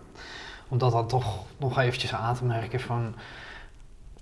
om 0.68 0.78
dat 0.78 0.92
dan 0.92 1.06
toch 1.06 1.44
nog 1.56 1.78
eventjes 1.78 2.14
aan 2.14 2.34
te 2.34 2.44
merken 2.44 2.80
van 2.80 3.14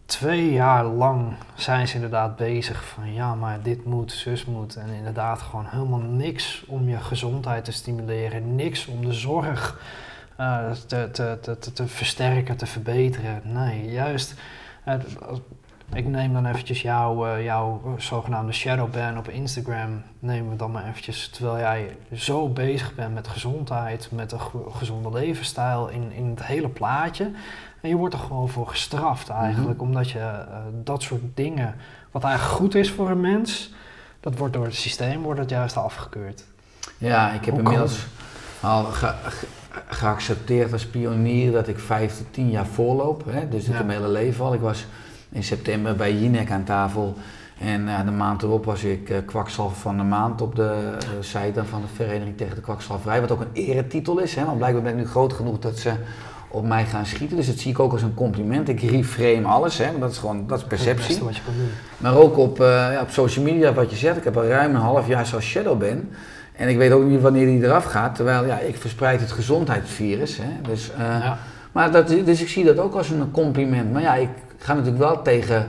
twee 0.09 0.52
jaar 0.52 0.84
lang 0.84 1.34
zijn 1.54 1.88
ze 1.88 1.94
inderdaad 1.94 2.36
bezig 2.36 2.84
van 2.84 3.12
ja, 3.12 3.34
maar 3.34 3.62
dit 3.62 3.84
moet, 3.84 4.12
zus 4.12 4.44
moet. 4.44 4.76
En 4.76 4.88
inderdaad 4.88 5.40
gewoon 5.40 5.66
helemaal 5.68 5.98
niks 5.98 6.64
om 6.66 6.88
je 6.88 6.96
gezondheid 6.96 7.64
te 7.64 7.72
stimuleren, 7.72 8.54
niks 8.54 8.86
om 8.86 9.04
de 9.04 9.12
zorg 9.12 9.80
uh, 10.40 10.70
te, 10.70 11.09
te, 11.11 11.38
te, 11.40 11.72
te, 11.72 11.86
versterken, 11.86 12.56
te 12.56 12.66
verbeteren. 12.66 13.40
Nee, 13.44 13.90
juist. 13.90 14.34
Ik 15.94 16.06
neem 16.06 16.32
dan 16.32 16.46
eventjes 16.46 16.82
jouw, 16.82 17.26
uh, 17.26 17.44
jouw 17.44 17.94
zogenaamde 17.98 18.52
shadowban 18.52 19.18
op 19.18 19.28
Instagram. 19.28 20.02
Nemen 20.18 20.50
we 20.50 20.56
dan 20.56 20.70
maar 20.70 20.88
eventjes, 20.88 21.28
terwijl 21.28 21.59
jij 21.59 21.96
zo 22.14 22.48
bezig 22.48 22.94
bent 22.94 23.14
met 23.14 23.28
gezondheid, 23.28 24.09
met 24.12 24.32
een 24.32 24.40
gezonde 24.70 25.12
levensstijl 25.12 25.88
in, 25.88 26.12
in 26.12 26.30
het 26.30 26.44
hele 26.44 26.68
plaatje. 26.68 27.30
En 27.81 27.89
je 27.89 27.97
wordt 27.97 28.14
er 28.14 28.20
gewoon 28.20 28.49
voor 28.49 28.68
gestraft 28.68 29.29
eigenlijk, 29.29 29.76
mhm. 29.76 29.87
omdat 29.87 30.11
je 30.11 30.18
uh, 30.18 30.57
dat 30.85 31.03
soort 31.03 31.22
dingen, 31.35 31.74
wat 32.11 32.24
eigenlijk 32.24 32.57
goed 32.57 32.74
is 32.74 32.91
voor 32.91 33.11
een 33.11 33.20
mens, 33.20 33.72
dat 34.20 34.37
wordt 34.37 34.55
door 34.55 34.64
het 34.64 34.74
systeem 34.74 35.22
wordt 35.22 35.41
het 35.41 35.51
juist 35.51 35.76
afgekeurd. 35.76 36.45
Ja, 36.99 37.33
ik 37.33 37.45
heb 37.45 37.59
inmiddels 37.59 38.07
al 38.61 38.85
ge 38.85 39.14
geaccepteerd 39.89 40.72
als 40.72 40.87
pionier 40.87 41.53
dat 41.53 41.68
ik 41.68 41.79
vijf 41.79 42.16
tot 42.16 42.26
tien 42.31 42.51
jaar 42.51 42.66
voorloop. 42.66 43.24
Hè? 43.29 43.49
Dus 43.49 43.66
ja. 43.66 43.72
mijn 43.72 43.91
hele 43.91 44.09
leven 44.09 44.45
al. 44.45 44.55
Ik 44.55 44.61
was 44.61 44.87
in 45.29 45.45
september 45.45 45.97
bij 45.97 46.14
Jinek 46.14 46.51
aan 46.51 46.64
tafel. 46.64 47.16
En 47.59 47.83
uh, 47.83 48.05
de 48.05 48.11
maand 48.11 48.43
erop 48.43 48.64
was 48.64 48.85
ik 48.85 49.11
uh, 49.11 49.16
kwakzalver 49.26 49.76
van 49.76 49.97
de 49.97 50.03
maand 50.03 50.41
op 50.41 50.55
de 50.55 50.97
uh, 51.05 51.11
zijde 51.20 51.64
van 51.64 51.81
de 51.81 51.87
Vereniging 51.95 52.37
tegen 52.37 52.55
de 52.55 52.61
Kwakzalverij. 52.61 53.20
Wat 53.20 53.31
ook 53.31 53.41
een 53.41 53.53
eretitel 53.53 54.18
is. 54.18 54.35
Hè? 54.35 54.45
Want 54.45 54.59
blijkbaar 54.59 54.83
ben 54.83 54.93
ik 54.93 54.99
nu 54.99 55.07
groot 55.07 55.33
genoeg 55.33 55.59
dat 55.59 55.79
ze 55.79 55.93
op 56.49 56.66
mij 56.66 56.84
gaan 56.84 57.07
schieten. 57.07 57.36
Dus 57.36 57.46
dat 57.46 57.59
zie 57.59 57.70
ik 57.70 57.78
ook 57.78 57.92
als 57.92 58.03
een 58.03 58.14
compliment. 58.14 58.68
Ik 58.68 58.80
reframe 58.80 59.46
alles, 59.46 59.78
hè, 59.78 59.99
dat 59.99 60.11
is 60.11 60.18
gewoon 60.18 60.46
dat 60.46 60.59
is 60.59 60.64
perceptie. 60.64 61.14
Dat 61.14 61.24
wat 61.24 61.36
je 61.36 61.42
kan 61.42 61.55
doen. 61.57 61.68
Maar 61.99 62.16
ook 62.16 62.36
op, 62.36 62.61
uh, 62.61 62.66
ja, 62.66 63.01
op 63.01 63.11
social 63.11 63.44
media, 63.44 63.72
wat 63.72 63.90
je 63.90 63.96
zegt. 63.96 64.16
Ik 64.16 64.24
heb 64.24 64.36
al 64.36 64.44
ruim 64.44 64.74
een 64.74 64.80
half 64.80 65.07
jaar 65.07 65.26
zoals 65.26 65.44
Shadow 65.44 65.78
ben. 65.78 66.11
En 66.57 66.68
ik 66.68 66.76
weet 66.76 66.92
ook 66.92 67.05
niet 67.05 67.20
wanneer 67.20 67.46
die 67.46 67.64
eraf 67.64 67.84
gaat. 67.84 68.14
Terwijl 68.14 68.46
ja, 68.46 68.59
ik 68.59 68.76
verspreid 68.76 69.20
het 69.20 69.32
gezondheidsvirus. 69.32 70.36
Hè, 70.36 70.49
dus, 70.62 70.90
uh, 70.90 70.99
ja. 70.99 71.38
maar 71.72 71.90
dat, 71.90 72.09
dus 72.09 72.40
ik 72.40 72.49
zie 72.49 72.64
dat 72.64 72.78
ook 72.78 72.94
als 72.94 73.11
een 73.11 73.30
compliment. 73.30 73.92
Maar 73.92 74.03
ja, 74.03 74.14
ik 74.14 74.28
ga 74.59 74.72
natuurlijk 74.72 75.03
wel 75.03 75.22
tegen 75.22 75.66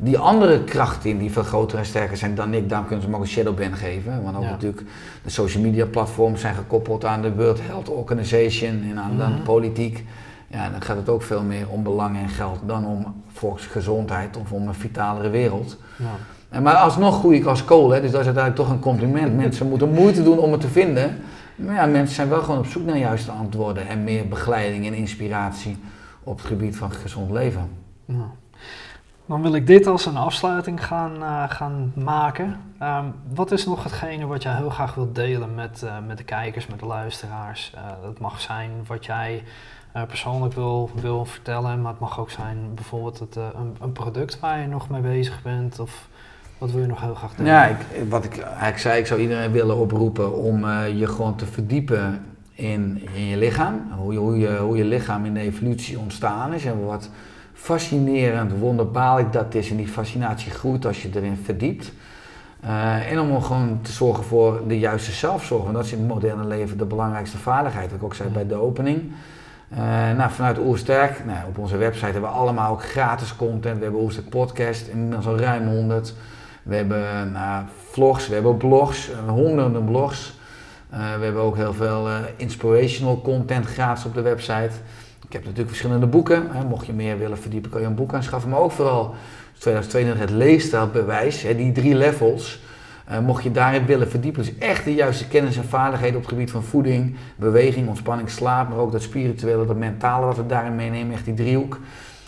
die 0.00 0.18
andere 0.18 0.64
krachten 0.64 1.10
in 1.10 1.18
die 1.18 1.32
veel 1.32 1.42
groter 1.42 1.78
en 1.78 1.86
sterker 1.86 2.16
zijn 2.16 2.34
dan 2.34 2.54
ik, 2.54 2.68
daarom 2.68 2.86
kunnen 2.86 3.04
ze 3.04 3.10
me 3.10 3.16
ook 3.16 3.22
een 3.22 3.28
shadowban 3.28 3.76
geven. 3.76 4.22
Want 4.22 4.36
ook 4.36 4.42
natuurlijk 4.42 4.82
de 5.22 5.30
social 5.30 5.62
media 5.62 5.86
platforms 5.86 6.40
zijn 6.40 6.54
gekoppeld 6.54 7.04
aan 7.04 7.22
de 7.22 7.34
World 7.34 7.60
Health 7.62 7.88
Organization 7.88 8.82
en 8.90 8.98
aan, 8.98 9.16
de 9.16 9.24
mhm. 9.24 9.42
politiek. 9.42 10.04
Ja, 10.46 10.70
dan 10.70 10.82
gaat 10.82 10.96
het 10.96 11.08
ook 11.08 11.22
veel 11.22 11.42
meer 11.42 11.68
om 11.68 11.82
belang 11.82 12.16
en 12.16 12.28
geld 12.28 12.58
dan 12.66 12.86
om 12.86 13.22
volksgezondheid 13.32 14.36
of 14.36 14.52
om 14.52 14.68
een 14.68 14.74
vitalere 14.74 15.30
wereld. 15.30 15.76
Ja. 15.96 16.04
En, 16.48 16.62
maar 16.62 16.74
alsnog 16.74 17.18
groei 17.18 17.36
ik 17.36 17.44
als 17.44 17.64
kool, 17.64 17.90
hè, 17.90 18.00
dus 18.00 18.10
dat 18.10 18.20
is 18.20 18.26
uiteindelijk 18.26 18.64
toch 18.64 18.74
een 18.74 18.82
compliment. 18.82 19.36
Mensen 19.44 19.68
moeten 19.68 19.90
moeite 19.90 20.22
doen 20.22 20.38
om 20.38 20.52
het 20.52 20.60
te 20.60 20.68
vinden. 20.68 21.16
Maar 21.56 21.74
ja, 21.74 21.86
mensen 21.86 22.14
zijn 22.14 22.28
wel 22.28 22.42
gewoon 22.42 22.58
op 22.58 22.66
zoek 22.66 22.84
naar 22.84 22.98
juiste 22.98 23.30
antwoorden 23.30 23.88
en 23.88 24.04
meer 24.04 24.28
begeleiding 24.28 24.86
en 24.86 24.94
inspiratie 24.94 25.76
op 26.22 26.36
het 26.36 26.46
gebied 26.46 26.76
van 26.76 26.92
gezond 26.92 27.30
leven. 27.30 27.70
Ja. 28.04 28.30
Dan 29.28 29.42
wil 29.42 29.54
ik 29.54 29.66
dit 29.66 29.86
als 29.86 30.06
een 30.06 30.16
afsluiting 30.16 30.86
gaan, 30.86 31.12
uh, 31.20 31.44
gaan 31.50 31.92
maken. 31.94 32.60
Um, 32.82 33.14
wat 33.34 33.50
is 33.50 33.66
nog 33.66 33.82
hetgene 33.82 34.26
wat 34.26 34.42
jij 34.42 34.54
heel 34.54 34.70
graag 34.70 34.94
wilt 34.94 35.14
delen 35.14 35.54
met, 35.54 35.82
uh, 35.84 35.96
met 36.06 36.18
de 36.18 36.24
kijkers, 36.24 36.66
met 36.66 36.78
de 36.78 36.86
luisteraars? 36.86 37.72
Uh, 37.74 37.80
dat 38.02 38.18
mag 38.18 38.40
zijn 38.40 38.70
wat 38.86 39.04
jij 39.04 39.42
persoonlijk 40.08 40.54
wil, 40.54 40.90
wil 40.94 41.24
vertellen, 41.24 41.82
maar 41.82 41.90
het 41.90 42.00
mag 42.00 42.20
ook 42.20 42.30
zijn 42.30 42.74
bijvoorbeeld 42.74 43.18
het, 43.18 43.36
een, 43.36 43.76
een, 43.80 43.92
product 43.92 44.40
waar 44.40 44.60
je 44.60 44.66
nog 44.66 44.88
mee 44.88 45.00
bezig 45.00 45.42
bent. 45.42 45.78
Of 45.78 46.08
wat 46.58 46.70
wil 46.70 46.80
je 46.80 46.86
nog 46.86 47.00
heel 47.00 47.14
graag 47.14 47.34
delen? 47.34 47.52
Ja, 47.52 47.64
ik, 47.64 47.76
wat 48.08 48.24
ik 48.24 48.38
eigenlijk 48.38 48.78
zei, 48.78 48.98
ik 48.98 49.06
zou 49.06 49.20
iedereen 49.20 49.52
willen 49.52 49.76
oproepen 49.76 50.36
om 50.36 50.68
je 50.70 51.06
gewoon 51.06 51.36
te 51.36 51.46
verdiepen 51.46 52.24
in, 52.52 53.08
in 53.14 53.24
je 53.24 53.36
lichaam. 53.36 53.92
Hoe 53.96 54.12
je, 54.12 54.18
hoe, 54.18 54.38
je, 54.38 54.56
hoe 54.56 54.76
je 54.76 54.84
lichaam 54.84 55.24
in 55.24 55.34
de 55.34 55.40
evolutie 55.40 55.98
ontstaan 55.98 56.52
is 56.52 56.64
en 56.64 56.84
wat 56.84 57.10
fascinerend, 57.60 58.58
wonderbaarlijk 58.58 59.32
dat 59.32 59.54
is. 59.54 59.70
En 59.70 59.76
die 59.76 59.88
fascinatie 59.88 60.50
groeit 60.50 60.86
als 60.86 61.02
je 61.02 61.08
erin 61.14 61.40
verdiept. 61.44 61.92
Uh, 62.64 63.10
en 63.10 63.20
om 63.20 63.42
gewoon 63.42 63.78
te 63.82 63.92
zorgen 63.92 64.24
voor 64.24 64.60
de 64.66 64.78
juiste 64.78 65.12
zelfzorg. 65.12 65.62
Want 65.62 65.74
dat 65.74 65.84
is 65.84 65.92
in 65.92 65.98
het 65.98 66.08
moderne 66.08 66.46
leven 66.46 66.78
de 66.78 66.84
belangrijkste 66.84 67.38
vaardigheid. 67.38 67.90
Wat 67.90 67.98
ik 67.98 68.04
ook 68.04 68.14
zei 68.14 68.28
bij 68.28 68.46
de 68.46 68.54
opening. 68.54 69.12
Uh, 69.72 69.78
nou, 70.16 70.30
vanuit 70.30 70.58
Oersterk, 70.58 71.24
nou, 71.24 71.38
op 71.48 71.58
onze 71.58 71.76
website 71.76 72.04
hebben 72.04 72.22
we 72.22 72.36
allemaal 72.36 72.72
ook 72.72 72.82
gratis 72.82 73.36
content. 73.36 73.76
We 73.76 73.82
hebben 73.82 74.00
Oersterk 74.00 74.28
podcast, 74.28 74.86
inmiddels 74.86 75.26
al 75.26 75.38
ruim 75.38 75.68
100. 75.68 76.14
We 76.62 76.74
hebben 76.74 77.32
nou, 77.32 77.64
vlogs, 77.90 78.28
we 78.28 78.34
hebben 78.34 78.56
blogs, 78.56 79.10
honderden 79.26 79.84
blogs. 79.84 80.38
Uh, 80.92 80.98
we 80.98 81.24
hebben 81.24 81.42
ook 81.42 81.56
heel 81.56 81.74
veel 81.74 82.08
inspirational 82.36 83.20
content 83.20 83.66
gratis 83.66 84.04
op 84.04 84.14
de 84.14 84.22
website. 84.22 84.70
Ik 85.28 85.34
heb 85.34 85.42
natuurlijk 85.42 85.68
verschillende 85.68 86.06
boeken. 86.06 86.46
Hè. 86.50 86.64
Mocht 86.64 86.86
je 86.86 86.92
meer 86.92 87.18
willen 87.18 87.38
verdiepen, 87.38 87.70
kan 87.70 87.80
je 87.80 87.86
een 87.86 87.94
boek 87.94 88.14
aanschaffen. 88.14 88.50
Maar 88.50 88.60
ook 88.60 88.72
vooral 88.72 89.14
2022 89.58 90.30
het 90.30 90.38
leestijlbewijs, 90.38 91.42
hè, 91.42 91.56
die 91.56 91.72
drie 91.72 91.94
levels. 91.94 92.60
Uh, 93.10 93.18
mocht 93.18 93.42
je 93.42 93.50
daarin 93.50 93.86
willen 93.86 94.10
verdiepen, 94.10 94.42
dus 94.42 94.58
echt 94.58 94.84
de 94.84 94.94
juiste 94.94 95.28
kennis 95.28 95.56
en 95.56 95.64
vaardigheden 95.64 96.16
op 96.16 96.20
het 96.20 96.30
gebied 96.30 96.50
van 96.50 96.62
voeding, 96.62 97.16
beweging, 97.36 97.88
ontspanning, 97.88 98.30
slaap, 98.30 98.68
maar 98.68 98.78
ook 98.78 98.92
dat 98.92 99.02
spirituele, 99.02 99.66
dat 99.66 99.76
mentale 99.76 100.26
wat 100.26 100.36
we 100.36 100.46
daarin 100.46 100.74
meenemen, 100.74 101.14
echt 101.14 101.24
die 101.24 101.34
driehoek. 101.34 101.78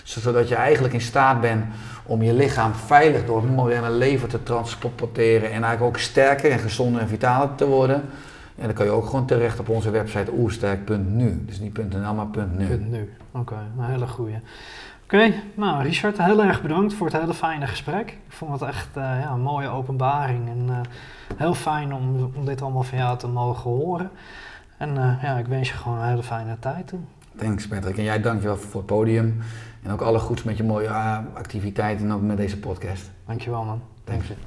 Zodat 0.02 0.48
je 0.48 0.54
eigenlijk 0.54 0.94
in 0.94 1.00
staat 1.00 1.40
bent 1.40 1.64
om 2.06 2.22
je 2.22 2.32
lichaam 2.32 2.74
veilig 2.74 3.24
door 3.24 3.42
het 3.42 3.50
moderne 3.50 3.90
leven 3.90 4.28
te 4.28 4.42
transporteren 4.42 5.50
en 5.50 5.62
eigenlijk 5.62 5.82
ook 5.82 5.98
sterker 5.98 6.50
en 6.50 6.58
gezonder 6.58 7.00
en 7.00 7.08
vitaler 7.08 7.54
te 7.54 7.66
worden. 7.66 8.02
En 8.60 8.66
dan 8.66 8.74
kan 8.74 8.84
je 8.86 8.92
ook 8.92 9.06
gewoon 9.06 9.26
terecht 9.26 9.58
op 9.60 9.68
onze 9.68 9.90
website 9.90 10.32
oersterk.nu. 10.32 11.44
Dus 11.46 11.60
niet 11.60 11.92
.nl, 11.92 12.14
maar 12.14 12.26
.nu. 12.56 12.76
.nu, 12.76 13.12
oké. 13.30 13.54
Een 13.78 13.84
hele 13.84 14.06
goede. 14.06 14.40
Oké, 15.04 15.32
nou 15.54 15.82
Richard, 15.82 16.18
heel 16.18 16.42
erg 16.42 16.62
bedankt 16.62 16.94
voor 16.94 17.06
het 17.06 17.20
hele 17.20 17.34
fijne 17.34 17.66
gesprek. 17.66 18.08
Ik 18.08 18.32
vond 18.32 18.52
het 18.52 18.62
echt 18.62 18.88
uh, 18.96 19.02
ja, 19.02 19.30
een 19.30 19.40
mooie 19.40 19.68
openbaring 19.68 20.48
en 20.48 20.66
uh, 20.68 20.78
heel 21.36 21.54
fijn 21.54 21.94
om, 21.94 22.32
om 22.34 22.44
dit 22.44 22.62
allemaal 22.62 22.82
van 22.82 22.98
jou 22.98 23.18
te 23.18 23.28
mogen 23.28 23.70
horen. 23.70 24.10
En 24.76 24.96
uh, 24.96 25.22
ja, 25.22 25.38
ik 25.38 25.46
wens 25.46 25.68
je 25.68 25.74
gewoon 25.74 25.98
een 25.98 26.08
hele 26.08 26.22
fijne 26.22 26.56
tijd 26.58 26.86
toe. 26.86 26.98
Thanks 27.36 27.68
Patrick 27.68 27.96
en 27.96 28.02
jij 28.02 28.20
dankjewel 28.20 28.56
voor 28.56 28.80
het 28.80 28.86
podium 28.86 29.40
en 29.82 29.92
ook 29.92 30.00
alle 30.00 30.18
goeds 30.18 30.42
met 30.42 30.56
je 30.56 30.64
mooie 30.64 30.88
activiteiten 31.34 32.06
en 32.06 32.12
ook 32.12 32.22
met 32.22 32.36
deze 32.36 32.58
podcast. 32.58 33.10
Dankjewel 33.26 33.64
man. 33.64 33.82
Thanks. 34.04 34.26
Thanks. 34.26 34.42